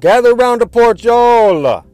[0.00, 1.84] Gather round the porch, y'all.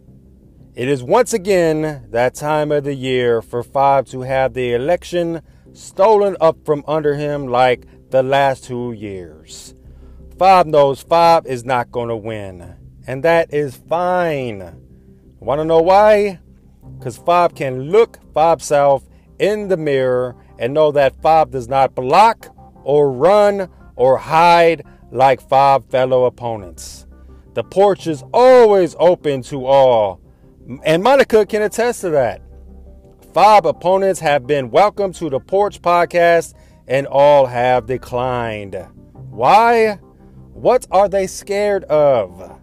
[0.74, 5.40] It is once again that time of the year for Fob to have the election
[5.72, 9.74] stolen up from under him like the last two years.
[10.38, 14.78] Fob knows Fob is not going to win, and that is fine.
[15.40, 16.40] Want to know why?
[16.98, 19.02] Because Fob can look Fob self
[19.38, 25.40] in the mirror and know that Fob does not block or run or hide like
[25.40, 27.06] Fob fellow opponents.
[27.54, 30.20] The porch is always open to all
[30.84, 32.40] and Monica can attest to that.
[33.32, 36.54] Five opponents have been welcomed to the Porch podcast
[36.86, 38.74] and all have declined.
[39.30, 39.96] Why?
[40.52, 42.60] What are they scared of?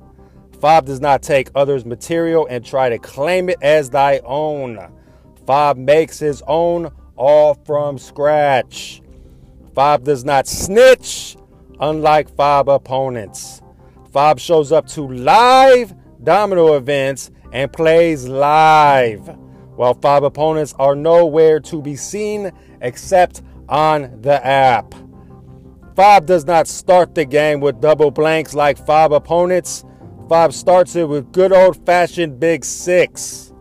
[0.59, 4.79] Fob does not take others' material and try to claim it as thy own.
[5.45, 9.01] Fob makes his own all from scratch.
[9.75, 11.35] Fob does not snitch,
[11.79, 13.60] unlike Fob opponents.
[14.11, 19.25] Fob shows up to live domino events and plays live,
[19.75, 22.51] while Fob opponents are nowhere to be seen
[22.81, 24.93] except on the app.
[25.95, 29.85] Fob does not start the game with double blanks like Fob opponents.
[30.27, 33.53] Fob starts it with good old fashioned big six.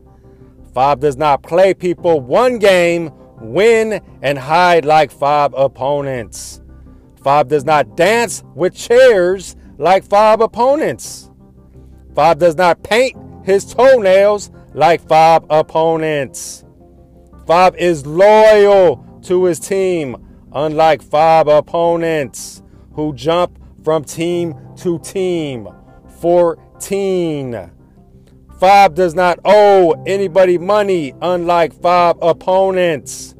[0.74, 6.60] Fob does not play people one game, win, and hide like Fob opponents.
[7.22, 11.30] Fob does not dance with chairs like Fob opponents.
[12.14, 16.66] Fob does not paint his toenails like Fob opponents.
[17.46, 20.16] Fob is loyal to his team,
[20.52, 25.66] unlike Fob opponents who jump from team to team.
[26.20, 27.70] 14.
[28.58, 33.34] Fob does not owe anybody money, unlike Fob opponents.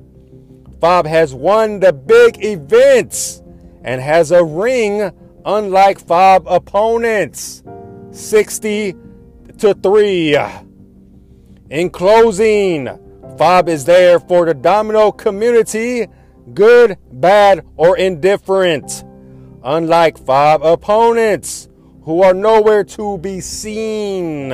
[0.81, 3.43] Fob has won the big events
[3.85, 5.13] and has a ring,
[5.45, 7.63] unlike five opponents.
[8.13, 8.95] 60
[9.59, 10.37] to 3.
[11.71, 12.89] In closing,
[13.39, 16.09] Fob is there for the domino community,
[16.53, 19.05] good, bad, or indifferent.
[19.63, 21.69] Unlike Fob opponents,
[22.03, 24.53] who are nowhere to be seen.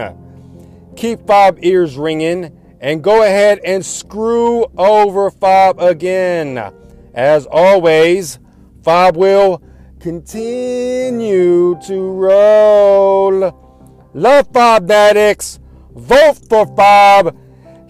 [0.96, 6.72] Keep Fob ears ringing and go ahead and screw over Fob again.
[7.14, 8.38] As always,
[8.82, 9.62] Fob will
[10.00, 14.10] continue to roll.
[14.14, 15.58] Love Fob Addicts.
[15.94, 17.36] Vote for Fob.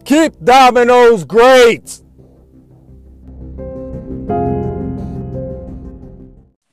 [0.04, 2.00] Keep Domino's great.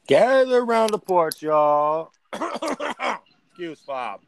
[0.08, 2.12] Gather around the porch, y'all.
[3.50, 4.22] Excuse Fob.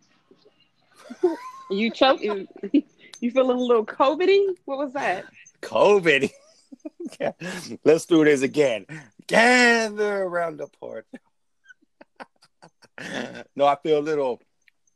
[1.69, 2.47] You choking?
[2.71, 2.83] You,
[3.19, 4.55] you feeling a little COVIDy?
[4.65, 5.25] What was that?
[5.61, 6.29] COVID.
[7.83, 8.85] Let's do this again.
[9.27, 11.05] Gather around the porch.
[13.55, 14.41] no, I feel a little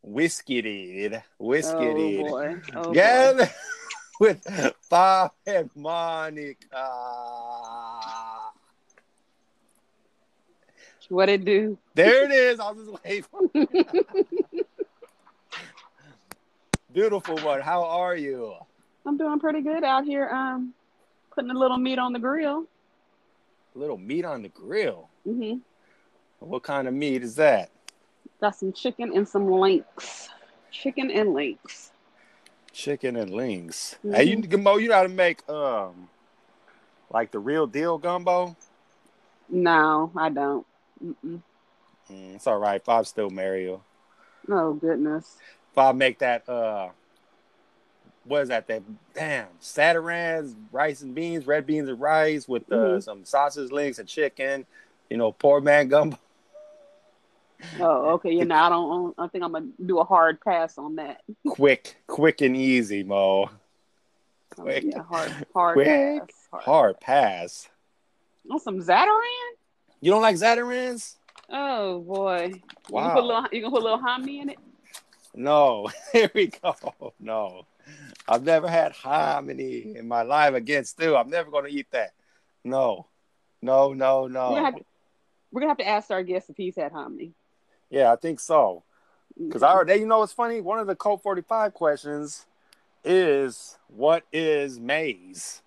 [0.02, 1.22] whiskey did.
[1.38, 2.56] Whiskey Oh boy.
[2.76, 2.94] Oh, boy.
[2.94, 3.50] Gather
[4.20, 4.44] with
[4.90, 6.56] Fob and Monica.
[11.10, 11.78] What it do?
[11.96, 12.60] There it is.
[12.60, 13.84] I was just waiting.
[16.94, 17.62] Beautiful one.
[17.62, 18.54] How are you?
[19.08, 20.30] I'm doing pretty good out here.
[20.30, 20.74] Um,
[21.34, 22.66] putting a little meat on the grill.
[23.76, 25.10] A little meat on the grill.
[25.28, 25.60] Mm-hmm.
[26.40, 27.70] What kind of meat is that?
[28.42, 30.30] Got some chicken and some links.
[30.72, 31.92] Chicken and links.
[32.72, 33.98] Chicken and links.
[34.04, 36.10] Hey, you Gumbo, you know how to make um
[37.12, 38.56] like the real deal gumbo?
[39.50, 40.66] No, I don't.
[41.04, 41.42] Mm,
[42.10, 42.84] it's all right.
[42.84, 43.82] Fob still marry you.
[44.50, 45.38] Oh goodness.
[45.74, 46.90] Fob make that uh
[48.30, 48.68] what is that?
[48.68, 48.82] That
[49.14, 53.04] damn Zatarain's, rice and beans, red beans and rice with uh, Mhm.
[53.04, 54.66] some sausage links and chicken.
[55.10, 56.18] You know, poor man gumbo.
[57.80, 58.32] Oh, okay.
[58.32, 59.14] You know, I don't.
[59.18, 61.22] I think I'm gonna do a hard pass on that.
[61.46, 63.50] quick, quick and easy, Mo.
[64.52, 64.86] Quick.
[64.88, 65.88] Yeah, hard, hard Quick.
[65.88, 66.30] pass.
[66.52, 66.64] Hard.
[66.64, 67.68] Hard pass.
[68.50, 69.52] On some Zatarain?
[70.00, 71.18] You don't like Zatarain's?
[71.50, 72.54] Oh boy.
[72.54, 72.62] You
[72.96, 73.02] Wow.
[73.10, 73.46] gonna put a little.
[73.52, 74.58] You gonna put a little hominy in it?
[75.36, 75.90] No.
[76.14, 76.76] Here we go.
[77.20, 77.66] No.
[78.30, 80.86] I've never had hominy in my life again.
[80.86, 82.12] Still, I'm never gonna eat that.
[82.64, 83.08] No.
[83.62, 84.78] No, no, We're, gonna no.
[84.78, 84.86] to,
[85.52, 87.34] we're gonna have to ask our guest if he's had hominy.
[87.90, 88.84] Yeah, I think so.
[89.36, 90.62] Because I already, you know, what's funny.
[90.62, 92.46] One of the Code 45 questions
[93.04, 95.64] is what is maize?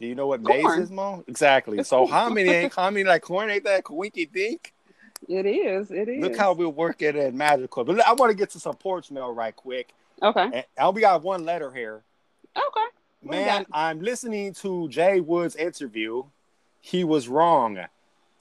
[0.00, 1.24] Do you know what maize is, Mo?
[1.28, 1.78] Exactly.
[1.78, 2.10] It's so corn.
[2.10, 4.72] how ain't how many like corn ain't that winky dink?
[5.28, 5.90] It is.
[5.90, 6.22] It is.
[6.22, 7.84] Look how we're working at Magical.
[7.84, 9.92] But I want to get to some porch mail right quick.
[10.22, 10.42] Okay.
[10.42, 12.02] And I only got one letter here.
[12.56, 12.86] Okay.
[13.20, 13.66] What Man.
[13.72, 16.24] I'm listening to Jay Wood's interview.
[16.80, 17.78] He was wrong.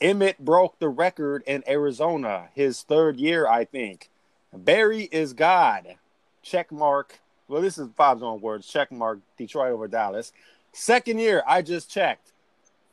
[0.01, 4.09] Emmitt broke the record in Arizona, his third year, I think.
[4.53, 5.95] Barry is God.
[6.41, 7.19] Check mark.
[7.47, 8.67] Well, this is Bob's own words.
[8.67, 9.19] Check mark.
[9.37, 10.33] Detroit over Dallas.
[10.73, 12.33] Second year, I just checked.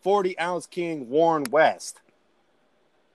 [0.02, 2.00] 40 ounce king Warren West.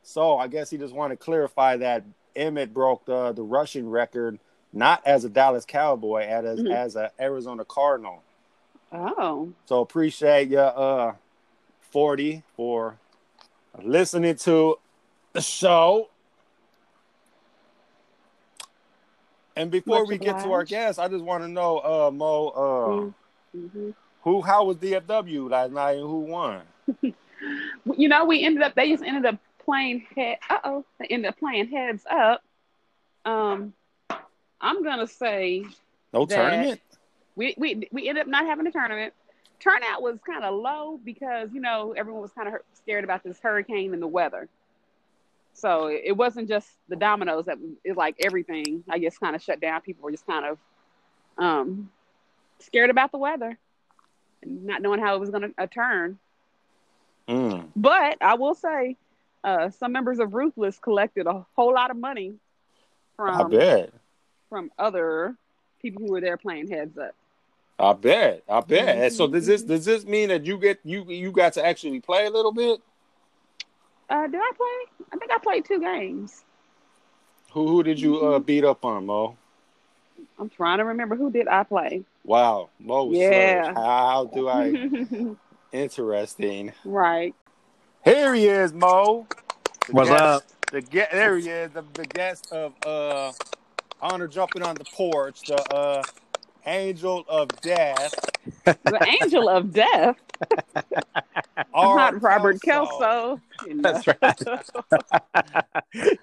[0.04, 2.04] So I guess he just wanted to clarify that
[2.36, 4.40] Emmitt broke the, the rushing record
[4.76, 6.72] not as a Dallas Cowboy, as mm-hmm.
[6.72, 8.22] as an Arizona Cardinal.
[8.92, 9.54] Oh.
[9.66, 11.14] So appreciate you, uh,
[11.92, 12.98] 40 for
[13.82, 14.78] listening to
[15.32, 16.10] the show.
[19.56, 20.40] And before Much we obliged.
[20.40, 23.92] get to our guests, I just want to know, uh, Mo, uh, mm-hmm.
[24.24, 26.62] who, how was DFW last night and who won?
[27.02, 31.30] you know, we ended up, they just ended up playing head, uh oh, they ended
[31.30, 32.44] up playing heads up.
[33.24, 33.74] Um,
[34.66, 35.64] I'm gonna say
[36.12, 36.82] no tournament.
[37.36, 39.14] We we we ended up not having a tournament.
[39.60, 43.40] Turnout was kind of low because you know everyone was kind of scared about this
[43.40, 44.50] hurricane and the weather.
[45.54, 48.84] So it wasn't just the dominoes that it like everything.
[48.90, 49.82] I guess kind of shut down.
[49.82, 50.58] People were just kind of
[51.38, 51.92] um,
[52.58, 53.60] scared about the weather
[54.42, 56.18] and not knowing how it was going to uh, turn.
[57.30, 57.68] Mm.
[57.76, 58.98] But I will say,
[59.44, 62.34] uh, some members of Ruthless collected a whole lot of money
[63.16, 63.94] from I bet
[64.50, 65.36] from other
[65.82, 67.16] people who were there playing heads up.
[67.78, 68.44] I bet.
[68.48, 68.96] I bet.
[68.96, 69.16] Mm-hmm.
[69.16, 72.26] So does this does this mean that you get you you got to actually play
[72.26, 72.82] a little bit?
[74.10, 75.08] Uh, did I play?
[75.12, 76.44] I think I played two games.
[77.52, 78.44] Who who did you uh, mm-hmm.
[78.44, 79.38] beat up on, Mo?
[80.40, 82.04] I'm trying to remember who did I play.
[82.24, 83.12] Wow, Mo.
[83.12, 83.74] Yeah.
[83.74, 85.36] How do I?
[85.72, 86.72] Interesting.
[86.84, 87.36] Right.
[88.04, 89.28] Here he is, Mo.
[89.88, 90.44] The What's guest, up?
[90.72, 93.32] The get there he is, the, the guest of uh
[94.02, 96.04] honor jumping on the porch, the uh,
[96.66, 98.14] angel of death.
[98.64, 100.18] the angel of death.
[101.74, 103.40] I'm not Robert Kelsoe.
[103.62, 103.82] Kelsoe.
[103.82, 104.08] That's
[105.94, 106.18] right.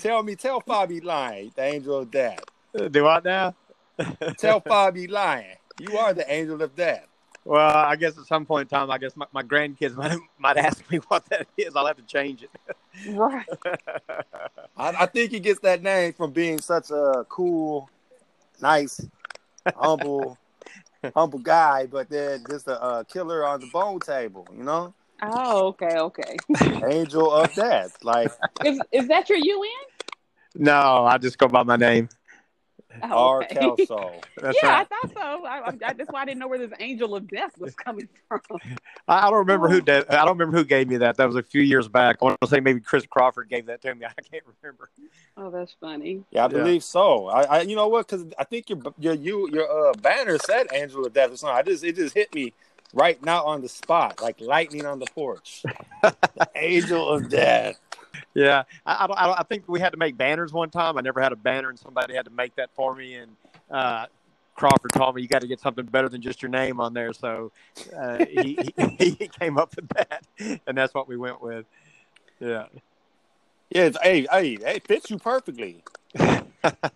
[0.00, 2.40] tell me, tell Fabi lying, the angel of death.
[2.90, 3.54] Do I now?
[4.38, 5.56] tell Fabi lying.
[5.78, 7.06] You are the angel of death.
[7.46, 10.56] Well, I guess at some point in time, I guess my, my grandkids might, might
[10.56, 11.76] ask me what that is.
[11.76, 12.50] I'll have to change it.
[13.14, 13.46] Right.
[14.76, 17.88] I, I, think he gets that name from being such a cool,
[18.60, 19.00] nice,
[19.76, 20.36] humble,
[21.14, 24.92] humble guy, but then just a, a killer on the bone table, you know?
[25.22, 26.36] Oh, okay, okay.
[26.84, 27.96] Angel of death.
[28.02, 28.30] Like
[28.64, 29.70] is is that your UN?
[30.56, 32.10] No, I just go by my name.
[33.02, 33.56] Oh, okay.
[33.56, 33.62] R.
[33.76, 34.22] Kelsoe.
[34.40, 34.86] That's yeah, right.
[34.90, 35.46] I thought so.
[35.46, 38.40] I, I, that's why I didn't know where this angel of death was coming from.
[39.06, 40.08] I don't remember who did.
[40.08, 41.16] I don't remember who gave me that.
[41.16, 42.16] That was a few years back.
[42.20, 44.06] I want to say maybe Chris Crawford gave that to me.
[44.06, 44.90] I can't remember.
[45.36, 46.24] Oh, that's funny.
[46.30, 46.80] Yeah, I believe yeah.
[46.80, 47.26] so.
[47.28, 48.08] I, I, you know what?
[48.08, 51.56] Because I think your your you your uh, banner said angel of death or something.
[51.56, 52.52] I just it just hit me
[52.92, 55.62] right now on the spot, like lightning on the porch.
[56.02, 57.78] the angel of death.
[58.36, 60.98] Yeah, I, I, don't, I, think we had to make banners one time.
[60.98, 63.14] I never had a banner, and somebody had to make that for me.
[63.14, 63.34] And
[63.70, 64.06] uh,
[64.54, 67.14] Crawford told me you got to get something better than just your name on there.
[67.14, 67.50] So
[67.98, 70.26] uh, he, he, he came up with that,
[70.66, 71.64] and that's what we went with.
[72.38, 72.66] Yeah.
[73.70, 75.82] Yeah, it's, hey, hey, it fits you perfectly.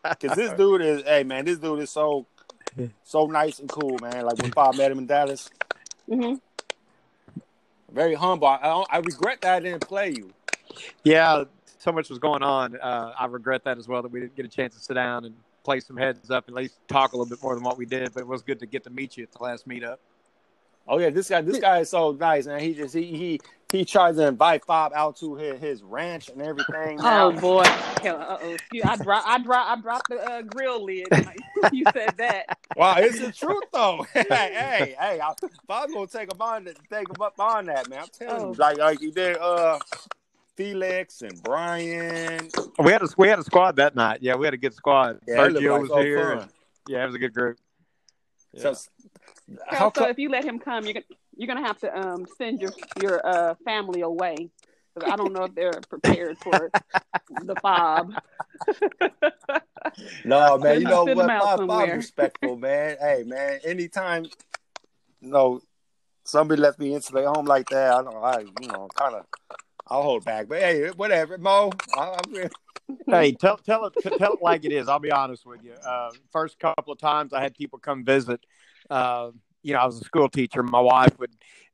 [0.02, 2.26] Because this dude is, hey, man, this dude is so,
[3.04, 4.24] so nice and cool, man.
[4.24, 5.48] Like when Bob met him in Dallas.
[6.08, 6.34] Mm-hmm.
[7.94, 8.48] Very humble.
[8.48, 10.32] I, I regret that I didn't play you.
[11.04, 11.44] Yeah,
[11.78, 12.76] so much was going on.
[12.76, 15.24] Uh, I regret that as well that we didn't get a chance to sit down
[15.24, 15.34] and
[15.64, 17.86] play some heads up and at least talk a little bit more than what we
[17.86, 18.12] did.
[18.12, 19.96] But it was good to get to meet you at the last meetup.
[20.88, 22.60] Oh yeah, this guy, this guy is so nice, man.
[22.60, 26.42] He just he he he tries to invite Bob out to his, his ranch and
[26.42, 26.98] everything.
[27.12, 31.06] Oh boy, uh oh, I drop I drop I dropped the uh, grill lid.
[31.72, 32.58] you said that.
[32.76, 34.04] Wow, it's the truth though.
[34.14, 35.32] hey, hey, hey, I,
[35.66, 38.00] Bob's gonna take him on, take him up on that, man.
[38.00, 38.48] I'm telling oh.
[38.48, 39.36] you, like like he did.
[39.38, 39.78] Uh,
[40.60, 42.48] Felix and Brian.
[42.78, 44.18] We had a we had a squad that night.
[44.20, 45.20] Yeah, we had a good squad.
[45.26, 46.32] Yeah, Sergio like was here.
[46.32, 46.50] And,
[46.86, 47.58] yeah, it was a good group.
[48.52, 48.74] Yeah.
[48.74, 48.90] So,
[49.68, 52.60] how so if you let him come, you're gonna you're gonna have to um, send
[52.60, 54.50] your your uh, family away
[55.04, 56.70] I don't know if they're prepared for
[57.42, 58.12] the fob.
[60.24, 60.80] no, man.
[60.80, 61.26] You know what?
[61.26, 62.96] My Bob's respectful, man.
[63.00, 63.60] Hey, man.
[63.64, 64.24] Anytime,
[65.20, 65.60] you know,
[66.24, 68.14] somebody left me into their home like that, I don't.
[68.14, 68.22] Know.
[68.22, 69.26] I you know, kind of
[69.90, 70.48] I'll hold back.
[70.48, 71.72] But hey, whatever, Mo.
[71.96, 72.48] I'm
[73.06, 74.88] hey, tell tell it tell it like it is.
[74.88, 75.72] I'll be honest with you.
[75.72, 78.40] Uh, first couple of times I had people come visit.
[78.88, 79.30] Uh,
[79.62, 80.62] you know, I was a school teacher.
[80.62, 81.32] My wife would.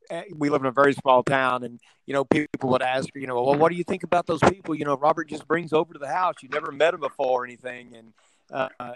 [0.09, 3.27] Eh, we live in a very small town, and you know, people would ask you
[3.27, 4.75] know, well, what do you think about those people?
[4.75, 6.37] You know, Robert just brings over to the house.
[6.43, 8.13] You never met him before or anything, and
[8.51, 8.95] uh,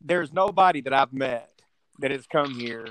[0.00, 1.50] there's nobody that I've met
[1.98, 2.86] that has come here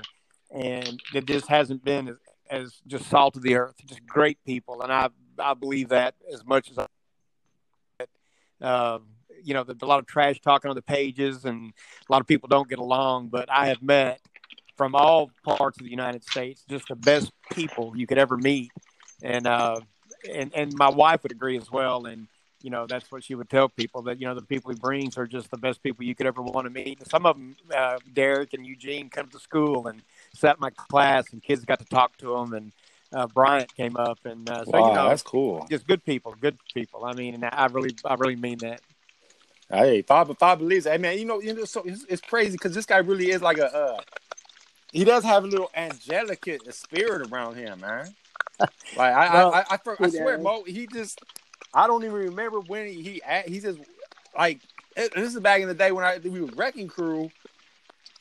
[0.50, 2.16] and that this hasn't been as,
[2.50, 4.82] as just salt of the earth, just great people.
[4.82, 6.86] And I've I believe that as much as I.
[8.60, 8.98] Uh,
[9.44, 11.72] you know, there's a lot of trash talking on the pages, and
[12.08, 13.28] a lot of people don't get along.
[13.28, 14.20] But I have met
[14.76, 18.70] from all parts of the United States just the best people you could ever meet,
[19.22, 19.80] and uh,
[20.32, 22.06] and and my wife would agree as well.
[22.06, 22.28] And
[22.62, 25.18] you know, that's what she would tell people that you know the people he brings
[25.18, 27.00] are just the best people you could ever want to meet.
[27.00, 30.02] And some of them, uh, Derek and Eugene, come to school and
[30.34, 32.72] sat in my class, and kids got to talk to them and.
[33.12, 35.66] Uh, Bryant came up, and uh, so wow, you know, that's cool.
[35.68, 37.04] just good people, good people.
[37.04, 38.80] I mean, and I really, I really mean that.
[39.70, 40.86] Hey, Bob, Bob believes.
[40.86, 43.42] Hey, man, you know, you know, so it's, it's crazy because this guy really is
[43.42, 43.74] like a.
[43.74, 44.00] Uh,
[44.92, 48.14] he does have a little angelic spirit around him, man.
[48.96, 50.44] Like I, Well, I, I, I, I, swear, does.
[50.44, 51.20] Mo, he just.
[51.74, 53.78] I don't even remember when he he, just
[54.36, 54.60] like
[54.96, 57.30] it, this is back in the day when I we were wrecking crew,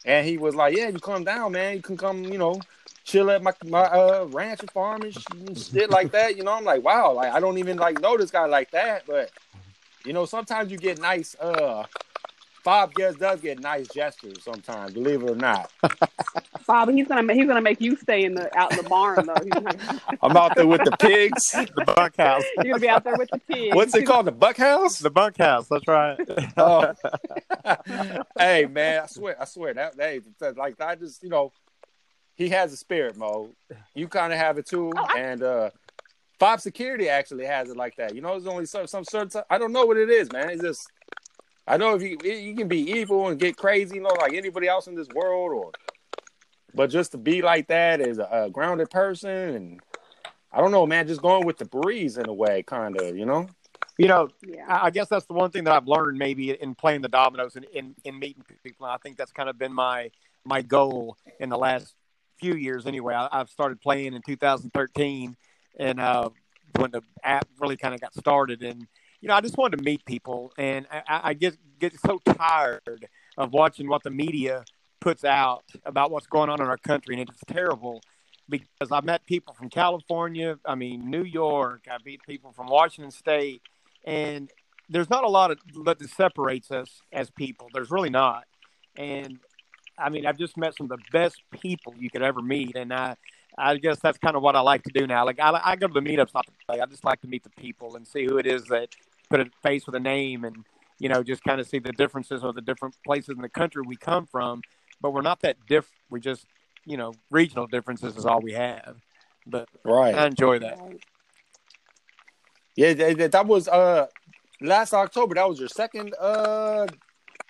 [0.05, 1.75] and he was like, "Yeah, you come down, man.
[1.75, 2.61] You can come, you know."
[3.03, 6.53] Chill at my my uh, ranch and farm and shit like that, you know.
[6.53, 9.31] I'm like, wow, like I don't even like know this guy like that, but
[10.05, 11.35] you know, sometimes you get nice.
[11.39, 11.85] uh
[12.63, 15.71] Bob gets does get nice gestures sometimes, believe it or not.
[16.67, 19.33] Bob, he's gonna he's gonna make you stay in the out in the barn though.
[19.43, 21.41] He's not, I'm out there with the pigs.
[21.51, 23.75] The bunkhouse, you're gonna be out there with the pigs.
[23.75, 24.27] What's it called?
[24.27, 24.99] The buck house?
[24.99, 25.67] the bunkhouse.
[25.69, 26.19] That's right.
[26.57, 26.93] Oh.
[28.37, 31.51] hey man, I swear, I swear that hey, that- like I just you know,
[32.41, 33.51] he has a spirit mode.
[33.93, 35.69] You kind of have it too, Oh, I- and uh
[36.39, 38.15] Bob Security actually has it like that.
[38.15, 39.41] You know, there's only some some certain.
[39.49, 40.49] I don't know what it is, man.
[40.49, 40.87] It's just
[41.67, 44.67] I know if you you can be evil and get crazy, you know, like anybody
[44.67, 45.71] else in this world, or
[46.73, 49.79] but just to be like that as a, a grounded person, and
[50.51, 53.25] I don't know, man, just going with the breeze in a way, kind of, you
[53.25, 53.47] know.
[53.97, 54.65] You know, Yeah.
[54.67, 57.55] I I guess that's the one thing that I've learned maybe in playing the dominoes
[57.55, 58.87] and in, in meeting people.
[58.87, 60.09] And I think that's kind of been my
[60.43, 61.93] my goal in the last
[62.41, 62.85] few years.
[62.85, 65.37] Anyway, I, I've started playing in 2013,
[65.79, 66.29] and uh,
[66.75, 68.87] when the app really kind of got started, and
[69.21, 73.07] you know, I just wanted to meet people, and I, I get get so tired
[73.37, 74.65] of watching what the media
[74.99, 78.01] puts out about what's going on in our country, and it's terrible.
[78.49, 83.11] Because I've met people from California, I mean New York, I meet people from Washington
[83.11, 83.61] State,
[84.03, 84.51] and
[84.89, 87.69] there's not a lot of that separates us as people.
[87.73, 88.43] There's really not.
[88.97, 89.39] And
[90.01, 92.93] I mean, I've just met some of the best people you could ever meet, and
[92.93, 93.15] I,
[93.57, 95.25] I guess that's kind of what I like to do now.
[95.25, 96.79] Like I, I go to the meetups not to play.
[96.81, 98.89] I just like to meet the people and see who it is that
[99.29, 100.65] put a face with a name, and
[100.99, 103.83] you know, just kind of see the differences of the different places in the country
[103.85, 104.61] we come from.
[105.01, 105.95] But we're not that different.
[106.11, 106.45] We just,
[106.85, 108.97] you know, regional differences is all we have.
[109.47, 110.13] But Right.
[110.13, 110.79] I enjoy that.
[112.75, 114.07] Yeah, that, that- that was uh
[114.61, 115.35] last October.
[115.35, 116.87] That was your second uh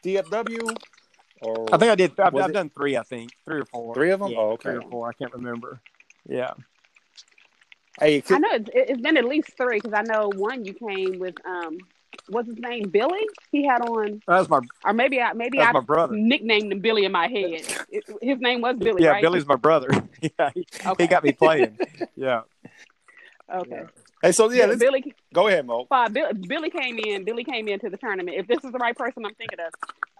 [0.03, 0.75] DFW,
[1.41, 2.19] or I think I did.
[2.19, 2.97] I've, I've done three.
[2.97, 3.93] I think three or four.
[3.95, 4.31] Three of them?
[4.31, 4.69] Yeah, Oh, okay.
[4.69, 5.09] Three or four.
[5.09, 5.79] I can't remember.
[6.27, 6.53] Yeah.
[7.99, 11.19] hey, I know it's, it's been at least three because I know one you came
[11.19, 11.77] with um
[12.27, 13.21] what's his name Billy
[13.51, 16.13] he had on That was my or maybe I maybe I my brother.
[16.15, 17.63] nicknamed him Billy in my head.
[17.89, 19.09] It- his name was Billy, yeah.
[19.09, 19.21] right?
[19.21, 19.89] Billy's my brother.
[20.21, 21.03] yeah, he, Okay.
[21.03, 21.77] he got me playing.
[22.15, 22.41] Yeah.
[23.53, 23.81] Okay.
[24.21, 25.87] Hey, so yeah, Yeah, let's, Billy go ahead, Mo.
[25.89, 27.23] Bob, Bill, Billy came in.
[27.23, 28.37] Billy came into the tournament.
[28.37, 29.73] If this is the right person, I'm thinking of.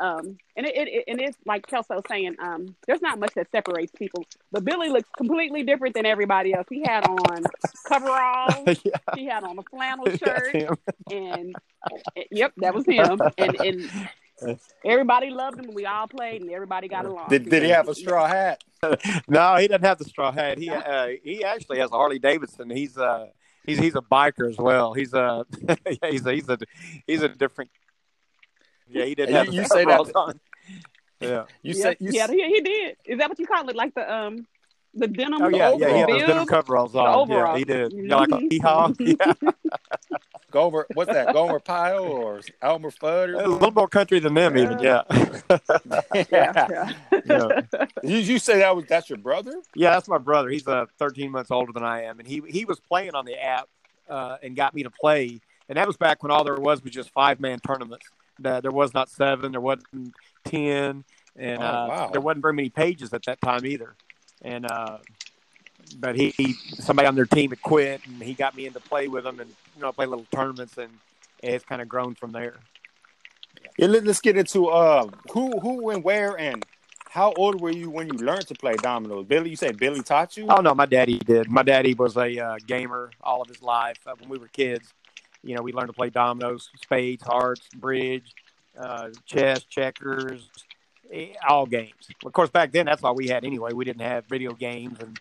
[0.04, 2.36] Um, and it, it and it's like Kelsoe saying.
[2.42, 6.66] Um, there's not much that separates people, but Billy looks completely different than everybody else.
[6.70, 7.44] He had on
[7.88, 8.80] coveralls.
[8.84, 8.98] yeah.
[9.16, 10.78] he had on a flannel shirt,
[11.12, 11.56] and
[12.32, 13.20] yep, that was him.
[13.38, 15.76] And and everybody loved him.
[15.76, 17.30] We all played, and everybody got along.
[17.30, 18.64] Did, did he have a straw hat?
[19.28, 20.58] No, he doesn't have the straw hat.
[20.58, 22.72] He uh, he actually has a Harley Davidson.
[22.72, 23.28] He's uh
[23.66, 24.94] he's he's a biker as well.
[24.94, 25.46] He's a
[26.10, 26.58] he's a he's a
[27.08, 27.72] he's a different.
[28.88, 30.40] Yeah, he didn't You- have the you say that- on.
[31.20, 31.46] Yeah.
[31.62, 32.98] You yeah, said you yeah, s- he, he did.
[33.06, 33.76] Is that what you call it?
[33.76, 34.48] Like the um,
[34.94, 35.42] the denim?
[35.42, 37.04] Oh yeah, yeah, he had those denim coveralls on.
[37.06, 37.58] Yeah, overalls.
[37.60, 37.94] he did.
[37.94, 38.52] Yeah, like a Mhm.
[38.52, 38.92] hee-haw.
[39.00, 39.34] Yeah.
[40.52, 40.86] Gomer.
[40.96, 41.32] What's that?
[41.34, 43.42] Gomer Pyle or Elmer Fudd?
[43.42, 44.80] A little more country than them, even.
[44.82, 45.04] Yeah.
[46.14, 46.92] Yeah, yeah.
[47.26, 47.62] yeah.
[48.04, 49.54] you, you say that was that's your brother?
[49.76, 50.50] Yeah, that's my brother.
[50.50, 53.42] He's uh, 13 months older than I am, and he he was playing on the
[53.42, 53.70] app
[54.10, 55.40] uh, and got me to play.
[55.70, 58.06] And that was back when all there was was just five man tournaments.
[58.40, 61.06] The, there was not seven, there wasn't ten,
[61.38, 62.10] and Oh, uh, wow.
[62.12, 63.96] there wasn't very many pages at that time either.
[64.44, 64.98] And uh,
[66.00, 69.08] but he, he somebody on their team had quit, and he got me into play
[69.08, 70.92] with them, and you know play little tournaments, and
[71.44, 72.56] it's kind of grown from there.
[73.78, 76.66] Yeah, let, us get into uh who who and where and
[77.10, 79.26] how old were you when you learned to play dominoes?
[79.26, 80.46] Billy, you said Billy taught you?
[80.48, 81.50] Oh no, my daddy did.
[81.50, 83.98] My daddy was a uh, gamer all of his life.
[84.08, 84.94] Uh, when we were kids,
[85.44, 88.34] you know, we learned to play dominoes, spades, hearts, bridge,
[88.78, 90.48] uh, chess, checkers,
[91.48, 92.10] all games.
[92.26, 93.74] Of course, back then that's all we had anyway.
[93.74, 95.20] We didn't have video games and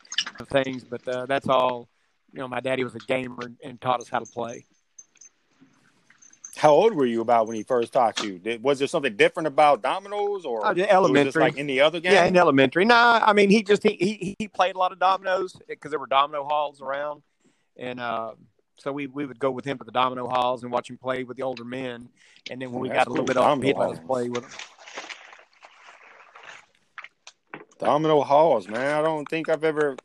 [0.49, 1.88] things, but uh, that's all
[2.32, 4.64] you know, my daddy was a gamer and, and taught us how to play.
[6.56, 8.38] How old were you about when he first taught you?
[8.38, 11.40] Did, was there something different about dominoes, or just elementary.
[11.40, 12.12] like any other game?
[12.12, 12.85] Yeah, in elementary.
[12.85, 16.00] Nah, I mean, he just he he, he played a lot of dominoes because there
[16.00, 17.23] were domino halls around,
[17.76, 18.32] and uh,
[18.76, 21.25] so we we would go with him to the domino halls and watch him play
[21.25, 22.09] with the older men.
[22.50, 23.35] And then when we That's got a little cool.
[23.35, 24.50] bit older, he'd let us play with him.
[27.81, 28.95] Domino halls, man.
[28.99, 29.97] I don't think I've ever.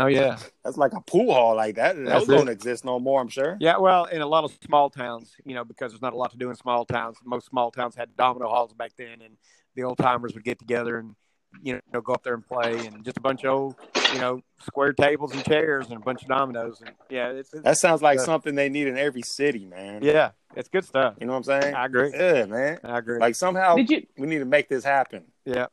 [0.00, 1.96] Oh yeah, That's like a pool hall like that.
[1.96, 3.20] That's Those don't exist no more.
[3.20, 3.56] I'm sure.
[3.58, 3.78] yeah.
[3.78, 6.38] Well, in a lot of small towns, you know, because there's not a lot to
[6.38, 7.16] do in small towns.
[7.24, 9.36] Most small towns had domino halls back then, and
[9.74, 11.16] the old timers would get together and
[11.62, 13.74] you know go up there and play, and just a bunch of old,
[14.14, 16.80] you know, square tables and chairs and a bunch of dominoes.
[16.80, 18.24] And yeah, it's, it's That sounds like Yeah.
[18.24, 20.02] something they need in every city, man.
[20.04, 21.14] yeah, it's good stuff.
[21.20, 21.74] You know what I'm saying?
[21.74, 22.12] I agree.
[22.14, 22.78] Yeah, man.
[22.84, 23.18] I agree.
[23.18, 25.24] Like somehow Did you we need to make this happen.
[25.44, 25.66] yeah.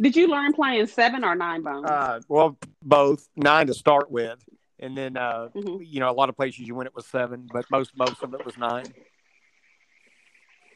[0.00, 1.86] Did you learn playing seven or nine bones?
[1.86, 4.38] Uh, well, both nine to start with,
[4.78, 5.86] and then uh, Mhm.
[5.86, 8.34] you know a lot of places you win it was seven, but most most of
[8.34, 8.86] it was nine.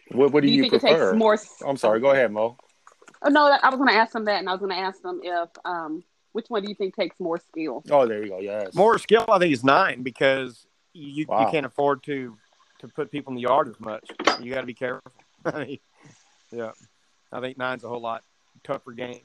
[0.08, 1.10] What, what do, do you, you, think it prefer?
[1.12, 1.38] takes more?
[1.66, 2.00] I'm sorry.
[2.00, 2.56] Go ahead, Mo.
[3.22, 5.00] Oh no, I was going to ask them that, and I was going to ask
[5.00, 6.02] them if um,
[6.32, 7.84] which one do you think takes more skill?
[7.90, 8.38] Oh, there you go.
[8.40, 8.74] Yes.
[8.74, 11.40] More skill, I think, is nine because you Wow.
[11.40, 12.36] you can't afford to
[12.80, 14.10] to put people in the yard as much.
[14.40, 15.12] You got to be careful.
[16.54, 16.72] Yeah,
[17.32, 18.24] I think nine's a whole lot
[18.64, 19.22] tougher game.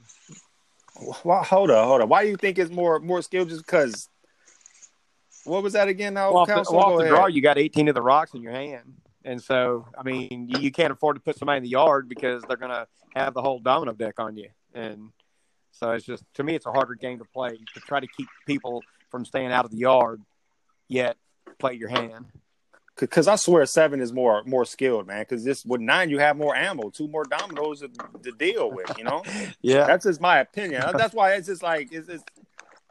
[1.24, 2.10] Well, hold on, hold on.
[2.10, 3.46] Why do you think it's more more skill?
[3.46, 4.10] Just because?
[5.46, 6.16] What was that again?
[6.16, 8.42] Now, Well, off the, well, off the draw, you got 18 of the rocks in
[8.42, 8.96] your hand.
[9.24, 12.44] And so, I mean, you, you can't afford to put somebody in the yard because
[12.44, 14.50] they're going to have the whole domino deck on you.
[14.74, 15.12] And
[15.72, 18.28] so it's just, to me, it's a harder game to play to try to keep
[18.46, 20.22] people from staying out of the yard,
[20.88, 21.18] yet
[21.60, 22.26] play your hand.
[23.00, 25.22] Because I swear seven is more more skilled, man.
[25.22, 27.90] Because this with nine, you have more ammo, two more dominoes to,
[28.24, 28.92] to deal with.
[28.98, 29.24] You know,
[29.62, 29.86] Yeah.
[29.86, 30.84] that's just my opinion.
[30.98, 32.24] That's why it's just like it's, it's.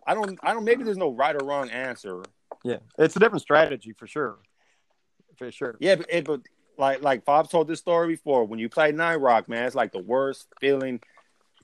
[0.07, 0.39] I don't.
[0.43, 0.65] I don't.
[0.65, 2.23] Maybe there's no right or wrong answer.
[2.63, 2.79] Yeah.
[2.99, 4.39] It's a different strategy for sure.
[5.37, 5.77] For sure.
[5.81, 6.41] Yeah, but, it, but
[6.79, 8.45] like like Bob told this story before.
[8.45, 11.01] When you play nine rock, man, it's like the worst feeling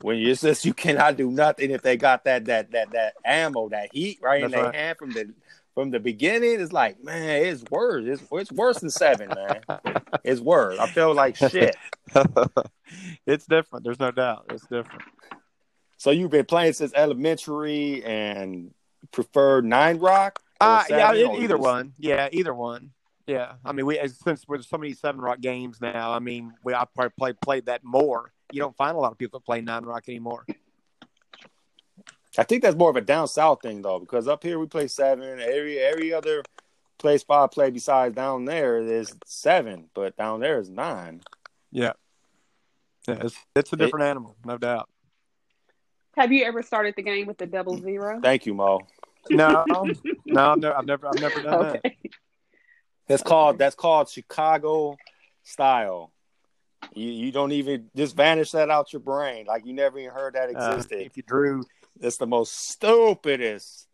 [0.01, 3.69] when you just you cannot do nothing if they got that that that that ammo,
[3.71, 4.75] that heat right in That's their right.
[4.75, 5.33] hand from the
[5.75, 6.61] from the beginning.
[6.61, 8.05] It's like man, it's worse.
[8.07, 9.81] It's it's worse than seven, man.
[10.25, 10.79] It's worse.
[10.79, 11.77] I feel like shit.
[13.27, 13.85] it's different.
[13.85, 14.47] There's no doubt.
[14.51, 15.03] It's different.
[15.97, 18.73] So you've been playing since elementary and
[19.13, 20.41] prefer nine rock?
[20.61, 21.93] Uh, yeah, either one.
[21.99, 22.91] Yeah, either one.
[23.27, 26.13] Yeah, I mean, we since there's so many seven rock games now.
[26.13, 28.33] I mean, we I probably played played that more.
[28.51, 30.45] You don't find a lot of people that play nine rock anymore.
[32.39, 34.89] I think that's more of a down south thing though, because up here we play
[34.89, 35.41] seven.
[35.41, 36.43] Every every other
[36.99, 41.21] place I play besides down there is seven, but down there is nine.
[41.71, 41.93] Yeah,
[43.07, 44.89] yeah, it's it's a different animal, no doubt.
[46.17, 48.21] Have you ever started the game with the double zero?
[48.23, 48.81] Thank you, Mo.
[49.31, 49.95] No, no,
[50.27, 51.77] I've never, I've never, I've never done that.
[51.77, 51.97] Okay.
[53.09, 54.97] That's called that's called Chicago
[55.43, 56.13] style.
[56.95, 60.35] You you don't even just vanish that out your brain like you never even heard
[60.35, 61.03] that Uh, existed.
[61.07, 61.65] if you drew,
[62.01, 63.87] It's the most stupidest,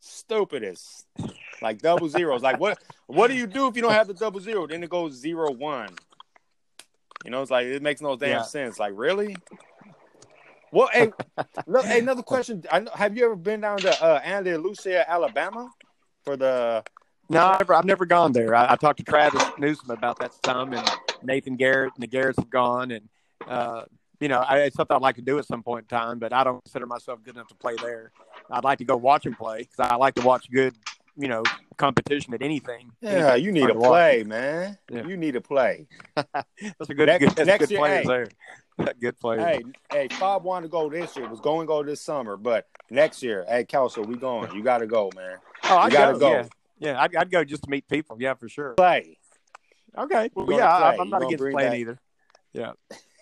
[0.00, 1.06] stupidest.
[1.60, 2.42] Like double zeros.
[2.42, 2.78] Like what?
[3.06, 4.66] What do you do if you don't have the double zero?
[4.66, 5.90] Then it goes zero one.
[7.24, 8.42] You know, it's like it makes no damn Yeah.
[8.42, 8.78] sense.
[8.78, 9.36] Like really?
[10.72, 11.12] Well, hey,
[11.66, 12.62] look, hey, another question.
[12.70, 15.70] I know, have you ever been down to uh, Andalusia, Alabama,
[16.24, 16.84] for the?
[17.28, 18.54] no, I've never, I've never gone there.
[18.54, 20.88] I, I talked to Travis Newsom about that some, and
[21.22, 23.08] Nathan Garrett, and the Garretts have gone, and
[23.48, 23.82] uh,
[24.20, 26.32] you know, I, it's something I'd like to do at some point in time, but
[26.32, 28.12] I don't consider myself good enough to play there.
[28.50, 30.74] I'd like to go watch him play because I like to watch good,
[31.16, 31.42] you know,
[31.78, 32.92] competition at anything.
[33.00, 33.88] Yeah, you need to to watch.
[33.88, 34.78] play, man.
[34.90, 35.06] Yeah.
[35.06, 35.86] You need to play.
[36.16, 38.08] That's a good, Next- good, that's next good year, players hey.
[38.08, 38.94] there.
[39.00, 39.42] good players.
[39.42, 41.28] Hey, hey, Bob wanted to go this year.
[41.28, 44.54] Was going to go this summer, but next year, hey, Kelsoe, we going.
[44.54, 45.36] You got to go, man.
[45.64, 46.30] oh, I gotta go.
[46.30, 46.46] Yeah,
[46.78, 48.16] yeah I'd, I'd go just to meet people.
[48.20, 48.72] Yeah, for sure.
[48.74, 49.18] Play.
[49.96, 50.30] Okay.
[50.34, 50.96] Well, yeah, play.
[51.00, 51.98] I'm not against playing that- either.
[52.52, 52.72] Yeah.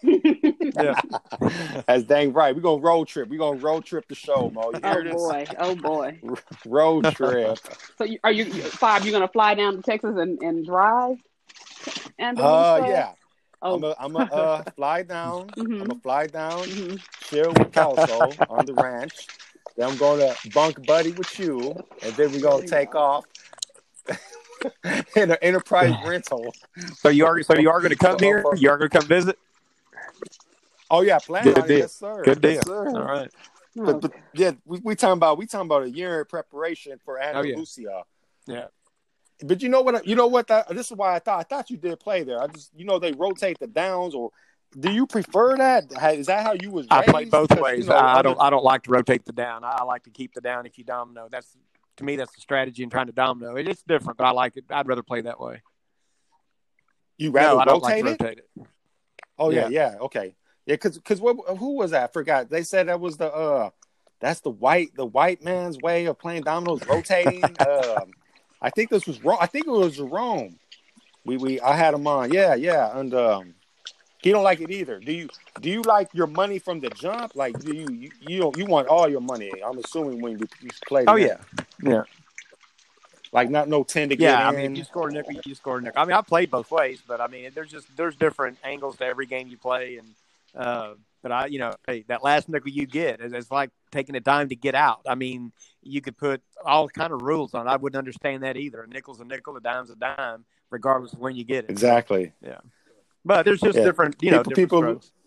[0.03, 1.01] Yeah.
[1.87, 2.55] That's dang right.
[2.55, 3.29] We're gonna road trip.
[3.29, 4.73] We're gonna road trip the show, Mo.
[4.83, 5.13] Oh this?
[5.13, 6.21] boy, oh boy.
[6.67, 7.59] Road trip.
[7.99, 9.03] So you, are you Bob?
[9.03, 11.17] You gonna fly down to Texas and, and drive?
[12.17, 13.13] And uh yeah.
[13.61, 15.49] Oh, I'm a I'm a uh, fly down.
[15.49, 15.81] Mhm.
[15.81, 17.03] I'm gonna fly down, mhm.
[17.25, 19.27] chill with Kelsoe on the ranch.
[19.77, 23.25] Then I'm gonna bunk buddy with you, and then we're gonna take off
[25.17, 26.55] in an enterprise rental.
[26.97, 28.45] So you are so you are going to come here.
[28.57, 29.39] You are going to come visit.
[30.91, 31.79] Oh yeah, plan Good on deal.
[31.79, 32.23] Yes, sir.
[32.25, 32.53] Good deal.
[32.53, 32.89] Yes, sir.
[32.89, 33.31] All right.
[33.75, 33.87] Hmm.
[33.87, 37.19] But, but yeah, we, we talking about we talking about a year in preparation for
[37.19, 37.51] Oh, yeah.
[37.53, 38.03] Andalusia.
[38.47, 38.67] Yeah.
[39.45, 40.07] But you know what?
[40.07, 40.49] You know what?
[40.49, 42.43] That, this is why I thought I thought you did play there.
[42.43, 44.31] I just you know they rotate the downs, or
[44.79, 45.93] do you prefer that?
[46.15, 46.87] Is that how you was?
[46.91, 47.85] I play both ways.
[47.85, 48.41] you know, I, I don't.
[48.41, 49.63] I don't like to rotate the down.
[49.63, 51.29] I, I like to keep the down if you domino.
[51.31, 51.57] That's
[51.99, 53.57] to me, that's the strategy in trying to domino.
[53.57, 54.65] It, it's different, but I like it.
[54.71, 55.63] I'd rather play that way.
[57.17, 58.19] You rather no, I don't rotate like it?
[58.19, 58.67] to rotate it.
[59.39, 60.35] Oh yeah, yeah, okay,
[60.67, 60.75] yeah.
[60.75, 62.05] Because because what who was that?
[62.05, 62.51] I forgot.
[62.51, 63.71] They said that was the uh,
[64.21, 67.57] that's the white the white man's way of playing dominoes, rotating.
[67.61, 68.15] um,
[68.61, 69.39] I think this was wrong.
[69.41, 70.59] I think it was Jerome.
[71.25, 72.33] We we I had him on.
[72.33, 73.55] Yeah, yeah, and um,
[74.21, 74.99] he don't like it either.
[74.99, 75.29] Do you
[75.61, 77.35] do you like your money from the jump?
[77.35, 79.53] Like do you you you, don't, you want all your money?
[79.65, 81.05] I'm assuming when you, you play.
[81.07, 81.37] Oh the yeah,
[81.83, 82.03] yeah,
[83.33, 84.39] like not no ten to yeah.
[84.39, 86.01] get I mean, you score a nickel, you score nickel.
[86.01, 89.05] I mean, I played both ways, but I mean, there's just there's different angles to
[89.05, 90.09] every game you play, and
[90.55, 94.15] uh, but I, you know, hey, that last nickel you get is it's like taking
[94.17, 95.01] a dime to get out.
[95.07, 97.67] I mean, you could put all kind of rules on.
[97.67, 97.71] it.
[97.71, 98.83] I wouldn't understand that either.
[98.83, 101.71] A nickel's a nickel, a dime's a dime, regardless of when you get it.
[101.71, 102.33] exactly.
[102.43, 102.59] Yeah.
[103.25, 103.85] But there's just Yeah.
[103.85, 105.18] different, you know, People- different people-.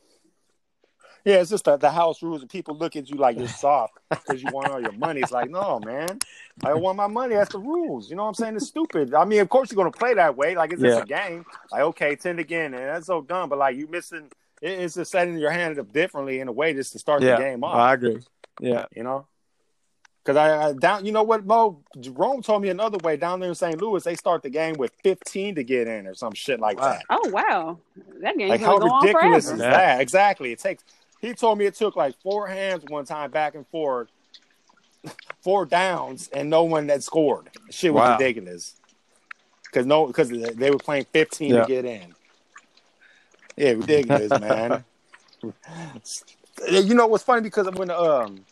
[1.24, 3.94] Yeah, it's just the, the house rules, and people look at you like you're soft
[4.10, 5.22] because you want all your money.
[5.22, 6.20] It's like, no, man,
[6.64, 7.36] I want my money.
[7.36, 8.10] That's the rules.
[8.10, 8.56] You know what I'm saying?
[8.56, 9.14] It's stupid.
[9.14, 10.56] I mean, of course you're gonna play that way.
[10.56, 11.04] Like it's just Yeah.
[11.04, 11.46] a game.
[11.72, 13.50] Like, okay, ten again, and that's so dumb.
[13.50, 14.32] But like you missing,
[14.62, 17.42] it's just setting your hand up differently in a way just to start Yeah, the
[17.44, 17.76] game off.
[17.76, 18.20] I agree.
[18.60, 19.28] Yeah, You know.
[20.24, 21.82] Because I, I down, you know what, Mo?
[22.00, 23.82] Jerome told me another way down there in St.
[23.82, 24.04] Louis.
[24.04, 26.90] They start the game with 15 to get in, or some shit like Wow.
[26.90, 27.06] that.
[27.10, 27.80] Oh wow,
[28.20, 29.56] that game's Like gonna how go on ridiculous forever.
[29.58, 29.72] is Yeah.
[29.72, 30.02] that?
[30.02, 30.52] Exactly.
[30.52, 30.84] It takes.
[31.22, 34.10] He told me it took like four hands one time back and forth,
[35.42, 37.50] four downs, and no one that scored.
[37.70, 38.18] Shit was Wow.
[38.18, 38.76] ridiculous.
[39.66, 41.62] Because no, because they were playing fifteen Yeah.
[41.62, 42.16] to get in.
[43.56, 44.84] Yeah, ridiculous, man.
[46.70, 47.42] you know what's funny?
[47.42, 48.46] Because when um,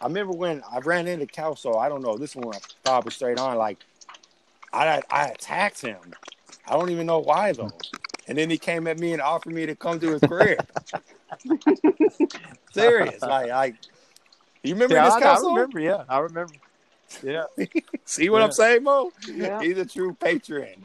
[0.00, 1.78] I remember when I ran into Kelsoe.
[1.78, 2.18] I don't know.
[2.18, 3.56] This one probably straight on.
[3.56, 3.78] Like,
[4.72, 5.98] I I attacked him.
[6.66, 7.72] I don't even know why though.
[8.28, 10.66] And then he came at me and offered me to come to his crib.
[12.72, 13.76] Serious, like, like
[14.62, 15.54] you remember yeah this I, I Kelsoe?
[15.54, 15.80] remember.
[15.80, 16.54] Yeah, I remember.
[17.22, 17.44] Yeah,
[18.04, 18.44] See what Yeah.
[18.44, 19.12] I'm saying, Mo?
[19.28, 19.62] Yeah.
[19.62, 20.84] He's a true patron.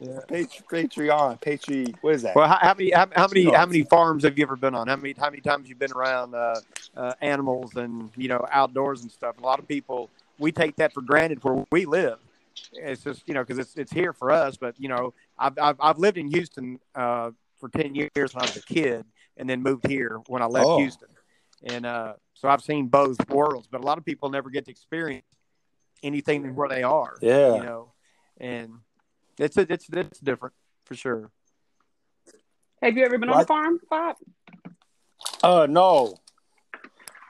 [0.00, 0.20] yeah.
[0.28, 1.94] Patri- Patreon, Patri.
[2.02, 2.36] What is that?
[2.36, 4.74] Well, how, how many how, how many You how many farms have you ever been
[4.74, 4.86] on?
[4.88, 6.60] How many how many times you've been around uh,
[6.96, 9.38] uh, animals and you know outdoors and stuff?
[9.38, 12.18] A lot of people we take that for granted where we live.
[12.72, 15.76] It's just you know because it's it's here for us, but you know I've I've,
[15.80, 19.04] I've lived in Houston uh, for ten years when I was a kid,
[19.36, 20.78] and then moved here when I left Oh.
[20.78, 21.08] Houston,
[21.64, 23.68] and uh, so I've seen both worlds.
[23.70, 25.24] But a lot of people never get to experience
[26.02, 27.16] anything where they are.
[27.20, 27.54] Yeah.
[27.56, 27.92] you know,
[28.38, 28.70] and
[29.38, 31.30] it's it's it's different for sure.
[32.82, 34.16] Have you ever been on a farm, Bob?
[35.42, 36.14] Uh, no.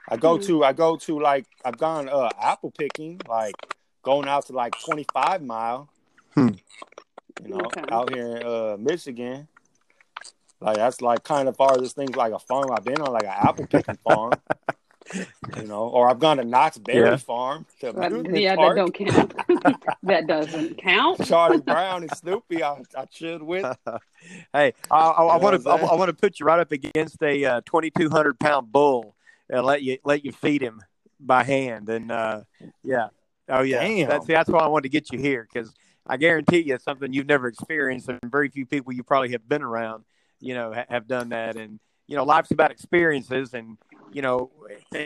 [0.09, 0.43] I go Hmm.
[0.43, 3.55] to I go to like I've gone uh apple picking, like
[4.03, 5.89] going out to like 25 mile.
[6.33, 6.49] Hmm.
[7.43, 7.83] You know, Okay.
[7.91, 9.47] out here in uh Michigan.
[10.59, 13.23] Like that's like kind of far farthest things like a farm I've been on, like
[13.23, 14.33] an apple picking farm.
[15.55, 17.15] You know, or I've gone to Knott's Berry Yeah.
[17.15, 18.75] Farm to That- amusement yeah, park.
[18.75, 19.33] that don't count.
[20.03, 21.23] that doesn't count.
[21.25, 23.65] Charlie Brown and Snoopy, I, I chilled with.
[24.51, 25.99] Hey, I, I, I You know want to I'm I, saying?
[25.99, 29.15] want to put you right up against a uh, 2,200 pound bull
[29.49, 30.81] and let you let you feed him
[31.19, 31.87] by hand.
[31.87, 32.41] And uh,
[32.83, 33.07] yeah,
[33.47, 34.09] oh yeah, Damn.
[34.09, 35.73] that's that's why I wanted to get you here because
[36.05, 39.47] I guarantee you it's something you've never experienced, and very few people you probably have
[39.47, 40.03] been around,
[40.39, 41.55] you know, ha- have done that.
[41.55, 43.77] And you know, life's about experiences, and
[44.11, 44.51] you know,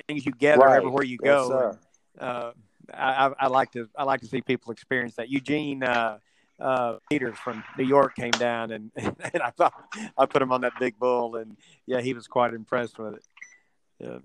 [0.08, 0.78] things you gather Right.
[0.78, 1.48] everywhere you go.
[1.50, 1.80] sir.
[2.20, 2.52] uh,
[2.94, 5.30] I, I, I like to I like to see people experience that.
[5.30, 6.20] Eugene uh,
[6.60, 9.74] uh, Peters from New York came down, and, and I thought
[10.18, 13.24] I put him on that big bull, and yeah, he was quite impressed with it.
[14.00, 14.18] Yeah.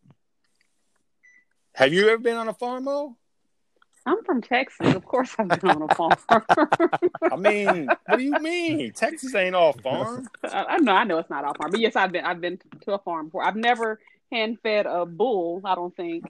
[1.74, 3.16] Have you ever been on a farm, Mo?
[4.06, 4.94] I'm from Texas.
[4.94, 6.16] Of course, I've been on a farm.
[7.32, 8.92] I mean, what do you mean?
[8.92, 10.28] Texas ain't all farm.
[10.44, 12.24] I, I know, I know it's not all farm, but yes, I've been.
[12.24, 13.42] I've been to a farm before.
[13.42, 13.98] I've never
[14.30, 15.60] hand fed a bull.
[15.64, 16.24] I don't think,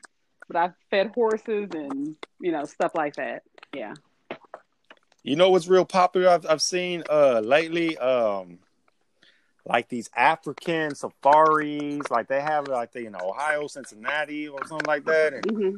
[0.49, 3.43] but I've fed horses and you know stuff like that.
[3.75, 3.93] Yeah.
[5.23, 6.31] You know what's real popular?
[6.31, 8.59] I've, I've seen uh lately, um,
[9.67, 12.11] like these African safaris.
[12.11, 15.77] Like they have like the you know Ohio, Cincinnati, or something like that, and hmm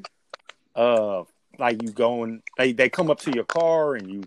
[0.77, 1.25] uh,
[1.59, 4.25] like you going, they they come up to your car and you.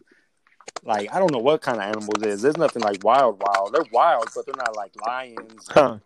[0.83, 2.41] Like I don't know what kind of animals it is.
[2.41, 3.73] There's nothing like wild, wild.
[3.73, 5.67] They're wild, but they're not like lions.
[5.69, 5.97] Huh.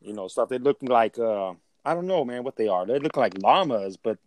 [0.00, 0.48] You know, stuff.
[0.48, 1.52] They look like uh,
[1.84, 2.86] I don't know, man, what they are.
[2.86, 4.18] They look like llamas, but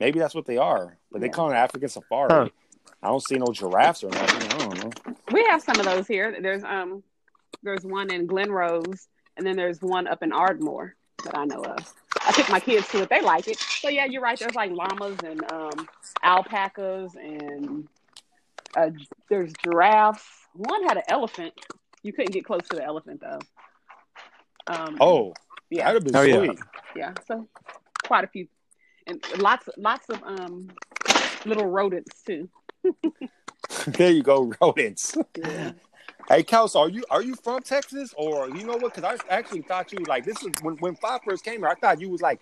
[0.00, 0.96] maybe that's what they are.
[1.12, 2.28] But they call it African safari.
[2.30, 2.48] Huh.
[3.02, 4.52] I don't see no giraffes or nothing.
[4.52, 5.14] I don't know.
[5.30, 6.36] We have some of those here.
[6.40, 7.02] There's um,
[7.62, 11.62] there's one in Glen Rose, and then there's one up in Ardmore that I know
[11.62, 11.94] of.
[12.26, 13.08] I took my kids to it.
[13.10, 13.58] They like it.
[13.58, 14.38] So yeah, you're right.
[14.38, 15.88] There's like llamas and um,
[16.22, 17.88] alpacas and
[18.76, 18.90] uh,
[19.28, 20.24] there's giraffes.
[20.54, 21.52] One had an elephant.
[22.02, 23.38] You couldn't get close to the elephant though.
[24.66, 25.34] Um, Oh,
[25.70, 26.46] yeah, that'd have been Oh, yeah.
[26.46, 26.58] sweet.
[26.96, 27.12] yeah.
[27.26, 27.48] So
[28.06, 28.48] quite a few.
[29.06, 30.68] and lots lots of um
[31.44, 32.48] little rodents too.
[33.86, 35.16] there you go, rodents.
[35.36, 35.72] Yeah.
[36.28, 38.94] Hey, Kels, are you are you from Texas or you know what?
[38.94, 41.68] Because I actually thought you like this is when when Five first came here.
[41.68, 42.40] I thought you was like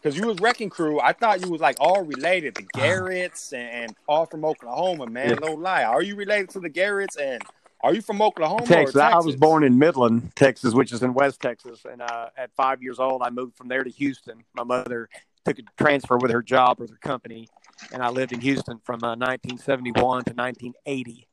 [0.00, 1.00] because you was Wrecking Crew.
[1.00, 5.06] I thought you was like all related, to Garretts and, and all from Oklahoma.
[5.06, 5.34] Man, Yeah.
[5.40, 5.82] no lie.
[5.84, 7.42] Are you related to the Garretts and
[7.82, 8.96] are you from Oklahoma Texas.
[8.96, 12.82] I was born in Midland, Texas, which is in West Texas, and uh, at five
[12.82, 14.42] years old, I moved from there to Houston.
[14.54, 15.10] My mother
[15.44, 17.46] took a transfer with her job with her company,
[17.92, 21.26] and I lived in Houston from uh, 1971 to 1980.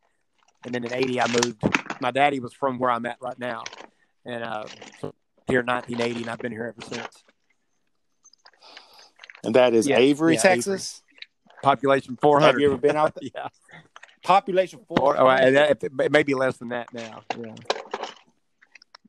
[0.63, 1.63] And then in 80, I moved.
[2.02, 3.63] My daddy was from where I'm at right now,
[4.26, 4.65] and uh,
[5.00, 5.13] so
[5.47, 7.24] here in 1980, and I've been here ever since.
[9.43, 11.02] and that is Yeah, Avery, yeah, Texas.
[11.63, 12.60] Population Have 400.
[12.60, 13.30] you ever been out there?
[13.36, 13.47] yeah,
[14.24, 15.15] Population four.
[15.15, 17.24] or, oh, and that, it may be less than that now.
[17.39, 17.54] Yeah,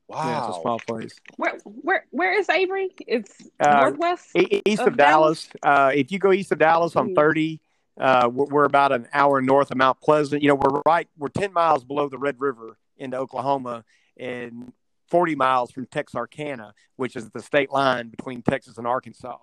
[0.09, 0.25] wow.
[0.27, 1.19] yeah it's a small place.
[1.37, 2.91] Where where where is Avery?
[3.07, 4.29] It's Uh, northwest.
[4.35, 5.49] East Of of, Dallas.
[5.63, 7.15] Uh, if you go east of Dallas on Mhm.
[7.15, 7.61] 30,
[7.99, 10.43] uh, we're, we're about an hour north of Mount Pleasant.
[10.43, 13.85] You know, we're right, we're 10 miles below the Red River into Oklahoma
[14.17, 14.73] and
[15.09, 19.39] 40 miles from Texarkana, which is the state line between Texas and Arkansas.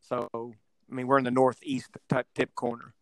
[0.00, 2.94] So, I mean, we're in the northeast type tip corner.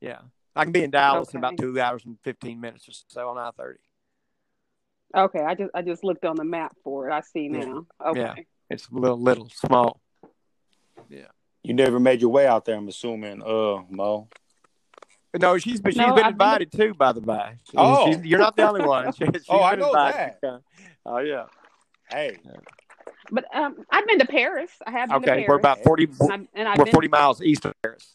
[0.00, 0.20] Yeah.
[0.56, 3.38] I can be in Dallas in about two hours and 15 minutes or so on
[3.38, 3.78] I 30.
[5.14, 7.12] Okay, I just I just looked on the map for it.
[7.12, 7.64] I see Yeah.
[7.64, 7.86] now.
[8.06, 8.20] Okay.
[8.20, 8.34] Yeah.
[8.70, 10.00] It's a little, little small.
[11.64, 14.28] You never made your way out there, I'm assuming, uh, Mo.
[15.32, 16.94] But no, she's but she's No, been I've been- invited too.
[16.94, 18.06] By the by, She- Oh.
[18.12, 19.12] she's- you're not the only one.
[19.12, 20.34] She- she's Oh, I been know invited.
[21.06, 21.46] Oh yeah.
[22.10, 22.36] Hey,
[23.30, 24.70] But um, I've been to Paris.
[24.86, 26.04] I have been to Okay, we're about forty.
[26.20, 28.14] and, I'm, and I've We're forty miles east of Paris.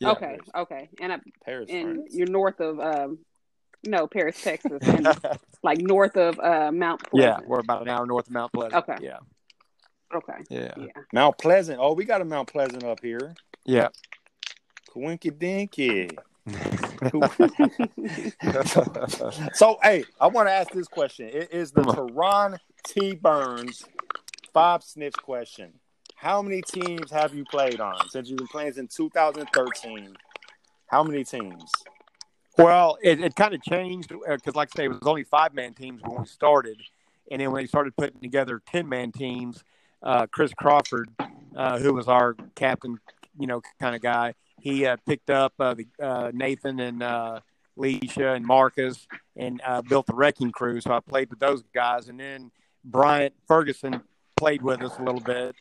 [0.00, 0.10] Yeah.
[0.12, 2.14] Okay, okay, and I, Paris, and France.
[2.14, 3.18] you're north of um,
[3.86, 5.06] no Paris, Texas, and
[5.62, 8.82] like north of uh Mount yeah, we're about an hour north of Mount Pleasant.
[8.88, 8.96] Okay.
[9.02, 9.18] Yeah.
[10.14, 10.44] Okay.
[10.48, 10.72] Yeah.
[10.76, 10.86] Yeah.
[11.12, 11.78] Mount Pleasant.
[11.80, 13.34] Oh, we got a Mount Pleasant up here.
[13.64, 13.88] Yeah.
[14.94, 16.10] Winky dinky.
[19.54, 21.28] so, hey, I want to ask this question.
[21.28, 23.14] It is the Come Teron T.
[23.14, 23.84] Burns
[24.52, 25.74] Bob Snitch question.
[26.16, 30.16] How many teams have you played on since you've been playing since 2013?
[30.86, 31.70] How many teams?
[32.58, 35.54] Well, it, it kind of changed uh, because, like I say, it was only five
[35.54, 36.76] man teams when we started,
[37.30, 39.64] and then when they started putting together ten man teams,
[40.02, 41.08] uh, Chris Crawford,
[41.56, 42.98] uh, who was our captain,
[43.38, 47.40] you know, kind of guy, he uh, picked up uh, the uh, Nathan and uh,
[47.78, 50.80] Leisha and Marcus and uh, built the wrecking crew.
[50.80, 52.50] So I played with those guys, and then
[52.84, 54.02] Bryant Ferguson
[54.36, 55.54] played with us a little bit,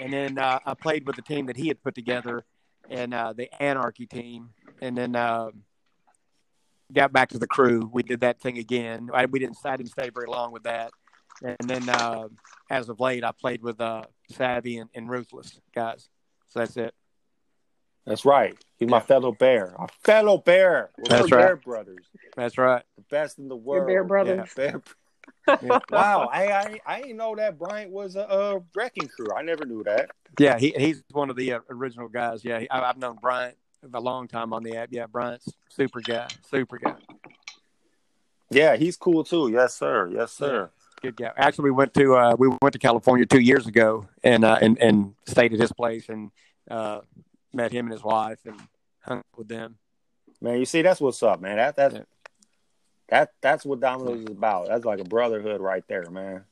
[0.00, 2.44] and then I played with the team that he had put together,
[2.88, 5.16] and the Anarchy team, and then.
[6.92, 7.90] Got back to the crew.
[7.92, 9.08] We did that thing again.
[9.12, 9.56] I, we didn't.
[9.64, 10.92] I didn't stay very long with that.
[11.42, 12.28] And then, uh,
[12.70, 16.08] as of late, I played with uh, Savvy and, and Ruthless guys.
[16.48, 16.94] So that's it.
[18.06, 18.56] That's right.
[18.78, 19.74] He's my fellow bear.
[19.78, 20.90] A fellow bear.
[20.98, 21.56] We're That's Bear.
[21.56, 22.04] Brothers.
[22.36, 22.82] That's right.
[22.96, 23.86] The best in the world.
[23.86, 24.50] Bear Brothers.
[24.56, 24.82] Yeah, Bear
[25.62, 25.78] Yeah.
[25.90, 29.28] Wow, I, I I didn't know that Bryant was a, a wrecking crew.
[29.34, 30.10] I never knew that.
[30.38, 32.44] Yeah, he, he's one of the uh, original guys.
[32.44, 33.56] Yeah, he, I, I've known Bryant
[33.92, 34.88] a long time on the app.
[34.90, 36.96] Yeah, Bryant's super guy, super guy,
[38.50, 39.50] Yeah, he's cool too.
[39.50, 40.10] Yes, sir.
[40.12, 40.70] Yes, sir.
[41.04, 41.32] Good guy.
[41.36, 44.78] Actually, we went to uh, we went to California two years ago and uh, and
[44.78, 46.30] and stayed at his place and
[46.70, 47.00] uh,
[47.52, 48.60] met him and his wife and
[49.00, 49.76] hung with them.
[50.40, 51.56] Man, you see, that's what's up, man.
[51.56, 52.02] That that's Yeah.
[53.08, 54.68] that that's what Domino's is about.
[54.68, 56.44] That's like a brotherhood right there, man.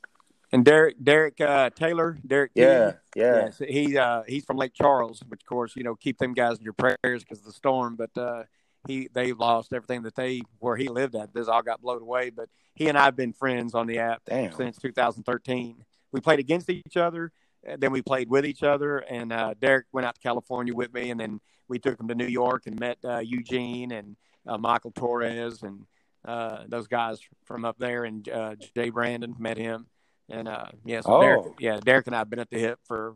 [0.53, 2.53] And Derek Derek uh, Taylor, Derek.
[2.55, 3.47] T, Yeah, yeah.
[3.47, 6.59] Yes, he uh, he's from Lake Charles, which of course you know keep them guys
[6.59, 7.97] in your prayers because of the storm.
[7.97, 8.45] But uh,
[8.87, 11.33] he they lost everything that they where he lived at.
[11.33, 12.31] This all got blown away.
[12.31, 14.53] But he and I have been friends on the app Damn.
[14.53, 15.85] since 2013.
[16.13, 17.33] We played against each other,
[17.79, 18.99] then we played with each other.
[18.99, 22.15] And uh, Derek went out to California with me, and then we took him to
[22.15, 24.17] New York and met uh, Eugene and
[24.47, 25.87] uh, Michael Torres and
[26.25, 29.87] uh, those guys from up there, and uh, Jay Brandon met him.
[30.29, 31.21] And uh, yeah, so Oh.
[31.21, 33.15] Derek, yeah, Derek and I have been at the hip for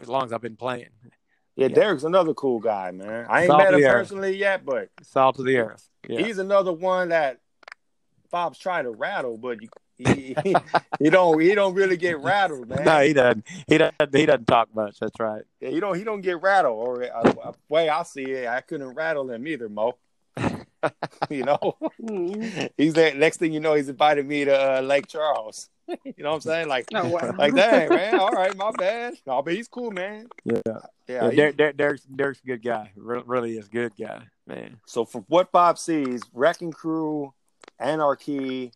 [0.00, 0.90] as long as I've been playing.
[1.56, 1.74] Yeah, Yeah.
[1.74, 3.26] Derek's another cool guy, man.
[3.28, 3.92] I ain't Salt met him the earth.
[4.08, 5.88] personally yet, but Salt of the earth.
[6.08, 6.20] Yeah.
[6.24, 7.40] he's another one that
[8.30, 10.54] Bob's trying to rattle, but you, he, he,
[11.00, 12.84] he don't he don't really get rattled, man.
[12.84, 13.46] no, he doesn't.
[13.66, 13.94] He doesn't.
[14.14, 14.98] He doesn't talk much.
[15.00, 15.42] That's right.
[15.60, 16.76] Yeah, he don't he don't get rattled.
[16.76, 19.94] Or uh, uh, way I see it, I couldn't rattle him either, Mo.
[21.30, 22.70] you know, Mhm.
[22.76, 23.14] he's there.
[23.14, 25.68] Next thing you know, he's invited me to uh, Lake Charles.
[26.04, 26.68] You know what I'm saying?
[26.68, 27.34] Like, Oh, wow.
[27.38, 28.18] like dang, man.
[28.18, 29.14] All right, my bad.
[29.26, 30.26] No, but he's cool, man.
[30.44, 30.60] Yeah.
[30.66, 30.78] Yeah.
[31.08, 32.90] Yeah, he- Derek, Derek, Derek's, Derek's a good guy.
[32.96, 34.80] Re- really is a good guy, man.
[34.86, 37.32] so from what Bob sees, Wrecking Crew,
[37.78, 38.72] Anarchy,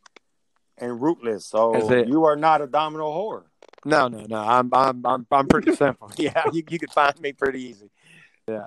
[0.79, 1.47] and Ruthless.
[1.47, 3.45] So you are not a domino whore.
[3.85, 4.37] No, no, no.
[4.37, 6.11] I'm I'm I'm I'm pretty simple.
[6.19, 7.91] Yeah, you you could find me pretty easy.
[8.47, 8.67] Yeah.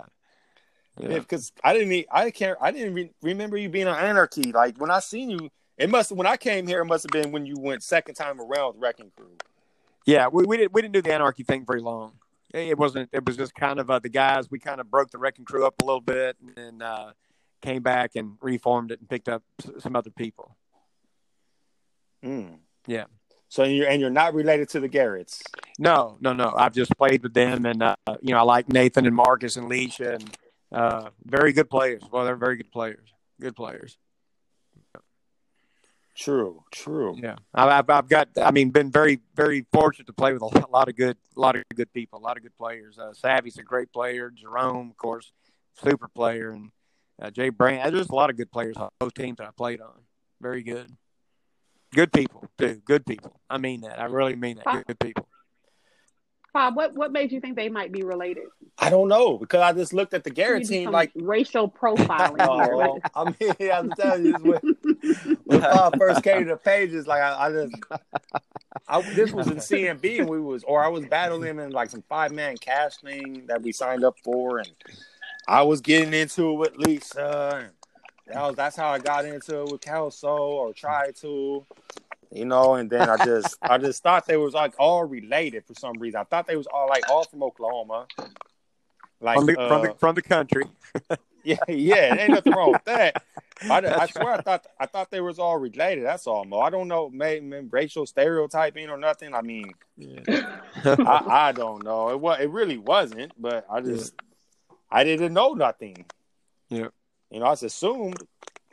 [1.00, 4.52] Yeah, because I didn't, I can't, I didn't re- remember you being an Anarchy.
[4.52, 7.32] Like when I seen you, it must when I came here, it must have been
[7.32, 9.38] when you went second time around with Wrecking Crew.
[10.06, 12.14] Yeah, we, we didn't we didn't do the anarchy thing very long.
[12.54, 13.10] It wasn't.
[13.12, 14.52] It was just kind of uh, the guys.
[14.52, 17.14] We kind of broke the wrecking crew up a little bit, and then uh,
[17.62, 19.42] came back and reformed it and picked up
[19.80, 20.56] some other people.
[22.24, 22.58] Mm.
[22.86, 23.06] Yeah.
[23.50, 25.42] So you're and you're not related to the Garretts.
[25.80, 26.54] No, no, no.
[26.56, 29.70] I've just played with them, and uh, you know, I like Nathan and Marcus and
[29.70, 30.38] Leisha, and
[30.72, 32.04] uh, very good players.
[32.12, 33.10] Well, they're very good players.
[33.40, 33.98] Good players.
[36.16, 37.16] True, true.
[37.18, 38.30] Yeah, I've, I've- I've got.
[38.40, 41.40] I mean, been very, very fortunate to play with a lot- lot of good, a
[41.40, 43.00] lot of good people, a lot of good players.
[43.00, 44.30] Uh, Savvy's a great player.
[44.30, 45.32] Jerome, of course,
[45.84, 46.70] super player, and
[47.22, 47.96] uh, Jay Brand.
[47.96, 50.02] There's a lot of good players on both teams that I played on.
[50.40, 50.92] Very good.
[51.96, 52.82] Good people too.
[52.86, 53.40] Good people.
[53.50, 54.00] I mean that.
[54.00, 54.66] I really mean that.
[54.66, 55.28] Good, good people.
[56.54, 58.44] Bob, what what made you think they might be related?
[58.78, 61.12] I don't know because I just looked at the You Garrett team like.
[61.16, 62.40] racial profiling.
[62.40, 62.76] here.
[62.76, 64.60] No, I mean, I'm telling you,
[65.04, 67.76] when, when Bob first came to the pages, like I, I just,
[68.88, 72.04] I, this was in CMB, and we was, or I was battling in like some
[72.08, 74.72] five man cash thing that we signed up for, and
[75.48, 77.70] I was getting into it with Lisa, and
[78.28, 81.66] that was that's how I got into it with Kelsoe or tried to,
[82.32, 85.74] you know, and then I just, I just thought they was like all related for
[85.74, 86.20] some reason.
[86.20, 88.08] I thought they was all like all from Oklahoma,
[89.20, 90.66] like From the, uh, from the from the country.
[91.46, 93.24] yeah, yeah, ain't nothing wrong with that.
[93.70, 96.04] I, I swear I thought I thought they was all related.
[96.06, 96.60] That's all, Mo.
[96.60, 99.34] I don't know, maybe racial stereotyping or nothing.
[99.34, 99.72] I mean,
[100.28, 100.46] I,
[101.28, 102.10] I don't know.
[102.10, 104.14] It was it really wasn't, but I just
[104.92, 106.06] I didn't know nothing.
[106.70, 106.88] Yeah.
[107.30, 108.18] you know, I just assumed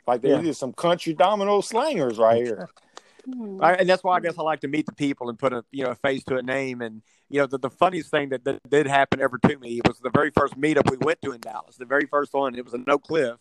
[0.07, 0.51] like they Yeah.
[0.53, 2.69] some country domino slangers right here.
[3.25, 3.61] Hmm.
[3.61, 5.63] I, and that's why I guess I like to meet the people and put a
[5.71, 6.81] you know a face to a name.
[6.81, 9.99] And you know the, the funniest thing that, that did happen ever to me was
[9.99, 11.77] the very first meetup we went to in Dallas.
[11.77, 12.55] The very first one.
[12.55, 13.37] It was in Oak Cliff,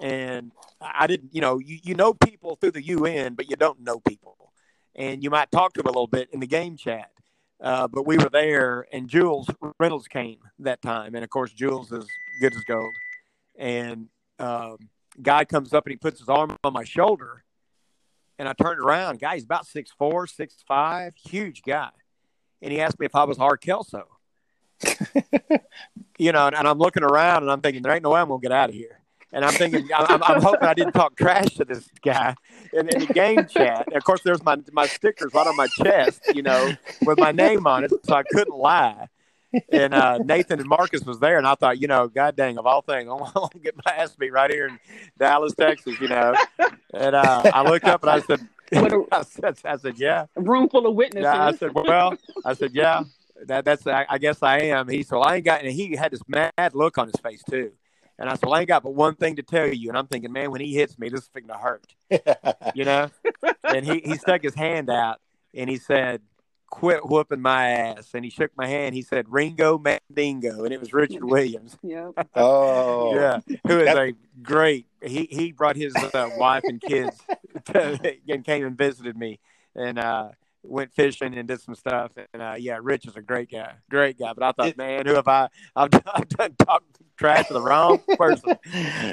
[0.00, 3.80] and I didn't you know you, you know people through the UN, but you don't
[3.80, 4.52] know people,
[4.94, 7.10] and you might talk to them a little bit in the game chat.
[7.58, 9.48] Uh, but we were there, and Jules
[9.80, 12.06] Reynolds came that time, and of course Jules is
[12.40, 12.94] good as gold.
[13.58, 14.76] And um,
[15.22, 17.44] guy comes up and he puts his arm on my shoulder,
[18.38, 19.18] and I turned around.
[19.18, 21.90] Guy's about six four, six five, huge guy.
[22.62, 24.04] And he asked me if I was RKelsoe.
[26.18, 28.28] you know, and, and I'm looking around and I'm thinking, there ain't no way I'm
[28.28, 29.00] gonna get out of here.
[29.32, 32.34] And I'm thinking, I'm, I'm hoping I didn't talk trash to this guy
[32.72, 33.86] in, in the game chat.
[33.88, 36.72] And of course, there's my my stickers right on my chest, you know,
[37.04, 39.08] with my name on it, so I couldn't lie.
[39.70, 42.66] And uh, Nathan and Marcus was there, and I thought, you know, God dang, of
[42.66, 44.78] all things, I'm gonna get my ass beat right here in
[45.18, 46.34] Dallas, Texas, you know.
[46.92, 48.40] And uh, I looked up and I said,
[48.72, 50.26] What a- I said, I said, yeah.
[50.36, 51.32] A room full of witnesses.
[51.32, 53.04] Yeah, I said, well, I said, yeah,
[53.46, 54.88] that, that's, I, I guess I am.
[54.88, 57.42] He said, well, I ain't got, and he had this mad look on his face
[57.48, 57.72] too.
[58.18, 59.90] And I said, well, I ain't got but one thing to tell you.
[59.90, 61.84] And I'm thinking, man, when he hits me, this is going to hurt,
[62.74, 63.10] you know?
[63.64, 65.20] and he, he stuck his hand out
[65.54, 66.22] and he said,
[66.76, 68.10] quit whooping my ass.
[68.14, 68.94] And he shook my hand.
[68.94, 70.64] He said, Ringo Mandingo.
[70.64, 71.76] And it was Richard Williams.
[71.82, 72.10] yeah.
[72.34, 74.12] oh, Yeah, who is That- a
[74.42, 74.86] great.
[75.02, 77.16] He he brought his uh, wife and kids
[77.66, 79.38] to, and came and visited me,
[79.76, 80.30] and uh,
[80.64, 82.10] went fishing and did some stuff.
[82.32, 84.32] And uh, yeah, Rich is a great guy, great guy.
[84.32, 85.48] But I thought, It- man, who have I?
[85.76, 88.56] I've done, I've done talked trash to the wrong person.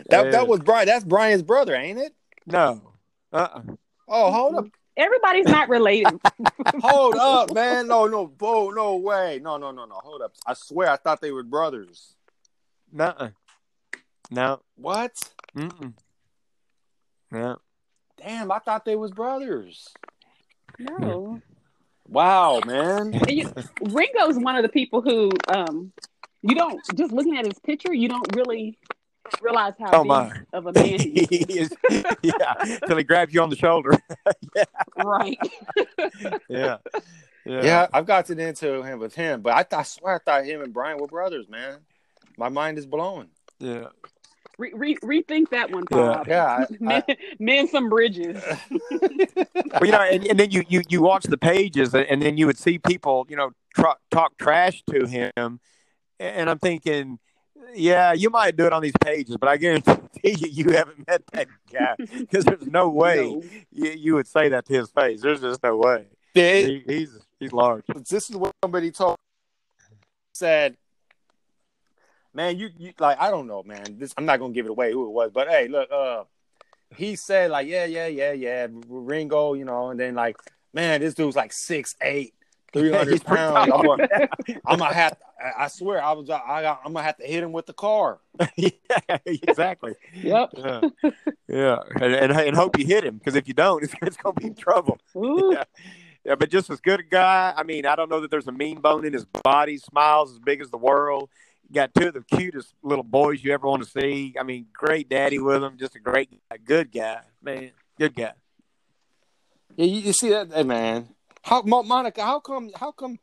[0.10, 0.88] that that was Brian.
[0.88, 2.14] That's Brian's brother, ain't it?
[2.48, 2.94] No,
[3.32, 3.62] uh, uh
[4.08, 6.20] Oh, hold up, Everybody's not related.
[6.82, 7.88] hold up, man.
[7.88, 9.40] No, no, whoa, no way.
[9.42, 9.96] No, no, no, no.
[9.96, 10.34] Hold up.
[10.46, 12.16] I swear, I thought they were brothers.
[12.92, 13.32] no,
[14.30, 15.32] no, What?
[15.56, 15.94] mm-mm.
[17.32, 17.58] no.
[18.18, 19.90] Damn, I thought they was brothers.
[20.80, 21.42] no.
[22.08, 23.14] Wow, man.
[23.30, 23.52] You,
[23.82, 25.92] Ringo's one of the people who um
[26.42, 28.78] you don't just looking at his picture, you don't really
[29.42, 30.32] realize how Oh, big my.
[30.54, 31.72] of a man he He is.
[31.90, 33.98] is, yeah, till he grabs you on the shoulder.
[35.04, 35.38] right.
[36.50, 36.78] Yeah,
[37.46, 40.62] Yeah, I've gotten into him with him, but I, thought, I swear I thought him
[40.62, 41.80] and Brian were brothers, man.
[42.38, 43.30] My mind is blown.
[43.60, 43.88] yeah.
[44.60, 45.98] Re- re- rethink that one, Yeah.
[45.98, 46.28] Bob.
[46.28, 47.04] Yeah, I- men,
[47.40, 48.40] men some bridges.
[48.92, 52.46] well, you know, and, and then you, you you watch the pages, and then you
[52.46, 55.60] would see people, you know, tr- talk trash to him,
[56.20, 57.18] and I'm thinking,
[57.74, 59.94] yeah, you might do it on these pages, but I guarantee
[60.24, 63.44] you, you haven't met that guy because there's no way No.
[63.72, 65.22] you, you would say that to his face.
[65.22, 66.06] There's just no way.
[66.34, 67.84] He, he's he's large.
[68.10, 69.18] this is what somebody told
[70.34, 70.76] said
[72.34, 74.92] man you, you like i don't know man this i'm not gonna give it away
[74.92, 76.24] who it was but hey look uh
[76.96, 80.36] he said like yeah yeah yeah yeah ringo you know and then like
[80.74, 82.34] man this dude's like six eight
[82.74, 83.72] three hundred pounds.
[83.72, 84.08] I'm gonna,
[84.66, 85.16] I'm gonna have.
[85.58, 86.30] I swear, I was.
[86.30, 86.82] I got.
[86.86, 88.20] I'm gonna have to hit him with the car.
[88.56, 88.72] yeah,
[89.26, 89.94] exactly.
[90.16, 90.50] Yep.
[90.56, 90.82] Yeah,
[91.48, 94.36] yeah, and, and, and hope you hit him because if you don't, it's, it's going
[94.36, 95.00] to be in trouble.
[95.16, 95.64] Yeah.
[96.26, 97.54] Yeah, but just as good a guy.
[97.56, 99.78] I mean, I don't know that there's a mean bone in his body.
[99.78, 101.30] Smiles as big as the world.
[101.72, 104.34] Got two of the cutest little boys you ever want to see.
[104.40, 105.78] I mean, great daddy with him.
[105.78, 107.72] Just a great, a good guy, man.
[107.98, 108.34] Good guy.
[109.76, 111.10] Yeah, you, you see that, hey, man?
[111.42, 112.24] How Monica?
[112.24, 112.72] How come?
[112.76, 113.20] How come?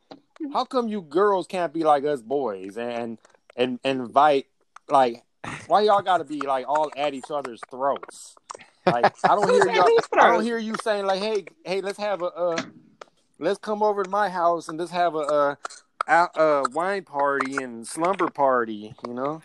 [0.53, 3.17] How come you girls can't be like us boys and
[3.55, 4.47] and, and invite
[4.89, 5.23] like?
[5.67, 8.35] Why y'all got to be like all at each other's throats?
[8.85, 9.89] Like I don't hear y'all.
[10.19, 12.61] I don't hear you saying like, hey, hey, let's have a, uh,
[13.39, 15.55] let's come over to my house and let's have a, uh,
[16.07, 18.93] a, a wine party and slumber party.
[19.07, 19.41] You know?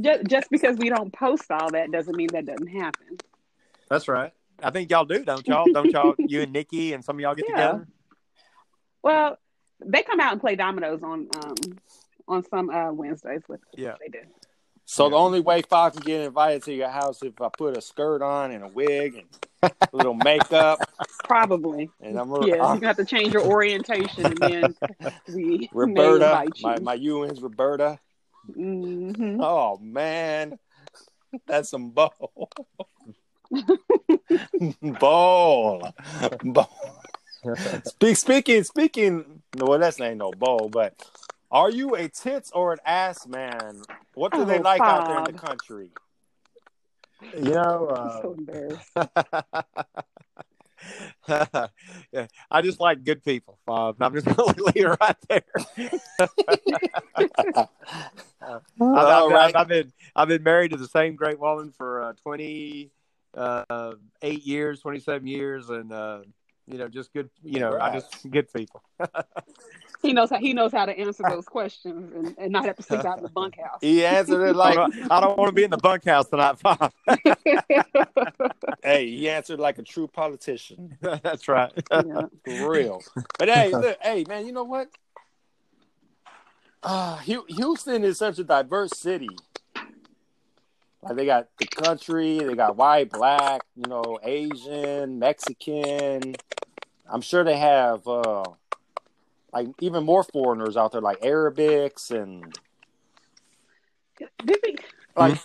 [0.00, 3.18] Just, just because we don't post all that doesn't mean that doesn't happen.
[3.88, 4.32] That's right.
[4.62, 5.72] I think y'all do, don't y'all?
[5.72, 6.14] Don't y'all?
[6.26, 7.54] You and Nikki and some of y'all get Yeah.
[7.54, 7.88] together.
[9.02, 9.38] Well,
[9.84, 11.54] they come out and play dominoes on um
[12.28, 13.94] on some uh Wednesdays with Yeah.
[14.00, 14.20] they do.
[14.84, 15.10] So Yeah.
[15.10, 18.22] the only way Fox can get invited to your house if I put a skirt
[18.22, 19.26] on and a wig and
[19.62, 20.80] a little makeup,
[21.24, 21.90] Probably.
[22.00, 24.74] and I'm, Yeah, you're I'm gonna have to change your orientation and then
[25.32, 26.66] we Roberta, may invite you.
[26.66, 27.98] my my UN's Roberta.
[28.50, 29.38] Mhm.
[29.40, 30.58] Oh man,
[31.46, 32.50] that's some bowl.
[34.98, 35.88] bowl,
[36.42, 36.68] bowl.
[37.84, 39.42] Speak, speaking, speaking.
[39.56, 40.94] Well, that's ain't no bowl, but
[41.50, 43.82] are you a tits or an ass man?
[44.14, 45.90] What do they Oh, like out there in the country?
[47.36, 48.90] You know, I'm so uh, embarrassed.
[52.12, 53.96] yeah, I just like good people, Bob.
[54.00, 55.42] I'm just going to leave it right there.
[58.42, 59.56] I've, I've- right.
[59.56, 62.90] I've been I've been married to the same great woman for uh, 28
[63.36, 66.20] uh, eight years, 27 years, and uh,
[66.70, 67.30] you know, just good.
[67.42, 68.82] You know, I just good people.
[70.02, 72.82] He knows how he knows how to answer those questions and, and not have to
[72.82, 73.78] sleep out in the bunkhouse.
[73.82, 74.78] He answered it like,
[75.10, 76.90] I don't want to be in the bunkhouse tonight, Bob.
[78.82, 81.70] hey, he answered like a true politician, That's right.
[81.92, 82.22] Yeah.
[82.44, 83.02] for real.
[83.38, 84.88] But hey, look, hey, man, you know what?
[86.82, 89.28] Uh, Houston is such a diverse city.
[91.02, 96.34] Like they got the country, they got white, black, you know, Asian, Mexican.
[97.08, 98.44] I'm sure they have uh
[99.52, 102.54] like even more foreigners out there, like Arabics and
[104.44, 104.76] Did we-
[105.16, 105.38] like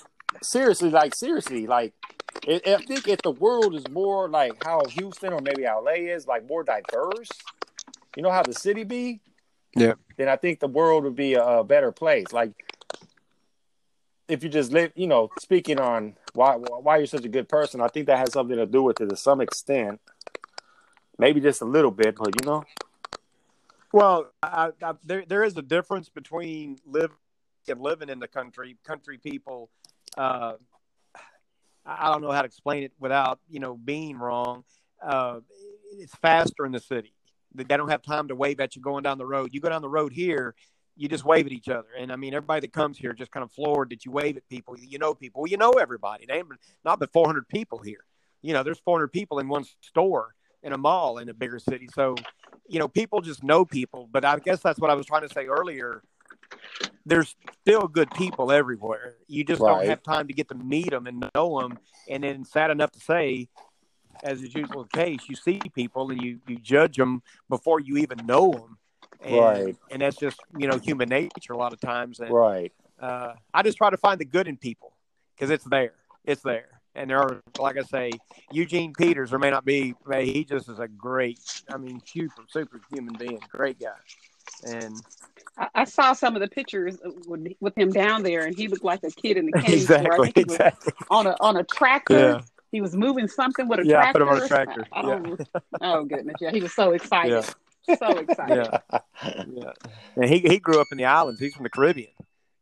[0.44, 1.94] seriously, like seriously, like
[2.46, 6.28] it, I think if the world is more like how Houston or maybe LA is,
[6.28, 7.30] like more diverse,
[8.16, 9.22] you know how the city be,
[9.76, 9.94] Yeah.
[10.18, 12.32] then I think the world would be a, a better place.
[12.32, 12.52] Like
[14.28, 17.82] if you just live, you know, speaking on why why you're such a good person,
[17.82, 20.02] I think that has something to do with it to some extent,
[21.18, 22.64] maybe just a little bit, but you know,
[23.92, 27.12] Well, I, I, there there is a difference between live
[27.68, 28.78] and living in the country.
[28.84, 29.70] Country people,
[30.18, 30.54] uh,
[31.86, 34.64] I don't know how to explain it without you know being wrong.
[35.02, 35.40] Uh,
[35.98, 37.14] it's faster in the city.
[37.54, 39.52] They don't have time to wave at you going down the road.
[39.54, 40.56] You go down the road here,
[40.96, 41.90] you just wave at each other.
[41.98, 44.48] And I mean, everybody that comes here just kind of floored that you wave at
[44.48, 44.78] people.
[44.80, 45.42] You know people.
[45.42, 46.26] Well, you know everybody.
[46.26, 46.48] They ain't
[46.84, 48.06] not but 400 people here.
[48.42, 51.88] You know, there's 400 people in one store in a mall in a bigger city.
[51.94, 52.16] So,
[52.68, 54.08] you know, people just know people.
[54.12, 56.02] But I guess that's what I was trying to say earlier.
[57.06, 59.16] There's still good people everywhere.
[59.28, 59.70] You just Right.
[59.80, 61.78] don't have time to get to meet them and know them.
[62.10, 63.50] And then, sad enough to say,
[64.24, 67.98] as is usually the case, you see people and you you judge them before you
[67.98, 68.78] even know them.
[69.26, 69.76] And, Right.
[69.92, 72.20] And that's just you know human nature a lot of times.
[72.20, 72.72] And right.
[73.00, 74.94] uh, I just try to find the good in people
[75.36, 75.94] because it's there.
[76.24, 76.70] It's there.
[76.98, 78.12] And there are, like I say,
[78.52, 82.44] Eugene Peters, there may not be, may he just is a great, I mean, super,
[82.48, 83.90] super human being, great guy.
[84.66, 84.96] And
[85.58, 86.98] I, I saw some of the pictures
[87.28, 89.98] with, with him down there, and he looked like a kid in the candy store.
[89.98, 90.94] I exactly, he was exactly.
[91.10, 92.18] on a on a tractor.
[92.18, 94.14] Yeah, He was moving something with a Yeah, I tractor.
[94.14, 94.88] put him on a tractor.
[94.94, 95.50] I, I don't,
[95.82, 97.44] Oh goodness, yeah, he was so excited,
[98.00, 98.56] so excited.
[98.56, 99.72] yeah, yeah.
[100.16, 101.40] And he he grew up in the islands.
[101.40, 102.12] He's from the Caribbean,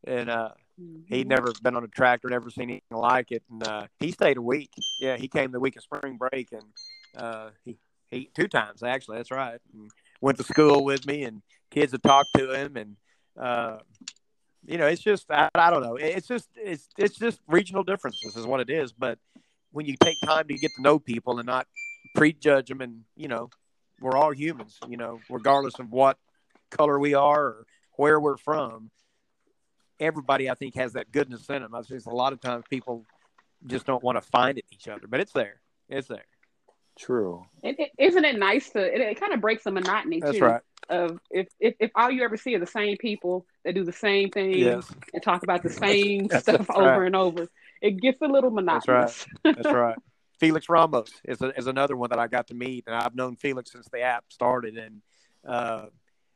[0.06, 0.50] and uh,
[0.82, 1.04] Mhm.
[1.08, 3.44] he'd never been on a tractor, never seen anything like it.
[3.52, 4.72] And uh, he stayed a week.
[5.00, 6.64] Yeah, he came the week of spring break, and
[7.16, 7.78] uh, he
[8.10, 9.18] he two times actually.
[9.18, 9.60] That's right.
[9.74, 12.96] And went to school with me, and kids would talk to him, and
[13.38, 13.78] uh,
[14.66, 15.96] you know, it's just I, I don't know.
[15.96, 18.92] It's just it's it's just regional differences is what it is.
[18.94, 19.20] But
[19.72, 21.68] when you take time to get to know people and not
[22.16, 23.50] prejudge them, and you know,
[24.04, 24.78] we're all humans.
[24.88, 26.18] You know, regardless of what
[26.70, 28.92] color we are or where we're from
[30.00, 31.74] everybody I think has that goodness in them.
[31.74, 33.06] I think a lot of times people
[33.66, 35.62] just don't want to find it in each other, but it's there.
[35.90, 36.26] It's there.
[37.00, 37.46] True.
[37.64, 38.80] It, it, isn't it nice to?
[38.80, 40.44] It, it kind of breaks the monotony That's too.
[40.44, 40.62] right.
[40.90, 43.94] Of if, if if all you ever see are the same people that do the
[43.94, 44.86] same thing Yes.
[45.14, 46.78] and talk about the same That's stuff right.
[46.78, 47.48] over and over,
[47.82, 49.26] it gets a little monotonous.
[49.44, 49.56] That's right.
[49.56, 49.98] That's right.
[50.44, 53.38] Felix Ramos is, a, is another one that I got to meet, and I've known
[53.38, 54.78] Felix since the app started.
[54.78, 55.02] And
[55.48, 55.86] uh,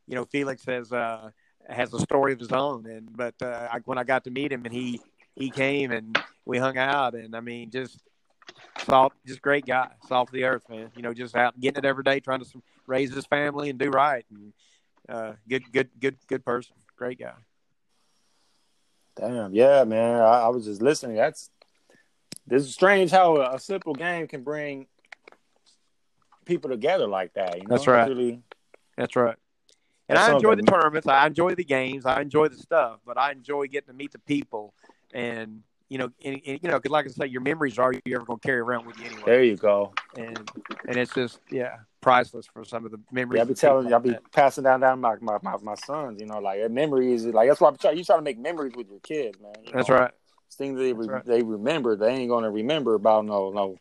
[0.06, 1.28] you know, Felix has uh,
[1.68, 2.86] has a story of his own.
[2.86, 4.98] And but uh, I, when I got to meet him, and he
[5.34, 8.00] he came and we hung out, and I mean, just
[8.86, 10.90] salt, just great guy, salt of the earth, man.
[10.96, 13.90] You know, just out getting it every day, trying to raise his family and do
[13.90, 14.24] right.
[14.30, 14.54] And
[15.06, 17.34] uh, good, good, good, good person, great guy.
[19.16, 19.52] Damn.
[19.52, 20.20] Yeah, man.
[20.22, 21.16] I, I was just listening.
[21.16, 21.50] That's
[22.48, 24.86] this is strange how a, a simple game can bring
[26.44, 27.56] people together like that.
[27.60, 27.74] You know?
[27.76, 28.08] That's right.
[28.08, 28.42] Really,
[28.96, 29.36] That's right.
[30.08, 31.06] And That's I enjoy the tournaments.
[31.06, 32.06] I enjoy the games.
[32.06, 34.72] I enjoy the stuff, but I enjoy getting to meet the people.
[35.12, 38.00] And you know, and, and, you know, 'cause like I say, your memories are you
[38.14, 39.22] ever going to carry around with you anyway.
[39.24, 39.92] there you go.
[40.16, 40.50] And
[40.86, 43.38] and it's just yeah, priceless for some of the memories.
[43.38, 44.32] Yeah, I be telling, I'll be that.
[44.32, 46.20] passing down down my my, my, my sons.
[46.20, 47.24] You know, like memories.
[47.26, 47.90] Like that's why I try.
[47.92, 49.52] You try to make memories with your kids, man.
[49.64, 49.96] you That's know?
[49.96, 50.10] right.
[50.50, 51.24] Things they re- right.
[51.24, 51.96] they remember.
[51.96, 53.76] They ain't gonna remember about no no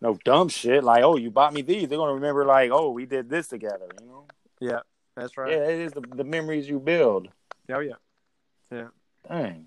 [0.00, 0.84] no dumb shit.
[0.84, 1.88] Like oh, you bought me these.
[1.88, 3.86] They're gonna remember like oh, we did this together.
[4.00, 4.26] You know.
[4.60, 4.80] Yeah,
[5.16, 5.50] that's right.
[5.50, 7.28] Yeah, it is the, the memories you build.
[7.72, 7.94] Oh yeah.
[8.70, 8.88] Yeah.
[9.28, 9.66] Dang.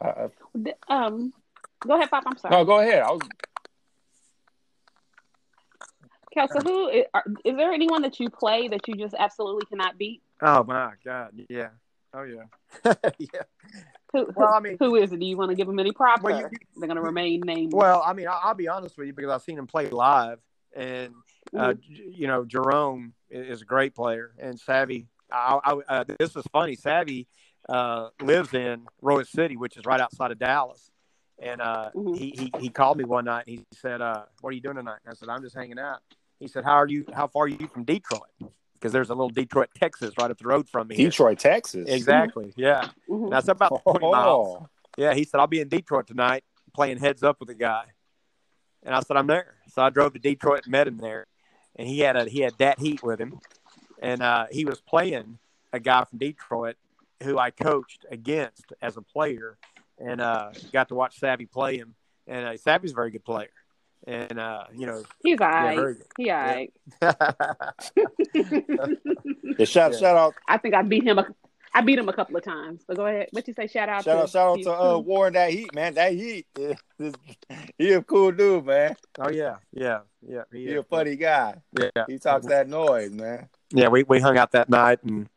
[0.00, 0.28] I, I,
[0.88, 1.32] Um,
[1.86, 2.24] go ahead, Pop.
[2.26, 2.54] I'm sorry.
[2.54, 3.02] no, go ahead.
[3.02, 3.20] I was
[6.32, 9.98] Kelsey, who is, are, is there anyone that you play that you just absolutely cannot
[9.98, 10.22] beat?
[10.40, 11.32] Oh my God.
[11.48, 11.70] Yeah.
[12.14, 12.44] Oh yeah.
[13.18, 13.42] yeah.
[14.12, 15.20] Who, who- Well, I mean, who is it?
[15.20, 16.22] Do you want to give them any props?
[16.22, 17.74] Well, you- they're going to remain nameless.
[17.74, 20.38] Well, I mean, I- I'll be honest with you because I've seen him play live,
[20.74, 21.14] and
[21.56, 22.16] uh, Mhm.
[22.16, 25.06] You know, Jerome is a great player, and Savvy.
[25.30, 26.74] I, I, uh, this is funny.
[26.74, 27.26] Savvy
[27.68, 30.90] uh, lives in Royse City, which is right outside of Dallas,
[31.38, 32.16] and uh, Mhm.
[32.16, 33.44] he, he he called me one night.
[33.46, 35.78] And he said, uh, "What are you doing tonight?" And I said, "I'm just hanging
[35.78, 36.00] out."
[36.40, 37.04] He said, "How are you?
[37.12, 38.22] How far are you from Detroit?"
[38.78, 40.96] Because there's a little Detroit, Texas, right up the road from me.
[40.96, 41.08] here.
[41.10, 41.88] Detroit, Texas.
[41.88, 42.52] Exactly.
[42.56, 42.88] Yeah.
[43.08, 43.24] Mhm.
[43.24, 44.66] And that's about 20 miles.
[44.96, 47.84] Yeah, he said, I'll be in Detroit tonight playing heads up with a guy.
[48.84, 49.54] And I said, I'm there.
[49.72, 51.26] So I drove to Detroit and met him there.
[51.76, 53.40] And he had a he had that heat with him.
[54.00, 55.38] And uh, he was playing
[55.72, 56.76] a guy from Detroit
[57.22, 59.58] who I coached against as a player
[59.98, 61.94] and uh, got to watch Savvy play him.
[62.28, 63.48] And uh, Savvy's a very good player.
[64.08, 65.76] And uh, you know, He's all yeah, right.
[65.76, 66.06] very good.
[66.16, 66.72] he all right.
[69.58, 69.98] yeah, shout Yeah.
[69.98, 71.18] shout out I think I beat him.
[71.18, 71.26] A,
[71.74, 72.82] I beat him a couple of times.
[72.88, 73.28] But go ahead.
[73.32, 73.66] What you say?
[73.66, 74.98] Shout out shout to out shout out to uh.
[74.98, 75.92] Warren that heat, man.
[75.94, 76.46] That heat.
[76.58, 77.14] Yeah, this-
[77.78, 78.96] he a cool dude, man.
[79.18, 80.44] oh yeah, yeah, yeah.
[80.52, 81.56] He, He a funny guy.
[81.78, 83.48] Yeah, He talks that noise, man.
[83.70, 85.28] yeah, we, we hung out that night and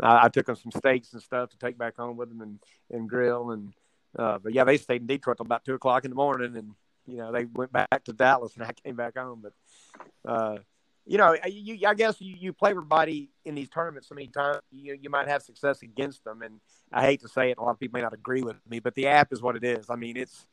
[0.00, 2.60] I, I took him some steaks and stuff to take back home with him and,
[2.92, 3.72] and grill and
[4.16, 6.74] uh, but yeah, they stayed in Detroit till about two o'clock in the morning and
[7.06, 9.42] you know they went back to Dallas and I came back home.
[9.42, 10.58] But uh,
[11.06, 14.58] you know, you, I guess you, you play everybody in these tournaments so many times
[14.70, 16.60] you you might have success against them and
[16.92, 18.94] I hate to say it, a lot of people may not agree with me, but
[18.94, 19.90] the app is what it is.
[19.90, 20.46] I mean, it's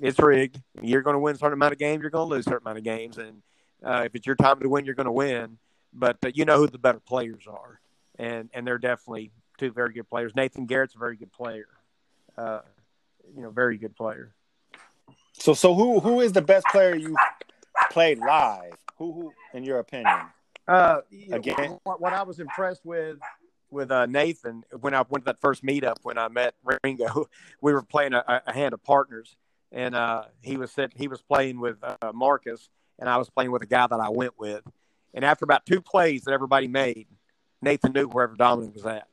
[0.00, 0.60] it's rigged.
[0.82, 2.02] You're going to win a certain amount of games.
[2.02, 3.42] You're going to lose a certain amount of games, and
[3.84, 5.58] uh, if it's your time to win, you're going to win.
[5.92, 7.80] But you know who the better players are,
[8.18, 10.34] and and they're definitely two very good players.
[10.34, 11.68] Nathan Garrett's a very good player.
[12.36, 12.60] Uh,
[13.34, 14.34] you know, very good player.
[15.46, 17.14] So so who who is the best player you
[17.92, 18.72] played live?
[18.98, 20.22] Who who in your opinion?
[20.66, 21.78] Uh, Again?
[21.84, 23.18] what, what I was impressed with
[23.70, 27.28] with uh, Nathan when I went to that first meetup when I met Ringo,
[27.60, 29.36] we were playing a, a hand of partners,
[29.70, 32.68] and uh, he was sitting, he was playing with uh, Marcus,
[32.98, 34.64] and I was playing with a guy that I went with,
[35.14, 37.06] and after about two plays that everybody made,
[37.62, 39.06] Nathan knew wherever Dominic was at,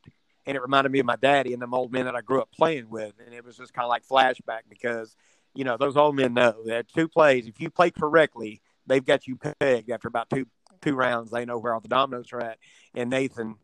[0.48, 2.52] and it reminded me of my daddy and them old men that I grew up
[2.52, 5.16] playing with, and it was just kind of like flashback because
[5.54, 9.28] you know those old men know that two plays if you play correctly, they've got
[9.28, 10.48] you pegged after about two
[10.82, 11.32] two rounds.
[11.32, 12.58] They know where all the dominoes are at,
[12.94, 13.56] and Nathan,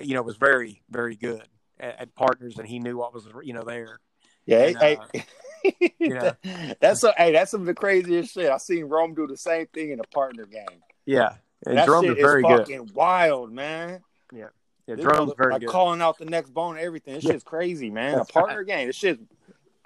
[0.00, 1.42] you know, was very very good
[1.80, 3.98] at, at partners, and he knew what was you know there.
[4.46, 5.92] Yeah, And, hey, uh, hey.
[5.98, 6.32] yeah.
[6.80, 8.50] that's so, hey, that's some of the craziest shit.
[8.50, 10.64] I've seen Rome do the same thing in a partner game.
[11.04, 11.34] Yeah,
[11.66, 12.58] and Jerome shit is very is good.
[12.60, 14.00] fucking wild, man.
[14.32, 14.46] Yeah,
[14.86, 15.70] This Jerome's very like good.
[15.70, 17.14] calling out the next bone and everything.
[17.16, 17.32] This Yeah.
[17.32, 18.16] shit's crazy, man.
[18.16, 18.86] That's a partner game.
[18.86, 19.20] This shit.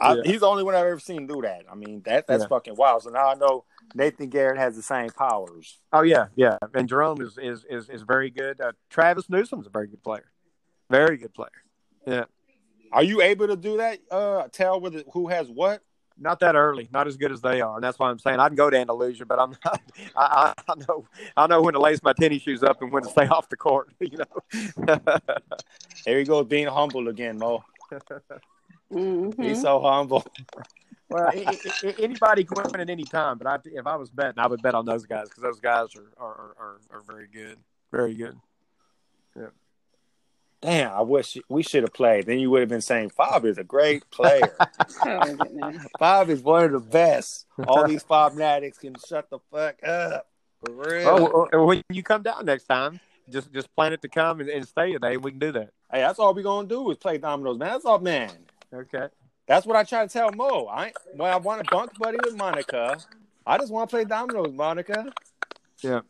[0.03, 0.23] I, Yeah.
[0.25, 1.65] He's the only one I've ever seen do that.
[1.71, 2.49] I mean, that that's Yeah.
[2.49, 3.03] fucking wild.
[3.03, 5.79] So now I know Nathan Garrett has the same powers.
[5.93, 8.61] Oh yeah, yeah, and Jerome is is is, is very good.
[8.61, 10.31] Uh, Travis Newsom's a very good player,
[10.91, 11.51] very good player.
[12.07, 12.25] Yeah,
[12.93, 14.01] Are you able to do that?
[14.11, 15.83] Uh, tell with it, who has what?
[16.19, 18.47] not that early, not as good as they are, and that's why I'm saying I
[18.47, 19.81] can go to Andalusia, but I'm not.
[20.17, 23.09] I, I, know I know when to lace my tennis shoes up and when to
[23.09, 23.91] stay off the court.
[24.01, 25.01] You know.
[26.05, 27.63] There he goes, being humble again, Mo.
[28.93, 29.43] Mhm.
[29.43, 30.25] He's so humble.
[31.09, 34.39] well, i i anybody can win at any time, but I, if I was betting,
[34.39, 37.59] I would bet on those guys because those guys are, are, are, are very good,
[37.91, 38.37] very good.
[39.37, 39.47] Yeah.
[40.61, 42.27] Damn, I wish we should have played.
[42.27, 44.57] Then you would have been saying Fob is a great player.
[45.05, 45.73] Oh.
[45.99, 47.47] Fob is one of the best.
[47.67, 50.29] All these Fob Natics can shut the fuck up.
[50.65, 51.09] For real.
[51.09, 54.49] Oh, well, when you come down next time, just just plan it to come and,
[54.49, 55.17] and stay today.
[55.17, 55.71] We can do that.
[55.91, 57.71] Hey, that's all we're gonna do is play dominoes, man.
[57.71, 58.31] That's all, man.
[58.73, 59.07] Okay.
[59.47, 60.67] That's what I try to tell Mo.
[60.67, 62.99] I ain't, when I want to bunk buddy with Monica,
[63.47, 65.13] I just want to play dominoes, Monica.
[65.83, 66.01] Yeah.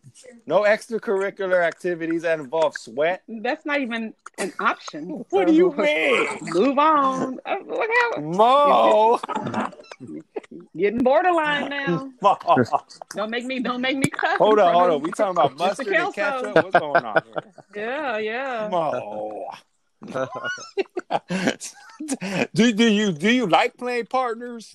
[0.46, 3.22] No extracurricular activities that involve sweat.
[3.26, 5.24] That's not even an option.
[5.30, 7.38] What do you mean, Move on.
[7.46, 9.18] Uh, Look how Mo?
[10.76, 12.10] getting borderline now.
[12.22, 12.36] Mo.
[13.14, 13.60] Don't make me.
[13.60, 14.36] Don't make me cuss.
[14.36, 15.00] Hold on, hold on.
[15.00, 15.58] We talking about Mr.
[15.58, 16.54] mustard and ketchup?
[16.56, 17.42] What's going on here?
[17.74, 18.68] Yeah, yeah.
[18.70, 19.48] Mo.
[22.54, 24.74] do, do you do you like playing partners?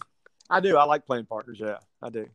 [0.49, 0.77] I do.
[0.77, 1.57] I like playing partners.
[1.59, 2.27] Yeah, I do.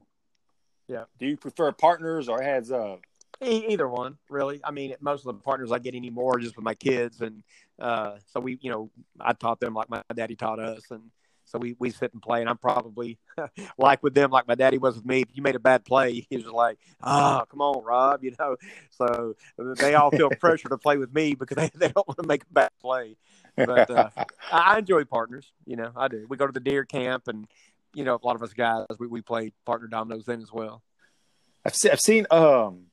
[0.88, 1.04] Yeah.
[1.18, 3.00] Do you prefer partners or heads up?
[3.42, 4.60] E- either one, really.
[4.62, 7.42] I mean, most of the partners I get anymore are just with my kids, and
[7.78, 8.90] uh, so we, you know,
[9.20, 11.10] I taught them like my daddy taught us, and
[11.44, 12.40] so we we sit and play.
[12.40, 13.18] And I'm probably
[13.78, 15.20] like with them, like my daddy was with me.
[15.20, 18.56] If you made a bad play, he was like, "Ah, come on, Rob," you know.
[18.90, 19.34] So
[19.78, 22.42] they all feel pressure to play with me because they, they don't want to make
[22.42, 23.16] a bad play.
[23.56, 24.10] But uh,
[24.50, 25.52] I enjoy partners.
[25.66, 26.26] You know, I do.
[26.28, 27.46] We go to the deer camp, and
[27.94, 30.82] you know, a lot of us guys we, we play partner dominoes then as well.
[31.64, 32.86] I've seen, I've seen um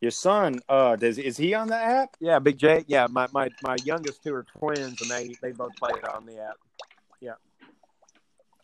[0.00, 0.60] your son.
[0.68, 2.16] Uh, does is he on the app?
[2.20, 2.84] Yeah, Big J.
[2.86, 6.24] Yeah, my, my, my youngest two are twins, and they, they both play it on
[6.24, 6.56] the app.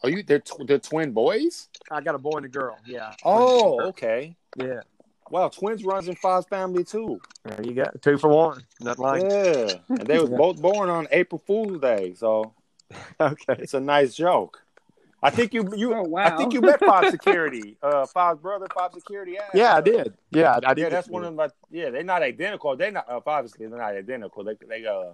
[0.03, 1.69] Oh, you they're tw- they're twin boys.
[1.91, 2.79] I got a boy and a girl.
[2.87, 3.13] Yeah.
[3.25, 4.37] Oh, okay.
[4.57, 4.81] yeah.
[5.31, 7.21] Wow, twins runs in Foz family too.
[7.45, 7.91] There you go.
[8.01, 8.63] Two for one.
[8.81, 9.23] Nothing like.
[9.23, 10.37] Yeah, and they was Yeah.
[10.37, 12.53] both born on April Fool's Day, so
[13.21, 13.57] Okay.
[13.59, 14.63] it's a nice joke.
[15.23, 18.93] I think you you Oh, I think you met Fob Security, uh, Fob's brother, Fob
[18.95, 19.37] Security.
[19.53, 20.15] Yeah, I did.
[20.31, 20.83] Yeah, I, I did.
[20.83, 21.49] Yeah, that's one of my.
[21.71, 22.77] Yeah, they're not identical.
[22.77, 24.45] They're not uh, obviously they're not identical.
[24.45, 25.13] They they uh,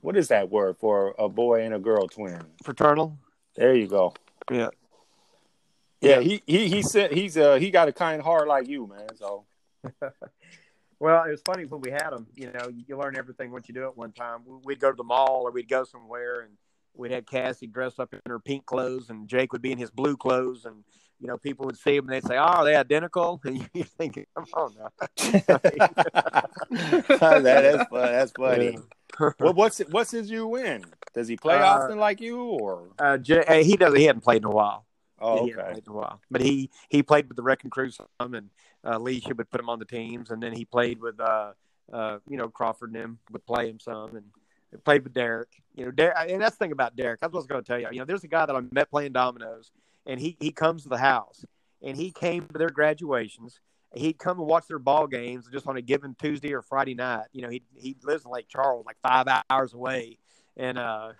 [0.00, 2.40] what is that word for a boy and a girl twin?
[2.62, 3.18] fraternal.
[3.56, 4.14] There you go.
[4.50, 4.68] Yeah.
[6.00, 9.14] Yeah, he he he said he's uh he got a kind heart like you, man.
[9.16, 9.44] So
[11.02, 12.28] Well, it was funny when we had them.
[12.36, 14.42] You know, you learn everything once you do it one time.
[14.62, 16.52] We'd go to the mall or we'd go somewhere, and
[16.94, 19.90] we'd have Cassie dressed up in her pink clothes, and Jake would be in his
[19.90, 20.84] blue clothes, and
[21.18, 23.82] you know, people would see him and they'd say, "Oh, are they identical?" And you
[23.82, 24.90] think, "Come on now."
[27.40, 28.12] that is fun.
[28.12, 28.78] That's funny.
[29.38, 30.84] What what's what's his you win?
[31.14, 32.88] Does he play Uh, often like you or?
[32.98, 33.98] Uh, he doesn't.
[33.98, 34.86] He hadn't played in a while.
[35.20, 35.62] Oh, He okay.
[35.72, 38.50] played in a while, but he he played with the Wrecking Crew some, and
[38.82, 41.52] uh, Leisha would put him on the teams, and then he played with uh,
[41.92, 44.24] uh, you know Crawford and him would play him some, and
[44.84, 45.48] played with Derek.
[45.76, 47.20] You know, Derek, and that's the thing about Derek.
[47.20, 47.88] That's what I was going to tell you.
[47.92, 49.70] You know, there's a guy that I met playing dominoes,
[50.06, 51.44] and he he comes to the house,
[51.82, 53.60] and he came to their graduations.
[53.94, 57.26] He'd come and watch their ball games just on a given Tuesday or Friday night.
[57.32, 60.18] You know, he he lives in Lake Charles, like five hours away,
[60.56, 61.12] and uh,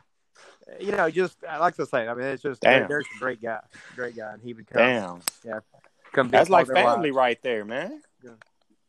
[0.80, 2.88] you know, just I like to say, I mean, it's just Damn.
[2.88, 3.60] Derek's a great guy,
[3.94, 4.82] great guy, and he would come.
[4.82, 5.60] Damn,
[6.12, 7.16] come be that's like part of their family lives.
[7.16, 8.02] right there, man.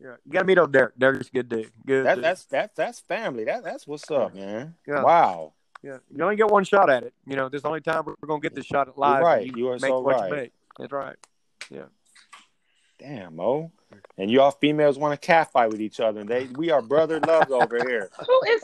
[0.04, 0.98] Yeah, you got to meet up Derek.
[0.98, 1.72] Derek's a good dude.
[1.86, 2.06] Good.
[2.06, 2.24] That dude.
[2.26, 3.46] that's that's that's family.
[3.46, 4.76] That that's what's up, man.
[4.86, 5.02] Yeah.
[5.02, 5.54] Wow.
[5.82, 6.00] yeah.
[6.14, 7.14] You only get one shot at it.
[7.26, 9.24] You know, this is the only time we're going to get this shot at live.
[9.24, 9.48] right.
[9.48, 10.30] and You are make so what right.
[10.30, 10.54] You make.
[10.78, 11.16] That's right.
[11.70, 11.86] Yeah.
[13.00, 13.72] Damn, Mo.
[14.18, 16.20] And you all females want to catfight with each other.
[16.20, 18.10] And they we are brother loves over here.
[18.28, 18.62] Who is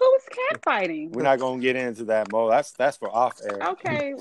[0.00, 1.10] who is catfighting?
[1.10, 2.48] We're not gonna get into that, Mo.
[2.48, 3.58] That's that's for off air.
[3.70, 4.14] Okay,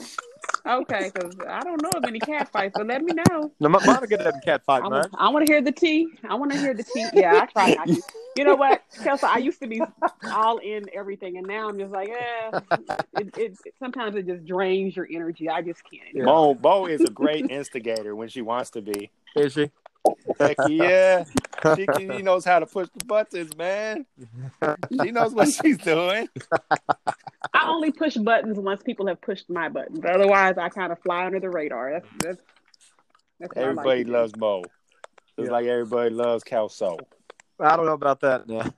[0.67, 3.51] okay, because I don't know of any catfights, but let me know.
[3.59, 6.09] No, Mo- Monica doesn't cat fight I, want to hear the tea.
[6.27, 7.05] I want to hear the tea.
[7.13, 7.73] Yeah, I try.
[7.75, 8.01] not to.
[8.35, 9.25] You know what, Kelsey?
[9.25, 9.81] I used to be
[10.31, 12.59] all in everything, and now I'm just like, eh.
[13.13, 15.49] It, it, sometimes it just drains your energy.
[15.49, 16.13] I just can't.
[16.13, 16.25] Yeah.
[16.25, 19.11] Mo Mo is a great instigator when she wants to be.
[19.35, 19.71] Is she?
[20.39, 21.23] Heck yeah.
[21.75, 24.05] She, can- she knows how to push the buttons, man.
[25.01, 26.27] She knows what she's doing.
[27.53, 29.99] I only push buttons once people have pushed my buttons.
[30.05, 31.91] Otherwise, I kind of fly under the radar.
[31.91, 32.37] That's that's.
[33.39, 34.63] that's what I like Everybody loves Mo.
[35.37, 35.51] It's Yeah.
[35.51, 36.99] like everybody loves Kelsoe.
[37.59, 38.47] I don't know about that.
[38.47, 38.71] Now.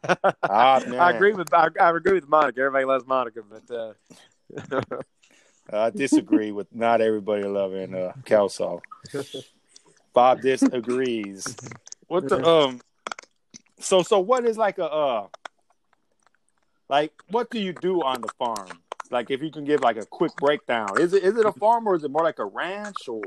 [0.44, 1.00] Ah, man.
[1.00, 2.60] I agree with I, I agree with Monica.
[2.62, 3.76] Everybody loves Monica, but
[4.76, 4.82] uh,
[5.72, 8.82] I disagree with not everybody loving uh, Kelsoe.
[10.14, 11.56] Bob disagrees.
[12.08, 12.82] What the um?
[13.80, 15.28] So so what is like a uh?
[16.90, 18.68] Like what do you do on the farm?
[19.10, 21.88] Like if you can give like a quick breakdown, is it is it a farm
[21.88, 23.22] or is it more like a ranch or?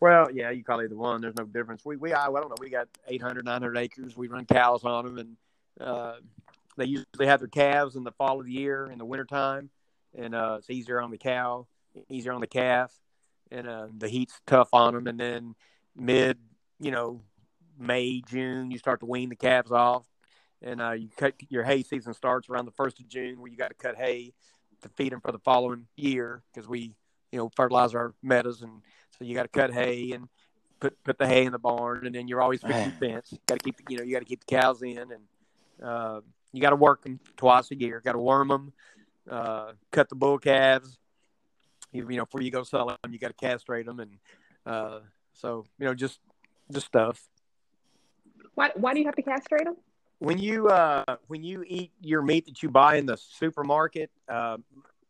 [0.00, 1.20] Well, yeah, you call either one.
[1.20, 1.84] There's no difference.
[1.84, 2.56] We we I, I don't know.
[2.58, 4.16] We got 800, 900 acres.
[4.16, 5.36] We run cows on them, and
[5.78, 6.14] uh,
[6.78, 9.68] they usually have their calves in the fall of the year in the wintertime,
[10.16, 11.66] and uh, it's easier on the cow,
[12.08, 12.92] easier on the calf.
[13.50, 15.06] and uh, the heat's tough on them.
[15.06, 15.54] And then
[15.96, 16.38] mid,
[16.78, 17.22] you know,
[17.78, 20.06] May, June, you start to wean the calves off,
[20.62, 23.56] and uh, you cut your hay season starts around the first of June, where you
[23.56, 24.32] got to cut hay
[24.82, 26.94] to feed them for the following year because we,
[27.32, 28.82] you know, fertilize our meadows, and
[29.18, 30.28] so you got to cut hay and
[30.80, 33.32] put put the hay in the barn, and then you're always fixing fence.
[33.46, 35.22] Got to keep, you know, you got to keep the cows in, and
[35.82, 36.20] uh,
[36.52, 38.00] you got to work them twice a year.
[38.04, 38.72] Got to worm them,
[39.30, 40.98] uh, cut the bull calves.
[41.92, 44.18] You, you know, before you go sell them, you got to castrate them, and
[44.66, 45.00] uh,
[45.40, 46.20] so you know, just
[46.70, 47.28] just stuff.
[48.54, 49.76] Why why do you have to castrate them?
[50.18, 54.58] When you uh, when you eat your meat that you buy in the supermarket, uh,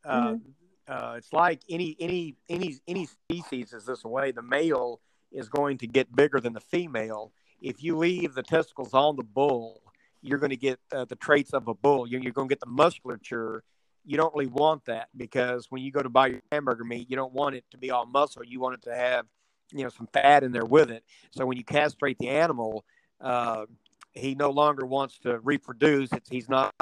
[0.05, 0.41] uh, Mhm.
[0.89, 4.31] uh, it's like any any any any species is this way.
[4.31, 5.01] The male
[5.33, 7.33] is going to get bigger than the female.
[7.61, 9.83] If you leave the testicles on the bull,
[10.23, 12.07] you're going to get uh, the traits of a bull.
[12.07, 13.63] You're, you're going to get the musculature.
[14.05, 17.17] You don't really want that because when you go to buy your hamburger meat, you
[17.17, 18.43] don't want it to be all muscle.
[18.45, 19.27] You want it to have,
[19.73, 21.05] you know, some fat in there with it.
[21.31, 22.85] So when you castrate the animal,
[23.21, 23.67] uh,
[24.13, 26.13] he no longer wants to reproduce.
[26.13, 26.75] It's, he's not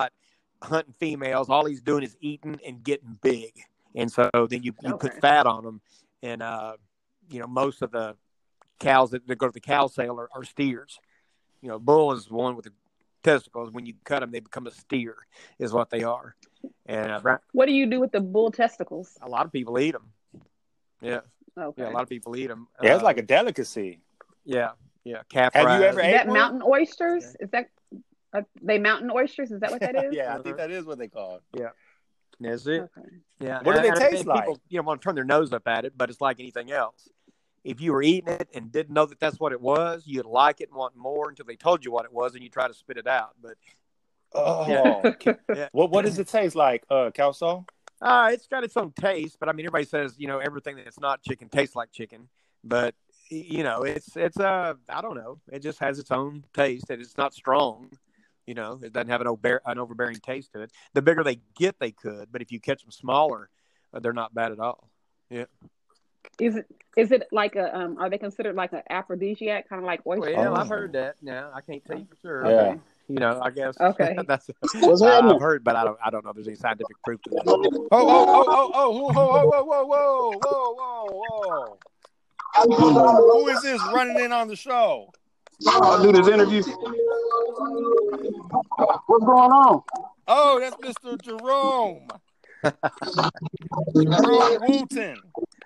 [0.62, 1.49] hunting females.
[1.49, 3.53] All he's doing is eating and getting big.
[3.95, 5.09] And so then you, you Okay.
[5.09, 5.80] put fat on them.
[6.22, 6.76] And, uh,
[7.30, 8.16] you know, most of the
[8.78, 10.99] cows that, that go to the cow sale are, are steers.
[11.61, 12.72] You know, bull is the one with the
[13.22, 13.70] testicles.
[13.70, 15.16] When you cut them, they become a steer,
[15.59, 16.36] is what they are.
[16.86, 19.16] And uh, What do you do with the bull testicles?
[19.20, 20.12] a lot of people eat them.
[21.01, 21.20] Yeah,
[21.59, 21.83] Okay.
[21.83, 22.69] yeah, a lot of people eat them.
[22.83, 24.01] Yeah, it's like a delicacy.
[24.45, 24.71] yeah,
[25.05, 25.23] yeah.
[25.29, 26.35] Calf Have you ever Is ate that one?
[26.39, 27.37] mountain oysters?
[27.41, 27.71] Is that
[28.33, 29.51] are they mountain oysters?
[29.51, 30.15] Is that what that is?
[30.15, 31.73] yeah, I think that is what they call it.
[32.41, 32.83] Is it?
[32.83, 33.09] Okay.
[33.41, 33.61] Yeah.
[33.63, 34.41] What do they I taste think like?
[34.43, 36.71] People, you know, want to turn their nose up at it, but it's like anything
[36.71, 37.09] else.
[37.65, 40.61] If you were eating it and didn't know that that's what it was, you'd like
[40.61, 42.75] it and want more until they told you what it was, and you try to
[42.75, 43.31] spit it out.
[43.43, 43.55] But
[44.33, 44.67] Oh,
[45.55, 45.69] Yeah.
[45.73, 47.67] what what does it taste like, uh, Kelsoe?
[48.01, 51.01] Uh, it's got its own taste, but I mean, everybody says you know everything that's
[51.01, 52.28] not chicken tastes like chicken,
[52.62, 52.94] but
[53.30, 57.03] you know, it's it's uh, I don't know, it just has its own taste, and
[57.03, 57.90] it's not strong.
[58.46, 60.72] You know, it doesn't have an, over, an overbearing taste to it.
[60.94, 63.51] The bigger they get, they could, but if you catch them smaller,
[63.92, 64.88] uh, they're not bad at all.
[65.28, 65.44] Yeah.
[66.40, 67.99] Is it is it like a um?
[67.99, 70.36] Are they considered like an aphrodisiac, kind of like oysters?
[70.36, 70.70] Well, I've Oh.
[70.70, 71.16] heard that.
[71.20, 72.51] Now I can't tell you for sure.
[72.51, 72.74] Yeah.
[73.09, 73.77] You know, I guess.
[73.89, 74.17] Okay.
[74.27, 74.51] that's
[74.81, 75.37] What's uh, happening?
[75.37, 75.99] I've heard, but I don't.
[76.05, 76.31] I don't know.
[76.31, 77.43] if There's any scientific proof to that.
[77.47, 81.79] Oh, oh, oh, oh, oh, whoa, whoa, whoa, whoa, whoa, whoa, whoa.
[82.67, 85.11] Who is this running in on the show?
[85.67, 86.63] I'll do this interview.
[89.07, 89.83] What's going on?
[90.27, 91.21] Oh, that's Mr.
[91.23, 92.09] Jerome.
[93.95, 95.17] Jerome Wooten.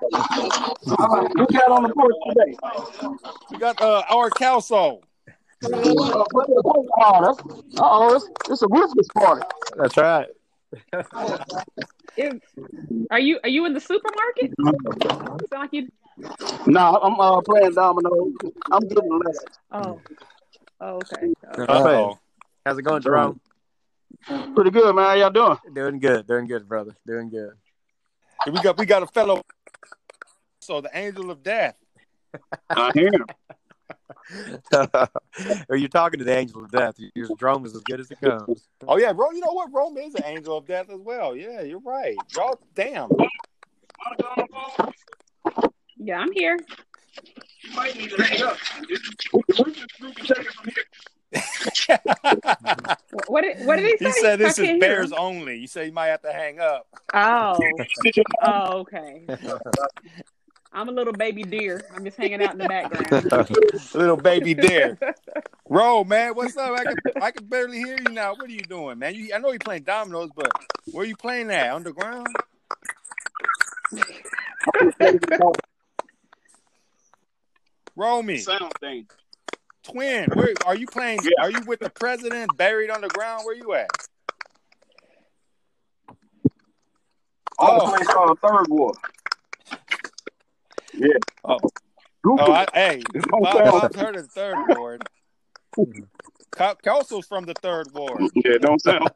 [0.03, 2.57] Who got on the porch today?
[3.51, 4.31] We got uh, our
[5.63, 6.27] Kelsoe.
[7.01, 7.39] Oh, that's,
[7.79, 9.47] uh-oh, it's, it's a Christmas party.
[9.77, 10.29] That's right.
[12.17, 12.41] Is,
[13.11, 14.53] are you are you in the supermarket?
[14.61, 15.89] Sound like you.
[16.67, 18.35] No, I'm uh, playing dominoes.
[18.71, 19.59] I'm getting lessons.
[19.71, 20.01] Oh.
[20.81, 21.33] Oh, okay.
[21.57, 21.63] Oh.
[21.63, 22.19] Uh-oh.
[22.67, 23.41] How's it going, Jerome?
[24.55, 25.05] Pretty good, man.
[25.05, 25.59] How y'all doing?
[25.75, 26.27] Doing good.
[26.27, 26.95] Doing good, brother.
[27.07, 27.53] Doing good.
[28.47, 29.43] We got we got a fellow.
[30.61, 31.77] So the angel of death.
[32.71, 33.27] I hear him.
[35.69, 36.95] Or you're talking to the angel of death.
[37.15, 38.69] Your drum is as good as it comes.
[38.87, 39.35] Oh yeah, Rome.
[39.35, 39.73] You know what?
[39.73, 41.37] Rome is an angel of death as well.
[41.37, 42.17] Yeah, you're right.
[42.35, 43.11] Y'all, damn.
[45.99, 46.59] Yeah, I'm here.
[47.75, 47.97] What
[53.27, 54.05] what did, what did he say?
[54.07, 55.19] he said this I is can't hear bears him.
[55.19, 55.59] only.
[55.59, 56.87] You say you might have to hang up.
[57.15, 57.59] Oh.
[58.43, 59.25] Oh, okay.
[60.75, 61.85] I'm a little baby deer.
[61.95, 63.51] I'm just hanging out in the background.
[63.95, 64.99] Little baby deer.
[65.69, 66.73] Ro, man, what's up?
[66.79, 68.31] I can I can barely hear you now.
[68.35, 69.15] What are you doing, man?
[69.15, 70.51] You, I know you're playing dominoes, but
[70.93, 71.73] where are you playing at?
[71.75, 72.27] Underground?
[77.95, 79.07] Romy, Sound thing.
[79.83, 81.21] twin, where are you playing?
[81.25, 81.45] Yeah.
[81.45, 83.43] Are you with the president buried underground?
[83.45, 83.91] Where you at?
[87.59, 88.97] Oh, Oh, place called Third Ward.
[90.95, 91.09] Yeah.
[91.45, 91.59] Oh.
[92.25, 92.53] Oh.
[92.53, 93.43] I, hey, Bob.
[93.43, 95.03] Bob's heard of the third ward.
[96.83, 98.23] Council's from the third ward.
[98.35, 99.11] Yeah, don't sound.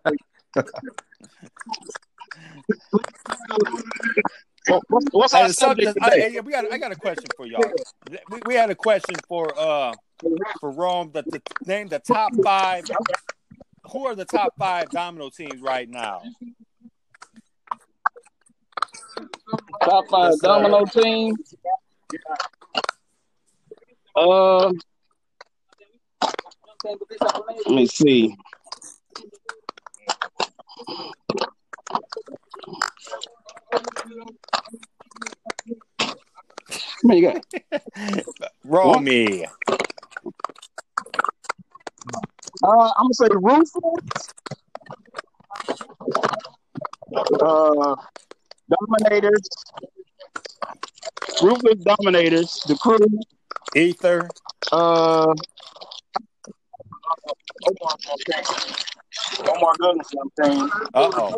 [4.69, 6.33] Well, what's, what's our subject, subject I, today?
[6.33, 7.63] hey, we got I got a question for y'all.
[8.31, 9.93] We, we had a question for uh
[10.61, 12.85] for Rome that to name the top five.
[13.93, 16.23] Who are the top five domino teams right now?
[19.85, 20.49] Top five Yes, sir.
[20.49, 21.37] domino team.
[24.15, 24.73] Uh,
[27.67, 28.37] let me see.
[37.07, 38.25] many you got?
[38.65, 39.45] Roll me.
[42.65, 44.29] Uh, I'm gonna say Ruthless,
[47.43, 47.97] uh,
[48.69, 49.49] Dominators,
[51.43, 52.99] Ruthless Dominators, The Crew,
[53.75, 54.29] Ether.
[54.73, 55.35] uh, oh
[59.61, 60.71] my goodness, I'm saying.
[60.95, 61.35] Uh oh.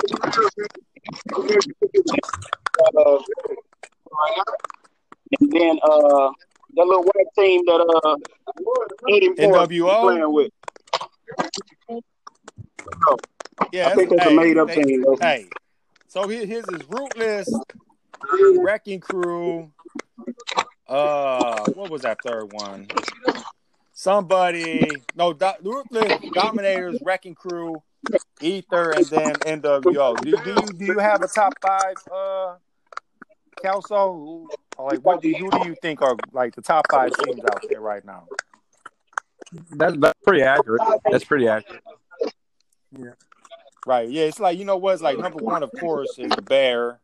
[5.40, 6.30] And then uh,
[6.76, 8.16] that little white team that uh,
[9.14, 10.00] Eddie NWO?
[10.00, 10.52] playing with.
[13.72, 15.04] Yeah, I think that's a made-up they- thing.
[15.20, 15.46] Hey,
[16.08, 17.48] so here- his is Ruthless,
[18.58, 19.70] wrecking crew.
[20.88, 22.88] Uh, what was that third one?
[23.92, 27.82] Somebody, no, do, ruthless dominators, wrecking crew,
[28.40, 30.16] ether, and then NWO.
[30.20, 31.94] Do, do you do you have a top five?
[32.10, 32.54] Uh,
[33.62, 34.46] Kelsoe,
[34.78, 37.64] like what do you, who do you think are like the top five teams out
[37.68, 38.24] there right now?
[39.72, 40.82] That's, that's pretty accurate.
[41.10, 41.82] That's pretty accurate.
[43.86, 44.08] Right.
[44.08, 44.94] Yeah, it's like you know what?
[44.94, 47.00] It's like number one, of course, is the Bear,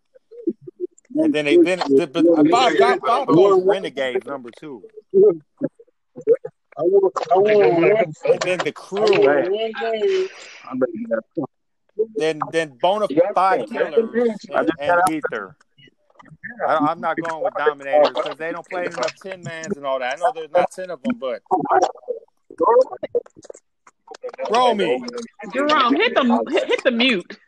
[1.17, 4.83] and then they then the, but uh, Bob, Bob, goes Renegade number two,
[6.77, 7.37] I I
[8.25, 9.07] and then the Crew,
[12.17, 14.47] then then Bonafide Killers
[14.81, 15.57] and, Ether.
[16.67, 19.99] I, I'm not going with Dominators because they don't play enough ten mans and all
[20.01, 20.19] that.
[20.19, 21.43] I know there's not ten of them, but
[24.51, 25.01] roll me.
[25.53, 27.39] Jerome, hit the hit, hit the mute.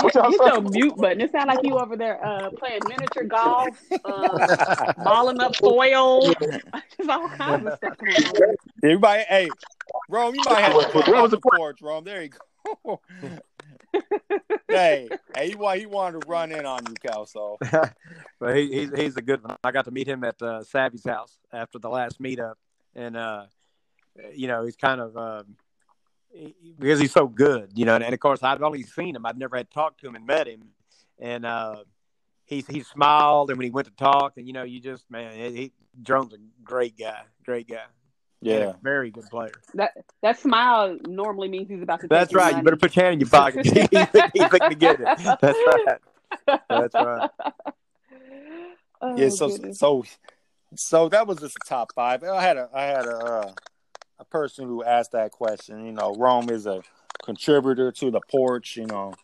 [0.00, 1.20] What y'all Hit the mute button.
[1.20, 6.32] It sounds like you over there uh, playing miniature golf, uh, balling up foil.
[6.40, 7.94] There's all kinds of stuff.
[8.82, 9.50] Everybody, hey,
[10.08, 12.04] Rome, you might have to jump What was the the porch, Rome.
[12.04, 13.00] There you go.
[14.68, 17.56] hey, hey, he, wa- he wanted to run in on you, Kelsoe.
[18.40, 19.56] but he, he's he's a good one.
[19.64, 22.54] I got to meet him at uh, Savvy's house after the last meetup,
[22.94, 23.44] and uh,
[24.34, 25.56] you know he's kind of um,
[26.78, 27.94] because he's so good, you know.
[27.94, 30.26] And, and of course, I'd only seen him; I'd never had talked to him and
[30.26, 30.68] met him,
[31.18, 31.76] and uh,
[32.44, 35.32] he he smiled, and when he went to talk, and you know, you just man,
[35.36, 35.72] he, he
[36.02, 37.82] Jerome's a great guy, great guy,
[38.40, 38.54] Yeah.
[38.54, 39.52] a very good player.
[39.74, 42.08] That that smile normally means he's about to.
[42.08, 42.56] That's take your right.
[42.56, 43.66] You better put your hand in your pocket.
[44.32, 45.06] he's thinking to get it.
[45.40, 46.60] That's right.
[46.68, 47.30] That's right.
[49.00, 49.78] Oh, yeah, so goodness.
[49.78, 50.04] so
[50.74, 52.22] so that was just the top five.
[52.24, 53.52] I had a I had a uh,
[54.18, 55.84] a person who asked that question.
[55.86, 56.82] You know, Rome is a
[57.24, 58.76] contributor to the porch.
[58.76, 59.14] You know,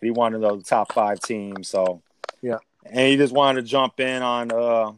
[0.00, 1.68] he wanted the top five teams.
[1.68, 2.02] So
[2.42, 2.58] Yeah.
[2.84, 4.92] and he just wanted to jump in on uh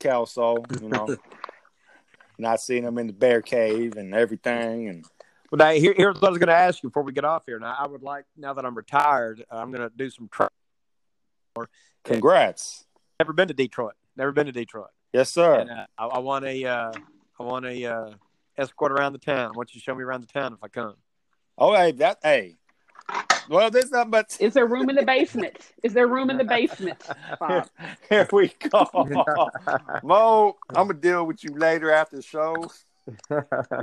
[0.00, 0.80] Kelsoe.
[0.80, 1.16] You know,
[2.38, 4.88] not seeing him in the bear cave and everything.
[4.88, 5.04] And
[5.50, 7.44] Well, now, here, here's what I was going to ask you before we get off
[7.46, 7.58] here.
[7.58, 10.28] Now, I would like, now that I'm retired, uh, I'm going to do some.
[10.30, 10.50] Tra-
[12.04, 12.84] congrats,
[13.18, 13.94] Never been to Detroit.
[14.16, 14.90] Never been to Detroit.
[15.12, 15.60] Yes sir.
[15.60, 16.92] And, uh, I, I want a, uh,
[17.38, 18.10] I want a uh,
[18.56, 19.50] escort around the town.
[19.54, 20.94] I want you to show me around the town if I come.
[21.58, 22.56] Oh, hey, that hey.
[23.48, 24.40] Well, there's not much.
[24.40, 25.72] Is there room in the basement?
[25.82, 27.02] Is there room in the basement?
[27.38, 27.68] Bob?
[28.08, 28.88] Here we go.
[30.02, 32.70] Mo, I'm gonna deal with you later after the show.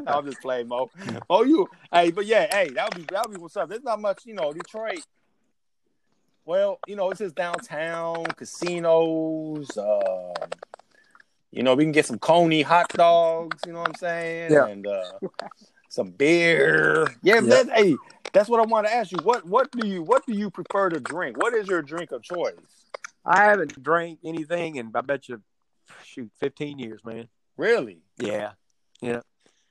[0.08, 0.90] I'm just playing Mo.
[1.30, 3.70] Oh, you hey, but yeah, hey, that would be that would be what's up.
[3.70, 5.06] There's not much, you know, Detroit.
[6.46, 10.34] Well, you know, it's just downtown, casinos, uh,
[11.54, 14.52] you know, we can get some Coney hot dogs, you know what I'm saying?
[14.52, 14.66] Yeah.
[14.66, 15.12] And uh
[15.88, 17.08] some beer.
[17.22, 17.42] Yeah, Yeah.
[17.42, 17.96] That, hey,
[18.34, 19.20] that's what I want to ask you.
[19.24, 21.38] What what do you what do you prefer to drink?
[21.38, 22.56] What is your drink of choice?
[23.24, 25.42] I haven't drank anything in, I bet you,
[26.04, 27.30] shoot, 15 years, man.
[27.56, 28.00] Really?
[28.18, 28.54] Yeah.
[29.00, 29.22] Yeah.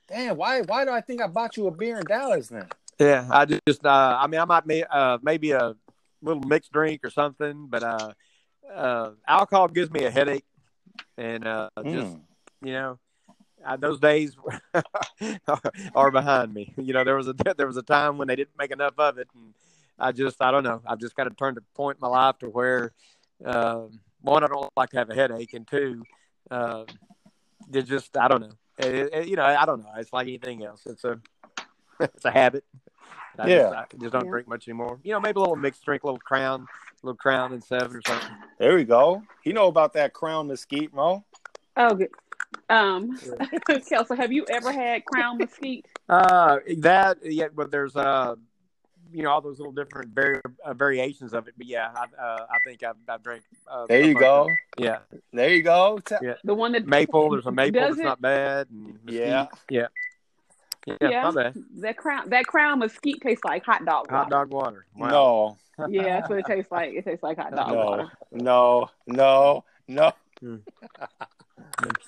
[0.07, 2.67] Damn, why why do I think I bought you a beer in Dallas then?
[2.99, 3.27] Yeah.
[3.29, 5.75] I just, uh, I mean, I might, may, uh, maybe a
[6.21, 8.13] little mixed drink or something, but uh,
[8.73, 10.45] uh, alcohol gives me a headache.
[11.17, 12.21] And uh, just, Mm.
[12.61, 12.99] you know,
[13.65, 14.35] uh, those days
[15.95, 16.73] are behind me.
[16.77, 19.17] You know, there was a there was a time when they didn't make enough of
[19.17, 19.53] it, and
[19.99, 20.81] I just I don't know.
[20.85, 22.91] I've just kind of turned a point in my life to where
[23.45, 26.03] um, one, I don't like to have a headache, and two,
[26.51, 26.85] uh,
[27.71, 28.53] it just I don't know.
[28.79, 29.91] It, it- you know, I don't know.
[29.97, 30.81] It's like anything else.
[30.85, 31.19] It's a
[31.99, 32.63] it's a habit.
[33.39, 33.57] I Yeah.
[33.57, 34.31] just, I just don't Yeah.
[34.31, 34.99] drink much anymore.
[35.03, 37.97] You know, maybe a little mixed drink, a little Crown, a little Crown and seven
[37.97, 38.29] or something.
[38.59, 39.23] There we go.
[39.43, 41.23] You know about that Crown Mesquite, Mo?
[41.75, 42.09] Oh, good.
[42.69, 43.17] Um,
[43.89, 45.87] Kelso, have you ever had Crown Mesquite?
[46.07, 48.35] Uh, that yeah, but there's uh,
[49.11, 51.53] you know, all those little different vari- uh, variations of it.
[51.57, 53.43] But yeah, I uh, I think I've, I've drank.
[53.67, 54.43] Uh, There you go.
[54.45, 54.49] of.
[54.77, 54.99] Yeah,
[55.31, 55.99] There you go.
[56.21, 56.35] Yeah.
[56.43, 57.29] The one that maple.
[57.31, 58.03] There's a maple Does that's it?
[58.05, 58.67] not bad.
[58.69, 58.99] And.
[59.07, 59.47] Yeah.
[59.69, 59.87] yeah.
[60.85, 61.23] Yeah, Yeah.
[61.31, 61.63] my bad.
[61.77, 64.09] That crown that crown mesquite tastes like hot dog.
[64.09, 64.29] Hot water.
[64.29, 64.85] dog water.
[64.97, 65.57] Wow.
[65.77, 66.93] No, Yeah, that's what it tastes like.
[66.93, 68.11] It tastes like hot dog no, water.
[68.31, 70.11] no, no, no.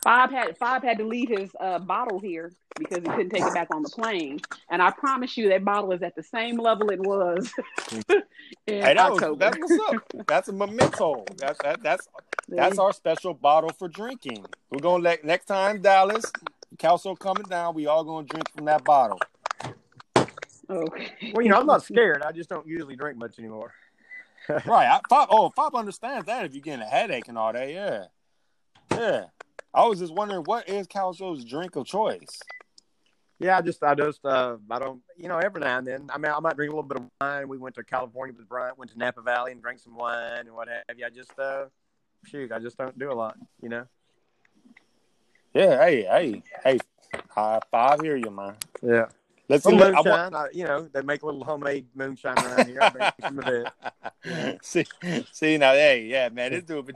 [0.04, 3.54] Bob had Bob had to leave his uh, bottle here because he couldn't take it
[3.54, 4.40] back on the plane.
[4.70, 7.52] And I promise you, that bottle is at the same level it was
[8.10, 8.22] in
[8.68, 9.40] Hey, that was October.
[9.40, 10.28] that's what's up.
[10.28, 11.26] That's a memento.
[11.38, 12.08] That's that, that's
[12.48, 14.46] that's our special bottle for drinking.
[14.70, 16.32] We're gonna let next time Dallas,
[16.78, 17.74] Kelsoe coming down.
[17.76, 19.20] We all gonna drink from that bottle.
[20.70, 21.32] okay.
[21.34, 22.22] Well, you know, I'm not scared.
[22.24, 23.74] I just don't usually drink much anymore.
[24.48, 24.88] Right.
[24.88, 27.68] I, Pop, oh, Fop understands that if you're getting a headache and all that.
[27.68, 28.06] Yeah.
[28.92, 29.26] Yeah.
[29.74, 32.40] I was just wondering what is Kelsoe's drink of choice?
[33.40, 36.08] Yeah, I just, I just, uh, I don't, you know, every now and then.
[36.14, 37.50] I mean, I might drink a little bit of wine.
[37.50, 40.54] We went to California with Bryant, went to Napa Valley and drank some wine and
[40.54, 41.06] what have you.
[41.06, 41.66] I just, uh,
[42.24, 43.86] shoot, I just don't do a lot, you know.
[45.56, 45.84] Yeah.
[45.84, 46.80] Hey, hey, hey.
[47.30, 48.02] High five.
[48.02, 48.56] Hear you, man.
[48.84, 49.06] Yeah.
[49.48, 49.72] Let's see.
[49.74, 52.80] I want- moonshine, I, you know, they make a little homemade moonshine around here.
[52.82, 54.60] I some of it.
[54.64, 54.86] see,
[55.32, 56.96] see now, hey, yeah, man, this dude, but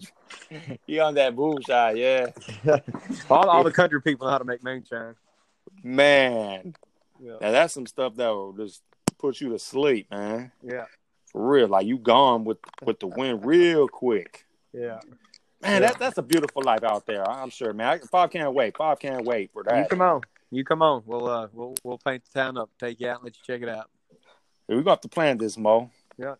[0.88, 2.28] he on that moonshine, yeah,
[3.30, 5.16] All, all the country people know how to make moonshine.
[5.84, 6.74] man.
[7.22, 7.36] Yeah.
[7.40, 8.82] Now that's some stuff that will just
[9.20, 10.52] put you to sleep, man.
[10.64, 10.86] Yeah.
[11.32, 14.46] For real, like you gone with with the wind real quick.
[14.74, 15.00] Yeah.
[15.62, 15.90] Man, Yeah.
[15.90, 17.28] that that's a beautiful life out there.
[17.30, 17.88] I'm sure, man.
[17.88, 18.78] I, Bob can't wait.
[18.78, 19.78] Bob can't wait for that.
[19.78, 20.22] You come on.
[20.52, 21.04] You come on.
[21.06, 23.62] We'll, uh, we'll, we'll paint the town up, take you out and let you check
[23.62, 23.90] it out.
[24.68, 25.90] We're gonna have to plan this, Mo.
[26.18, 26.36] Yeah.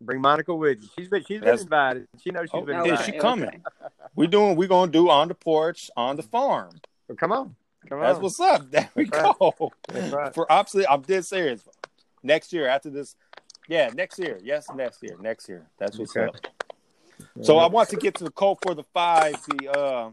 [0.00, 0.88] Bring Monica with you.
[0.96, 2.08] She's been, she's been invited.
[2.22, 3.14] She knows she's Oh, been yeah, invited.
[3.14, 3.64] she coming.
[4.14, 4.54] We doing.
[4.56, 6.70] we're gonna do on the porch, on the farm.
[7.08, 7.56] Well, come on.
[7.88, 8.22] Come That's on.
[8.22, 8.62] what's up.
[8.70, 9.34] There we right.
[9.38, 9.72] go.
[9.88, 10.34] That's right.
[10.34, 11.66] For obviously, I'm dead serious.
[12.22, 13.16] Next year, after this,
[13.68, 14.38] yeah, next year.
[14.42, 15.16] Yes, next year.
[15.20, 15.66] Next year.
[15.78, 16.26] That's what's Okay.
[16.26, 16.34] up.
[17.42, 19.34] So I want to get to the code for the five.
[19.46, 20.10] The uh,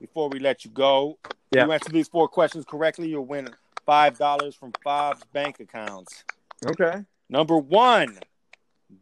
[0.00, 1.18] before we let you go,
[1.54, 1.64] Yeah.
[1.66, 3.48] you answer these four questions correctly, you'll win
[3.86, 6.24] five dollars from Bob's bank accounts.
[6.66, 7.02] Okay.
[7.28, 8.18] Number one,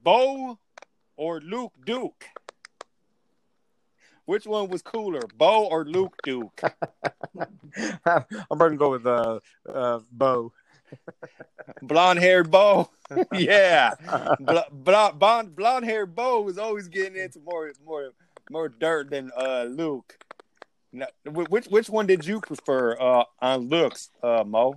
[0.02, 0.58] Bo
[1.16, 2.24] or Luke Duke.
[4.24, 6.60] Which one was cooler, Bo or Luke Duke?
[8.06, 10.52] I'm going to go with uh, uh, Bo.
[11.82, 12.90] Blonde haired Bo.
[13.32, 13.94] yeah.
[14.40, 18.10] Bl- bl- blonde blonde haired Bo was always getting into more more
[18.50, 20.16] more dirt than uh Luke.
[20.92, 24.74] Now, which which one did you prefer uh on looks, uh Mo?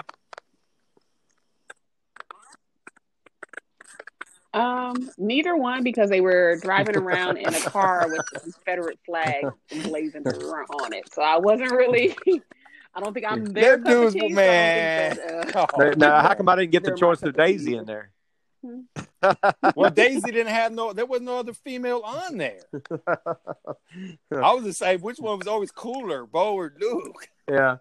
[4.53, 9.43] Um, neither one because they were driving around in a car with the Confederate flag
[9.69, 10.25] emblazoned
[10.81, 11.11] on it.
[11.11, 12.15] So I wasn't really.
[12.95, 15.15] I don't think I'm their That dude's tea, so I man.
[15.17, 17.75] don't that, uh, Oh, now, how come I didn't get the choice of of Daisy
[17.75, 18.11] in there?
[19.75, 20.91] well, Daisy didn't have no.
[20.93, 22.61] There was no other female on there.
[24.31, 27.27] I was to say which one was always cooler, Bo or Luke.
[27.49, 27.77] yeah.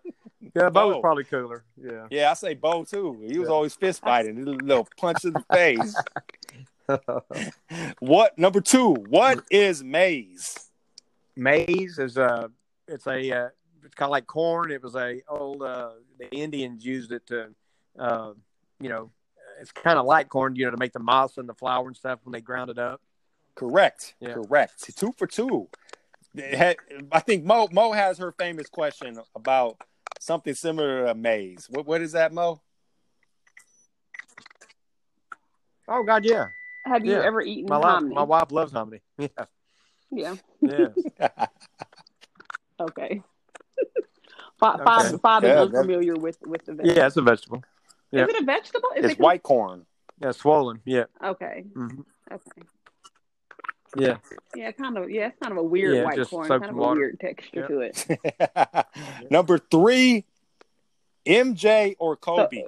[0.54, 1.64] Yeah, Bo was probably cooler.
[1.82, 2.06] Yeah.
[2.10, 3.18] Yeah, I say Bo too.
[3.26, 3.54] He was Yeah.
[3.54, 5.96] always fist fighting, little punch in the face.
[8.00, 8.90] What number two?
[9.08, 10.68] What is maize?
[11.34, 12.50] Maize is a,
[12.86, 13.48] it's a, uh,
[13.84, 14.70] it's kind of like corn.
[14.70, 17.48] It was a old, uh, the Indians used it to,
[17.98, 18.32] uh,
[18.80, 19.10] you know,
[19.60, 21.96] it's kind of like corn, you know, to make the masa and the flour and
[21.96, 23.00] stuff when they ground it up.
[23.54, 24.14] Correct.
[24.20, 24.34] Yeah.
[24.34, 24.96] Correct.
[24.96, 25.68] Two for two.
[26.36, 26.78] Had-
[27.12, 29.76] I think Mo Mo has her famous question about
[30.18, 31.68] something similar to maize.
[31.70, 32.60] What what is that, Mo?
[35.86, 36.46] Oh God, yeah.
[36.84, 37.22] have you Yeah.
[37.22, 39.02] ever eaten My wife, my wife loves hominy.
[40.10, 40.36] Yeah.
[40.60, 40.88] Yeah.
[41.20, 41.46] Yeah.
[42.80, 43.22] Okay.
[44.64, 44.84] Bob, Okay.
[45.12, 46.96] Bob, Bob Yeah, is that- unfamiliar with with the vegetable.
[46.98, 47.62] yeah, it's a vegetable.
[48.10, 48.24] yeah.
[48.24, 48.88] Is it a vegetable?
[48.96, 49.86] Is it's it white corn.
[50.20, 50.80] Yeah, swollen.
[50.84, 51.04] Yeah.
[51.22, 51.64] Okay.
[51.74, 52.00] hmm
[52.32, 52.62] Okay.
[53.96, 54.16] Yeah.
[54.56, 55.08] Yeah, kind of.
[55.10, 56.48] Yeah, it's kind of a weird Yeah, white just corn.
[56.48, 57.66] Kind in of a weird texture Yeah.
[57.68, 59.30] to it.
[59.30, 60.24] Number three,
[61.26, 62.64] MJ or Kobe?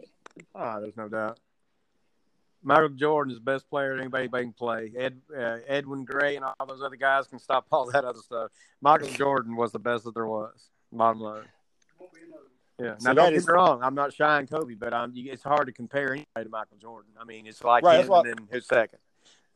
[0.55, 1.39] Ah, there's no doubt.
[2.63, 4.93] Michael Jordan is the best player anybody anybody can play.
[4.97, 8.51] Ed, uh, Edwin Gray and all those other guys can stop all that other stuff.
[8.81, 10.69] Michael Jordan was the best that there was.
[10.93, 11.45] Bottom line.
[12.81, 12.89] Yeah.
[12.89, 13.81] Now that don't is- get me wrong.
[13.83, 15.13] I'm not shying Kobe, but I'm.
[15.17, 17.13] It's hard to compare anybody to Michael Jordan.
[17.19, 18.99] I mean, it's like Right, him and then who's second.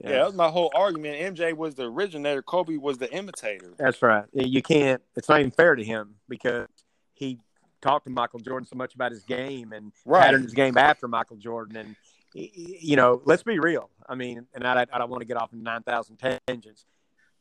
[0.03, 0.13] Yeah.
[0.13, 1.37] that was my whole argument.
[1.37, 3.75] MJ was the originator, Kobe was the imitator.
[3.77, 4.25] That's right.
[4.33, 5.03] You can't.
[5.15, 6.69] It's not even fair to him because
[7.13, 7.39] he
[7.83, 10.23] talked to Michael Jordan so much about his game and Right.
[10.25, 11.77] patterned his game after Michael Jordan.
[11.77, 11.97] And
[12.33, 13.91] you know, let's be real.
[14.09, 16.17] I mean, and I, I don't want to get off in nine thousand
[16.49, 16.87] tangents.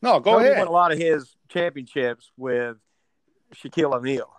[0.01, 0.57] No, go Kobe ahead.
[0.57, 2.75] Won a lot of his championships with
[3.55, 4.30] Shaquille O'Neal.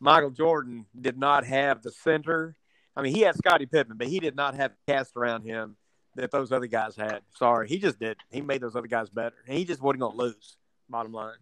[0.00, 2.56] Michael Jordan did not have the center.
[2.96, 5.76] I mean, he had Scottie Pippen, but he did not have the cast around him
[6.16, 7.20] that those other guys had.
[7.34, 8.16] Sorry, he just did.
[8.30, 10.56] He made those other guys better, and he just wasn't going to lose.
[10.88, 11.34] Bottom line.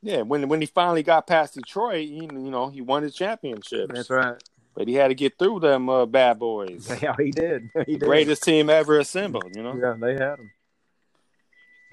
[0.00, 3.90] Yeah, when when he finally got past Detroit, he, you know, he won his championship.
[3.92, 4.40] That's right.
[4.74, 6.88] but he had to get through them uh, bad boys.
[7.02, 7.70] Yeah, he did.
[7.86, 8.00] He did.
[8.00, 9.54] Greatest team ever assembled.
[9.54, 9.74] You know.
[9.76, 10.50] Yeah, they had him.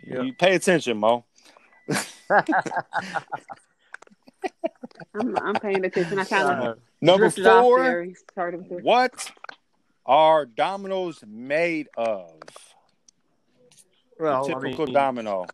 [0.03, 0.21] Yeah.
[0.21, 1.25] You pay attention, Mo.
[5.15, 6.19] I'm, I'm paying attention.
[6.19, 7.81] I kind of Uh, Number four.
[7.83, 8.03] there.
[8.03, 9.31] He started with the- What
[10.05, 12.31] are dominoes made of?
[14.19, 15.45] well, the I typical mean, domino.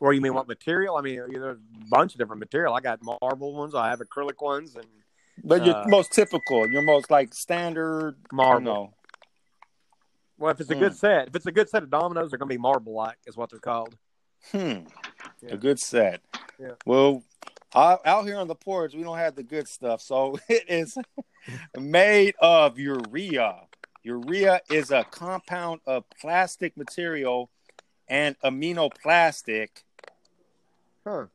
[0.00, 0.96] Or you mean what material?
[0.96, 2.74] I mean, there's a bunch of different material.
[2.74, 3.74] I got marble ones.
[3.74, 4.84] I have acrylic ones, and
[5.44, 8.60] But your Uh, most typical, your most like standard Marble.
[8.62, 8.94] No.
[10.38, 10.78] well, if it's a Mm.
[10.80, 13.36] good set, if it's a good set of dominoes, they're going to be marble-like, is
[13.36, 13.96] what they're called.
[14.52, 14.58] Hmm.
[15.42, 15.52] Yeah.
[15.54, 16.20] A good set.
[16.58, 16.72] Yeah.
[16.84, 17.22] Well,
[17.74, 20.96] out out here on the porch, we don't have the good stuff, so it is
[21.78, 23.56] made of urea.
[24.02, 27.50] Urea is a compound of plastic material
[28.08, 29.82] and amino plastic.
[31.04, 31.26] Huh?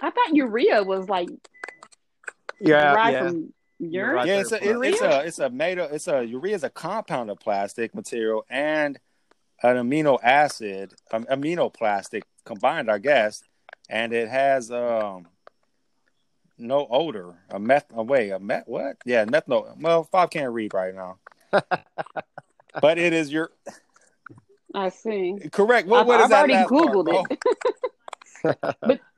[0.00, 1.28] I thought urea was like
[2.60, 3.26] Yeah, yeah.
[3.28, 4.14] from urine.
[4.16, 6.64] right yeah, it's a, it- it's a it's a made of it's a urea is
[6.64, 8.98] a compound of plastic material and
[9.62, 13.42] an amino acid, um, aminoplastic combined, I guess,
[13.88, 15.28] and it has um
[16.58, 17.34] no odor.
[17.50, 18.96] A meth, oh, wait, a meth, what?
[19.04, 19.80] Yeah, methanol.
[19.80, 21.18] Well, five can't read right now,
[22.80, 23.50] but it is your
[24.74, 25.36] I see.
[25.52, 25.86] correct.
[25.88, 27.26] What, I've, what is I've that already last part, Googled Mo?
[27.30, 29.00] it.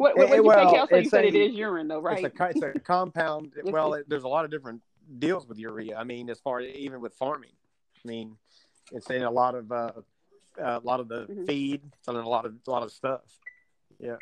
[0.00, 0.94] What, what, Eh, what you well, say, Kelsey?
[0.94, 2.24] You it's said a- it is urine, though, right?
[2.24, 3.52] It's a it's a compound.
[3.64, 4.80] Well, it, there's a lot of different
[5.18, 5.98] deals with urea.
[5.98, 7.50] I mean, as far even with farming,
[8.04, 8.36] I mean,
[8.92, 9.92] it's in a lot of uh,
[10.58, 11.46] a lot of the Mhm.
[11.46, 13.20] feed, it's in a lot of a lot of stuff.
[13.98, 14.16] Yeah.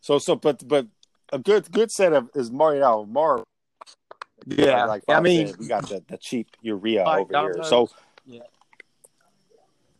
[0.00, 0.86] So so, but but
[1.32, 3.44] a good good set of is Mario out
[4.46, 7.52] Yeah, like I mean, said, we got the, the cheap urea Like over here.
[7.54, 7.68] Domino's.
[7.68, 7.90] So
[8.24, 8.42] Yeah.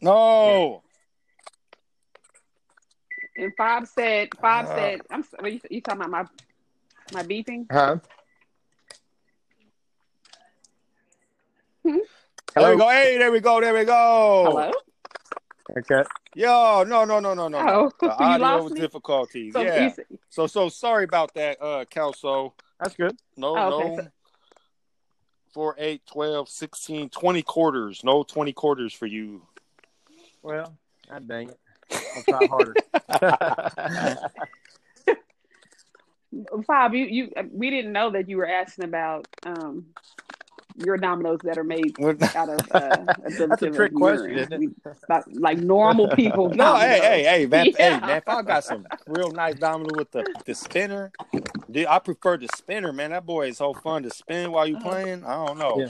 [0.01, 0.83] no.
[3.37, 4.75] and Bob said, Bob Uh.
[4.75, 5.21] said, I'm.
[5.21, 6.25] s- What you, you talking about my
[7.13, 7.67] my beeping?
[7.71, 7.99] huh?
[12.55, 12.89] There we go.
[12.89, 13.61] Hey, there we go.
[13.61, 14.45] There we go.
[14.49, 14.73] Hello.
[15.79, 16.03] Okay.
[16.35, 17.61] Yo, no, no, no, no, no.
[17.63, 17.69] no.
[17.69, 19.53] Oh, The audio lost difficulties.
[19.53, 19.81] So yeah.
[19.81, 22.53] you s- So, so sorry about that, uh, Kelsoe.
[22.81, 23.17] That's good.
[23.37, 24.03] No, Oh, okay, no.
[24.03, 24.09] so-
[25.55, 28.05] 4, 8, 12, 16, 20 quarters.
[28.05, 29.43] No 20 quarters for you.
[30.43, 30.77] Well,
[31.09, 31.59] God dang it.
[32.15, 32.75] I'll try harder.
[36.69, 39.87] Bob, you you we didn't know that you were asking about um
[40.79, 41.95] your dominoes that are made
[42.35, 43.05] out of uh,
[43.39, 44.61] That's a trick question, isn't it?
[44.61, 44.71] We-
[45.09, 46.51] Like, like normal people.
[46.51, 47.01] No, hey, dominoes.
[47.03, 47.91] hey, hey, man, Yeah.
[47.95, 48.17] hey, man!
[48.19, 51.11] If I got some real nice domino with the, the spinner,
[51.71, 53.11] dude, I prefer the spinner, man.
[53.11, 55.25] That boy is so fun to spin while you playing.
[55.25, 55.79] I don't know.
[55.81, 55.89] Yeah.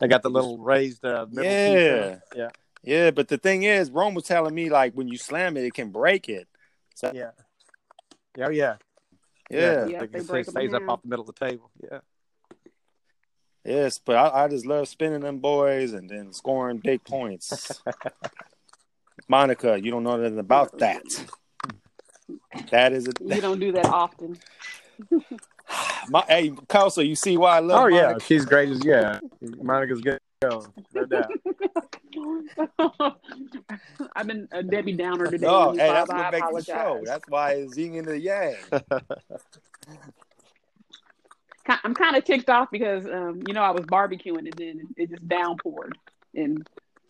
[0.00, 1.72] They got the little raised uh, middle Yeah.
[1.74, 2.22] there.
[2.36, 2.48] yeah,
[2.84, 5.74] Yeah, but the thing is, Rome was telling me like when you slam it, it
[5.74, 6.46] can break it.
[6.94, 7.30] So, yeah,
[8.36, 8.76] yeah, oh, yeah.
[9.50, 11.70] yeah, Yeah, Like they it break 'em stays up off the middle of the table.
[11.82, 11.98] Yeah.
[13.68, 17.82] Yes, but I, I just love spinning them boys and then scoring big points.
[19.28, 21.02] Monica, you don't know nothing about that.
[22.70, 24.38] That is a You don't do that often.
[26.08, 29.20] my hey Kelsoe, you see why I love Oh yeah, she's great as yeah.
[29.42, 30.18] Monica's good.
[30.40, 31.30] Going, no doubt.
[34.16, 35.46] I've been a Debbie Downer today.
[35.46, 36.78] No, hey, that's I what makes the show.
[36.78, 37.06] apologize.
[37.06, 38.56] That's why it's yin and the yang.
[41.68, 44.88] Ki- I'm kind of ticked off because um, you know I was barbecuing and then
[44.96, 45.92] it just downpoured,
[46.34, 46.66] and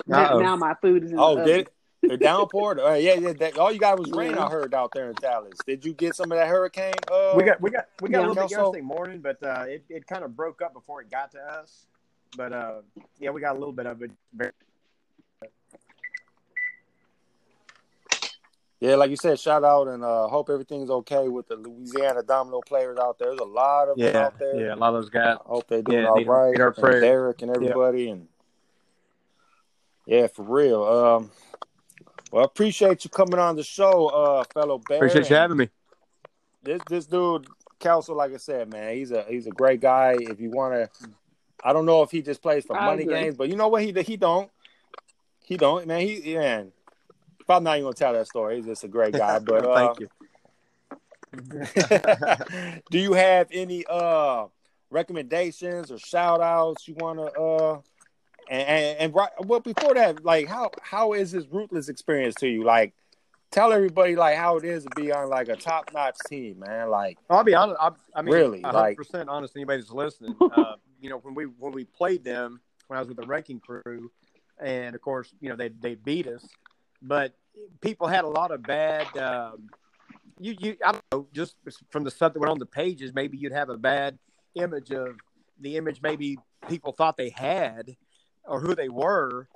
[0.07, 0.39] now, Uh-oh.
[0.41, 1.61] now my food is in Oh, the did oven.
[1.61, 2.09] it?
[2.11, 2.81] The downpour?
[2.81, 3.33] Uh, yeah, yeah.
[3.35, 4.33] That, all you got was rain.
[4.33, 4.47] Yeah.
[4.47, 5.59] I heard out there in Dallas.
[5.67, 6.93] Did you get some of that hurricane?
[7.11, 8.27] Uh, we got we got we got Yeah.
[8.27, 11.01] a little bit Also- yesterday morning, but uh, it it kind of broke up before
[11.03, 11.87] it got to us.
[12.37, 12.75] But uh,
[13.19, 14.11] yeah, we got a little bit of it.
[18.81, 22.23] Very- Yeah, like you said, shout out and uh, hope everything's okay with the Louisiana
[22.23, 23.29] Domino players out there.
[23.29, 24.57] There's a lot of them Yeah, out there.
[24.57, 25.37] yeah, a lot of those guys.
[25.45, 26.53] I hope they're doing Yeah, all need our- right.
[26.53, 27.03] need our and prayers.
[27.03, 28.29] Derek and everybody, and
[30.07, 30.85] yeah, for real.
[30.85, 31.31] Um,
[32.33, 34.99] well, I appreciate you coming on the show, uh, fellow Bear.
[34.99, 35.69] Appreciate you having me.
[36.63, 37.47] This this dude,
[37.81, 40.17] Kelsoe, like I said, man, he's a he's a great guy.
[40.19, 41.09] If you want to,
[41.65, 43.15] I don't know if he just plays for I money agree.
[43.15, 43.83] games, but you know what?
[43.83, 44.51] He he don't.
[45.45, 46.01] He don't, man.
[46.03, 46.73] He man.
[47.49, 48.57] Probably not even gonna tell that story.
[48.57, 49.39] He's just a great guy.
[49.45, 50.09] But uh, thank you.
[52.91, 54.47] do you have any uh
[54.91, 57.81] recommendations or shout outs you want to uh
[58.51, 62.49] and, and and right well before that like how how is this ruthless experience to
[62.49, 62.95] you like
[63.51, 66.89] tell everybody like how it is to be on like a top notch team man
[66.89, 67.79] like I'll be honest.
[67.81, 69.55] I, I mean, Really, hundred like- percent honest.
[69.57, 73.09] Anybody that's listening, uh, you know, when we when we played them when I was
[73.09, 74.11] with the ranking crew,
[74.61, 76.47] and of course, you know, they they beat us.
[77.03, 77.35] But
[77.81, 79.17] people had a lot of bad.
[79.17, 79.71] Um,
[80.39, 81.57] you you I don't know just
[81.91, 84.19] from the stuff that went on the pages, maybe you'd have a bad
[84.55, 85.17] image of
[85.61, 86.39] the image maybe
[86.69, 87.97] people thought they had
[88.45, 89.49] or who they were.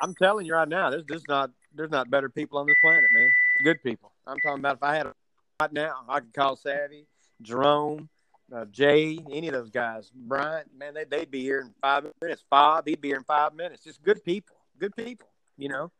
[0.00, 3.30] I'm telling you right now, there's not there's not better people on this planet, man.
[3.64, 4.12] Good people.
[4.26, 5.14] I'm talking about if I had a
[5.60, 7.06] right now, I could call Savvy,
[7.40, 8.08] Jerome,
[8.52, 12.44] uh, Jay, any of those guys, Bryant, man, they, they'd be here in five minutes.
[12.50, 13.84] Bob, he'd be here in five minutes.
[13.84, 15.90] Just good people, good people, you know.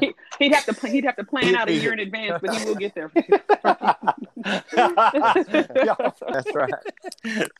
[0.00, 0.14] He,
[0.48, 2.74] would have to he'd have to plan out a year in advance, but he will
[2.74, 3.10] get there.
[3.14, 3.34] that's
[6.54, 6.72] right.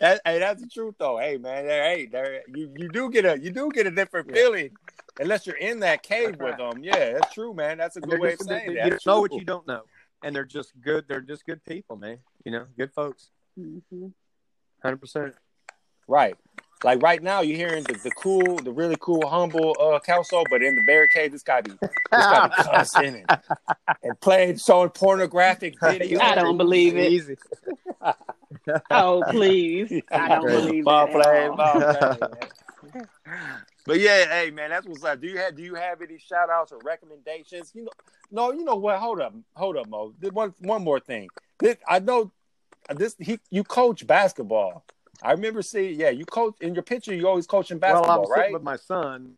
[0.01, 1.19] That, hey, that's the truth, though.
[1.19, 4.35] Hey, man, hey, there, you you do get a you do get a different yeah.
[4.35, 4.70] feeling
[5.20, 6.82] unless you're in that cave with them.
[6.82, 7.78] Yeah, that's true, man.
[7.78, 8.86] That's a good way just, of saying that.
[8.86, 9.82] You know what you don't know,
[10.23, 11.05] and they're just good.
[11.09, 12.19] They're just good people, man.
[12.44, 13.31] You know, good folks.
[13.57, 14.97] 100 mm-hmm.
[14.97, 15.35] percent.
[16.09, 16.36] Right.
[16.84, 20.62] Like right now, you're hearing the, the cool, the really cool, humble uh, Kelsoe, but
[20.62, 23.40] in the barricade, this guy be, this guy be cussing and,
[24.02, 26.20] and playing showing pornographic videos.
[26.20, 27.12] I don't believe it.
[27.12, 27.36] Easy.
[28.90, 31.12] oh please, I don't believe ball it.
[31.12, 32.28] Play, ball play,
[33.86, 35.20] but yeah, hey man, that's what's up.
[35.20, 37.72] Do you have do you have any shout outs or recommendations?
[37.74, 37.90] You know,
[38.30, 38.98] no, you know what?
[38.98, 40.14] Hold up, hold up, Mo.
[40.32, 41.28] One one more thing.
[41.59, 42.32] This, I know
[42.90, 43.14] this.
[43.18, 44.84] He you coach basketball.
[45.23, 47.15] I remember seeing, yeah, you coach in your picture.
[47.15, 48.53] You always coaching basketball, well, I was right?
[48.53, 49.35] With my son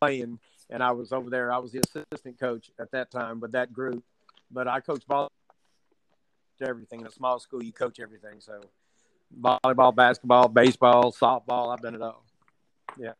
[0.00, 0.38] playing,
[0.68, 1.52] and I was over there.
[1.52, 4.02] I was the assistant coach at that time with that group,
[4.50, 5.30] but I coached ball
[6.60, 7.62] everything in a small school.
[7.62, 8.60] You coach everything, so
[9.40, 11.72] volleyball, basketball, baseball, softball.
[11.72, 12.24] I've done it all.
[12.98, 13.12] Yeah.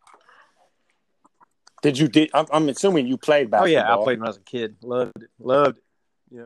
[1.83, 2.31] Did you did?
[2.35, 3.69] I'm, I'm assuming you played basketball.
[3.69, 4.77] Oh yeah, I played when I was a kid.
[4.83, 5.31] Loved it.
[5.39, 5.85] Loved it.
[6.31, 6.43] Yeah.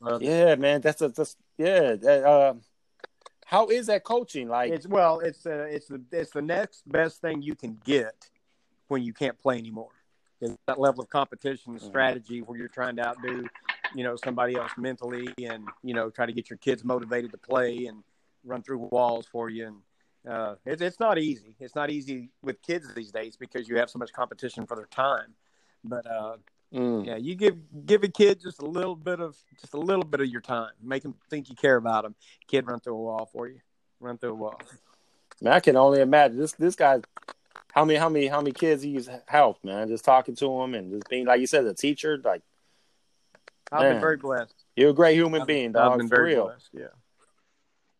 [0.00, 0.58] Loved yeah, it.
[0.58, 0.80] man.
[0.80, 1.94] That's a that's yeah.
[1.94, 2.54] That, uh,
[3.46, 4.48] how is that coaching?
[4.48, 8.28] Like, it's well, it's uh, it's the it's the next best thing you can get
[8.88, 9.92] when you can't play anymore.
[10.40, 11.88] Is that level of competition and mm-hmm.
[11.88, 13.46] strategy where you're trying to outdo,
[13.94, 17.38] you know, somebody else mentally, and you know, try to get your kids motivated to
[17.38, 18.02] play and
[18.44, 19.68] run through walls for you.
[19.68, 21.54] And uh, it's it's not easy.
[21.60, 24.86] It's not easy with kids these days because you have so much competition for their
[24.86, 25.34] time.
[25.84, 26.38] But uh,
[26.74, 27.06] Mm.
[27.06, 27.56] Yeah, you give
[27.86, 30.70] give a kid just a little bit of just a little bit of your time.
[30.82, 32.14] Make them think you care about them.
[32.48, 33.60] Kid run through a wall for you.
[34.00, 34.60] Run through a wall.
[35.40, 37.00] Man, I can only imagine this this guy.
[37.72, 39.88] How many how many how many kids he's helped, man?
[39.88, 42.20] Just talking to him and just being like you said, a teacher.
[42.22, 42.42] Like,
[43.70, 44.54] I've man, been very blessed.
[44.74, 45.92] You're a great human I've, being, dog.
[45.92, 46.46] I've been very real.
[46.46, 46.68] blessed.
[46.72, 46.86] Yeah.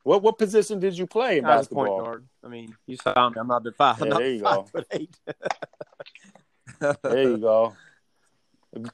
[0.03, 1.87] What what position did you play in I basketball?
[1.87, 2.29] point guard.
[2.45, 3.37] I mean, you saw me.
[3.39, 4.01] I'm not the five.
[4.01, 4.67] Yeah, there you go.
[7.03, 7.75] there you go.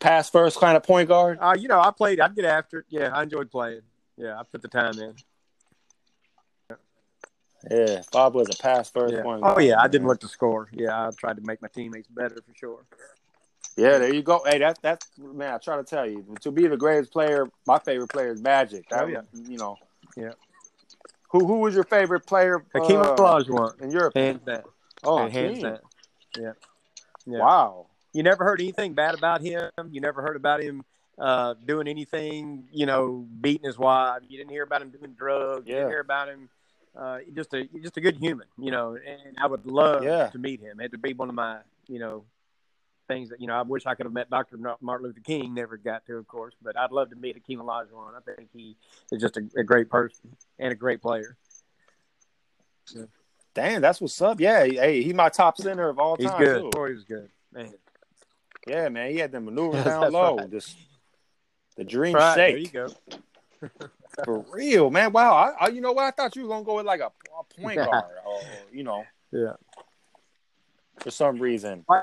[0.01, 1.39] Pass first kind of point guard?
[1.41, 2.21] Uh, you know, I played.
[2.21, 2.87] I'd get after it.
[2.89, 3.83] Yeah, I enjoyed playing.
[4.17, 5.15] Yeah, I put the time in.
[7.71, 9.23] Yeah, Bob was a pass first yeah.
[9.23, 9.43] point.
[9.45, 10.69] Oh yeah, I didn't look to score.
[10.73, 12.85] Yeah, I tried to make my teammates better for sure.
[13.77, 14.43] Yeah, there you go.
[14.45, 15.55] Hey, that's that's man.
[15.55, 17.49] I try to tell you to be the greatest player.
[17.67, 18.89] My favorite player is Magic.
[18.89, 19.77] That, oh yeah, you know.
[20.17, 20.33] Yeah.
[21.31, 22.65] Who who was your favorite player?
[22.75, 24.15] Hakeem uh, Olajuwon in Europe.
[24.17, 24.63] Hands down.
[25.05, 25.79] Oh, hands down.
[26.37, 26.53] Yeah.
[27.27, 27.39] yeah.
[27.39, 29.70] Wow you never heard anything bad about him.
[29.90, 30.84] You never heard about him
[31.18, 34.22] uh, doing anything, you know, beating his wife.
[34.28, 35.66] You didn't hear about him doing drugs.
[35.66, 35.72] Yeah.
[35.72, 36.48] You didn't hear about him.
[36.97, 38.97] Uh, just a just a good human, you know.
[38.97, 40.28] And I would love yeah.
[40.28, 40.80] to meet him.
[40.80, 41.59] It would be one of my,
[41.89, 42.24] you know,
[43.09, 43.55] things that you know.
[43.55, 44.59] I wish I could have met Dr.
[44.59, 45.55] Martin Luther King.
[45.55, 48.14] Never got to, of course, but I'd love to meet Hakeem Olajuwon.
[48.14, 48.76] I think he
[49.10, 51.36] is just a, a great person and a great player.
[52.94, 53.05] Yeah.
[53.55, 54.40] Damn, that's what's up.
[54.40, 56.26] Yeah, hey, he's my top center of all time.
[56.26, 56.62] He's good.
[56.62, 56.70] Too.
[56.70, 57.72] Boy, he's good, man.
[58.66, 60.36] Yeah, man, he had them maneuvers down low.
[60.36, 60.51] Right.
[60.51, 60.76] Just
[61.76, 62.72] the dream right, shake.
[62.72, 62.89] There you
[63.60, 63.68] go.
[64.24, 65.12] For real, man.
[65.12, 65.34] Wow.
[65.34, 66.05] I, I, you know what?
[66.05, 68.40] I thought you were gonna go with like a, a point guard, or
[68.72, 69.05] you know.
[69.30, 69.55] Yeah.
[70.98, 71.84] For some reason.
[71.89, 72.02] Right.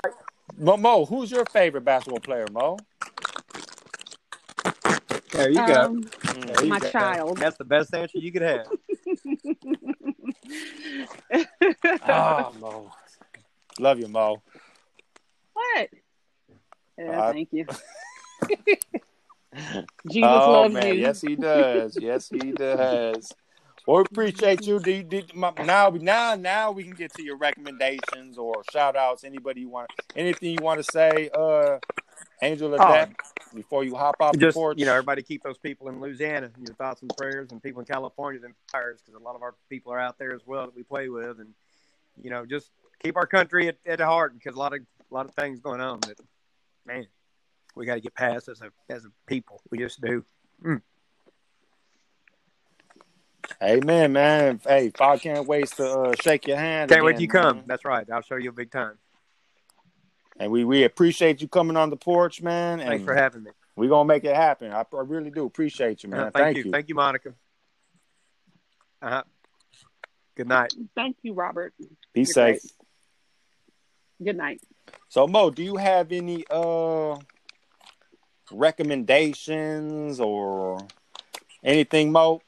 [0.58, 2.76] Mo, Mo, who's your favorite basketball player, Mo?
[5.30, 6.08] There you um, go.
[6.32, 6.90] There my go.
[6.90, 7.38] child.
[7.38, 8.66] That's the best answer you could have.
[12.08, 12.92] oh, Mo.
[13.78, 14.42] Love you, Mo.
[15.52, 15.88] What?
[17.00, 17.66] Yeah, uh, thank you.
[20.10, 20.86] Jesus oh, loves man.
[20.88, 20.94] you.
[20.94, 21.96] Yes, he does.
[22.00, 23.32] Yes, he does.
[23.86, 24.78] Well, appreciate you.
[24.78, 29.24] Do, do, now, now, now we can get to your recommendations or shout outs.
[29.24, 31.78] Anybody you want, anything you want to say, uh,
[32.42, 33.06] Angel of oh,
[33.54, 34.78] before you hop off just, the porch?
[34.78, 37.86] You know, everybody keep those people in Louisiana, your thoughts and prayers, and people in
[37.86, 40.74] California and prayers, because a lot of our people are out there as well that
[40.74, 41.52] we play with, and
[42.22, 42.70] you know, just
[43.02, 45.80] keep our country at, at heart because a lot of a lot of things going
[45.80, 46.18] on that
[46.86, 47.06] man,
[47.74, 49.62] we got to get past as a as a people.
[49.70, 50.24] We just do.
[50.64, 50.82] Mm.
[53.62, 54.60] Amen, man.
[54.66, 56.88] Hey, I can't wait to uh, shake your hand.
[56.88, 57.62] Can't again, wait till you come.
[57.66, 58.08] That's right.
[58.10, 58.96] I'll show you a big time.
[60.38, 62.78] And we, we appreciate you coming on the porch, man.
[62.78, 63.50] Thanks and for having me.
[63.76, 64.72] We're gonna make it happen.
[64.72, 66.20] I, I really do appreciate you, man.
[66.20, 66.70] Uh, thank, you.
[66.70, 67.34] Thank you, Monica.
[69.02, 69.22] Uh-huh.
[70.36, 70.72] Good night.
[70.94, 71.74] Thank you, Robert.
[71.78, 72.60] Be You're safe.
[72.60, 72.72] great.
[74.24, 74.60] Good night.
[75.10, 77.16] So Mo, do you have any uh
[78.52, 80.78] recommendations or
[81.64, 82.40] anything, Mo?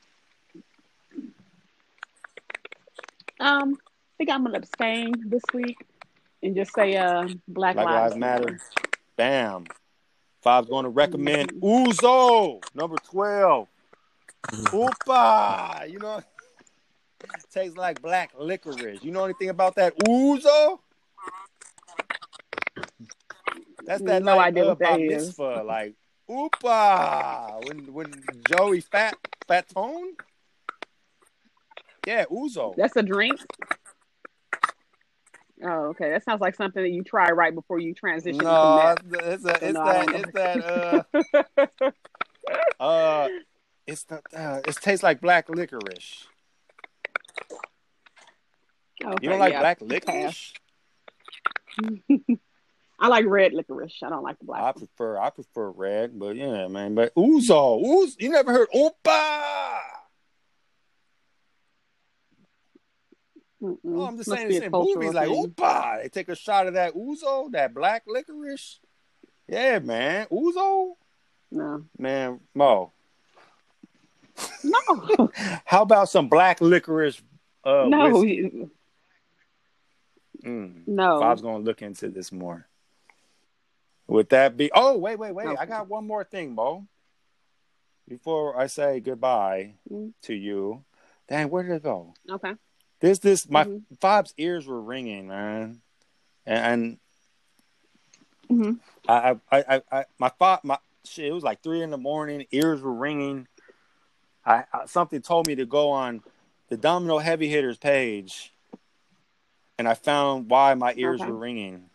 [3.40, 5.76] Um, I think I'm gonna abstain this week
[6.44, 8.60] and just say uh Black, Black Lives Matter.
[9.16, 9.64] Bam.
[10.40, 13.68] Five's going to recommend Ouzo, number 12.
[14.52, 15.88] Opa.
[15.88, 16.20] You know,
[17.52, 19.04] tastes like black licorice.
[19.04, 20.80] You know anything about that Ouzo?
[23.84, 25.26] That's that No like, idea uh, what that is.
[25.26, 25.94] mitzvah, like
[26.30, 27.66] Opa.
[27.68, 28.12] When when
[28.48, 30.12] Joey Fat Fat Tone?
[32.06, 32.74] Yeah, Ouzo.
[32.76, 33.40] That's a drink.
[35.64, 36.10] Oh, okay.
[36.10, 38.38] That sounds like something that you try right before you transition.
[38.42, 41.90] No, it's, a, it's No, that it's that uh
[42.80, 43.28] uh
[43.86, 46.26] it's the uh, it tastes like black licorice.
[49.04, 49.60] okay, You don't like yeah.
[49.60, 50.52] black licorice?
[53.02, 53.98] I like red licorice.
[54.04, 54.62] I don't like the black.
[54.62, 56.94] I prefer I prefer red, but yeah, man.
[56.94, 59.78] But Ouzo, Ouzo, you never heard Oompa?
[63.60, 63.76] Mm-mm.
[63.86, 65.28] Oh, I'm just Must saying, it's in movies like.
[65.28, 66.02] Oompa.
[66.02, 68.78] They take a shot of that Ouzo, that black licorice.
[69.48, 70.26] Yeah, man.
[70.30, 70.92] Ouzo,
[71.50, 72.38] No, man.
[72.54, 72.92] Mo,
[74.62, 75.30] no,
[75.64, 77.20] how about some black licorice?
[77.64, 78.24] Uh, no,
[80.44, 80.82] Mm.
[80.88, 81.20] no.
[81.20, 82.66] Bob's gonna look into this more.
[84.12, 84.70] Would that be?
[84.74, 85.56] Oh, wait, wait, wait!
[85.58, 86.86] I got one more thing, Mo.
[88.06, 90.12] Before I say goodbye Mm.
[90.24, 90.84] to you,
[91.30, 92.12] dang, where did it go?
[92.28, 92.52] Okay.
[93.00, 93.82] This, this, my Mhm.
[94.00, 95.80] Bob's ears were ringing, man,
[96.44, 96.98] and,
[98.50, 98.80] Mhm.
[99.08, 102.46] I, I, I, I, my thought, my shit, it was like three in the morning.
[102.52, 103.48] Ears were ringing.
[104.44, 106.22] I, I something told me to go on
[106.68, 108.52] the Domino Heavy Hitters page,
[109.78, 111.30] and I found why my ears Okay.
[111.30, 111.88] were ringing.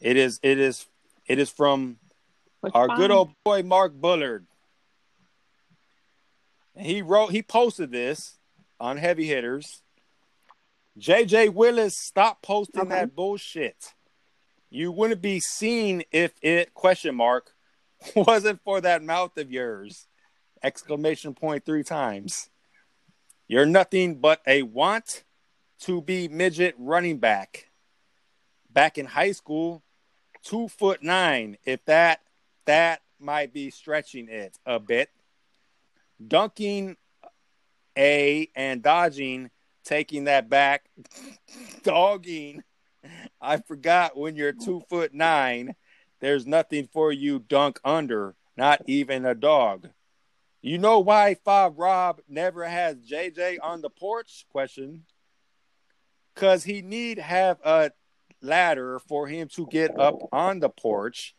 [0.00, 0.86] It is, it is,
[1.30, 1.98] it is from
[2.60, 2.96] Which our fine.
[2.96, 4.46] good old boy Mark Bullard.
[6.74, 8.38] And he wrote, he posted this
[8.78, 9.82] on Heavy Hitters.
[10.98, 12.90] JJ Willis, stop posting Okay.
[12.90, 13.94] that bullshit.
[14.70, 17.52] You wouldn't be seen if it question mark
[18.16, 20.06] wasn't for that mouth of yours.
[20.62, 22.50] Exclamation point three times.
[23.48, 25.24] You're nothing but a want
[25.80, 27.68] to be midget running back.
[28.70, 29.82] Back in high school,
[30.44, 31.56] two foot nine.
[31.64, 32.20] If that
[32.66, 35.10] that might be stretching it a bit.
[36.26, 36.96] Dunking
[37.96, 39.50] a and dodging,
[39.84, 40.84] taking that back,
[41.82, 42.62] dogging.
[43.40, 45.74] I forgot when you're two foot nine,
[46.20, 49.88] there's nothing for you dunk under, not even a dog.
[50.62, 54.44] You know why Five Rob never has JJ on the porch?
[54.50, 55.04] Question.
[56.36, 57.90] Cause he need have a
[58.42, 61.34] ladder for him to get up on the porch,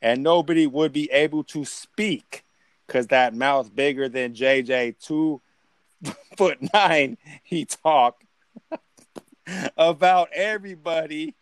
[0.00, 2.44] and nobody would be able to speak
[2.86, 5.40] because that mouth bigger than JJ two
[6.36, 7.16] foot nine.
[7.42, 8.22] He talk
[9.76, 11.34] about everybody,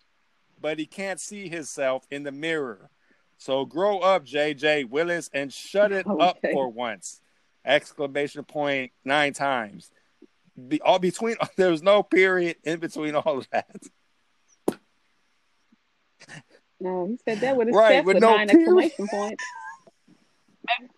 [0.60, 2.90] but he can't see himself in the mirror.
[3.38, 7.22] So grow up, JJ Willis, and shut it up for once!
[7.64, 9.90] Exclamation point nine times.
[10.68, 13.80] Be, all between there was no period in between all of that.
[16.80, 18.68] No, he said that with his Right, with with, no nine period.
[18.68, 19.44] exclamation points.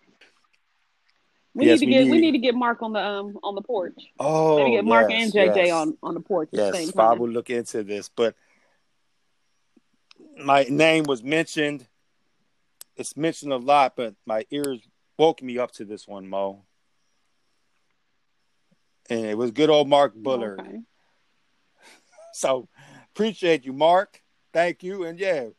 [1.55, 3.37] We Yes, need to we get we need- need to get Mark on the um
[3.43, 3.93] on the porch.
[4.19, 5.71] Oh, Maybe get Mark yes, and JJ yes.
[5.71, 8.35] on on the porch the Yes, same Bob will look into this, but
[10.43, 11.85] my name was mentioned.
[12.95, 14.79] It's mentioned a lot, but my ears
[15.19, 16.63] woke me up to this one, Mo.
[19.11, 20.59] And it was good old Mark Bullard.
[20.59, 20.79] Okay.
[22.33, 22.67] So
[23.13, 24.23] appreciate you, Mark.
[24.53, 25.03] Thank you.
[25.03, 25.49] And yeah,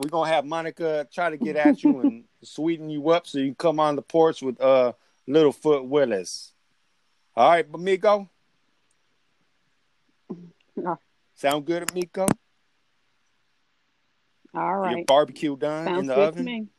[0.00, 3.54] we're gonna have Monica try to get at you and sweeten you up so you
[3.54, 4.92] come on the porch with uh
[5.28, 6.52] Littlefoot Willis.
[7.36, 8.28] All right, Amigo.
[10.74, 10.96] Yeah.
[11.34, 12.26] Sound good, Amigo?
[14.54, 14.96] All right.
[14.96, 16.70] Your barbecue done Sounds in the oven,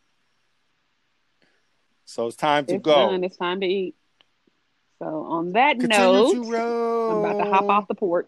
[2.05, 3.11] so it's time to It's go.
[3.11, 3.23] done.
[3.23, 3.95] It's time to eat.
[4.99, 7.11] So on that Continue note.
[7.11, 8.27] I'm about to hop off the porch.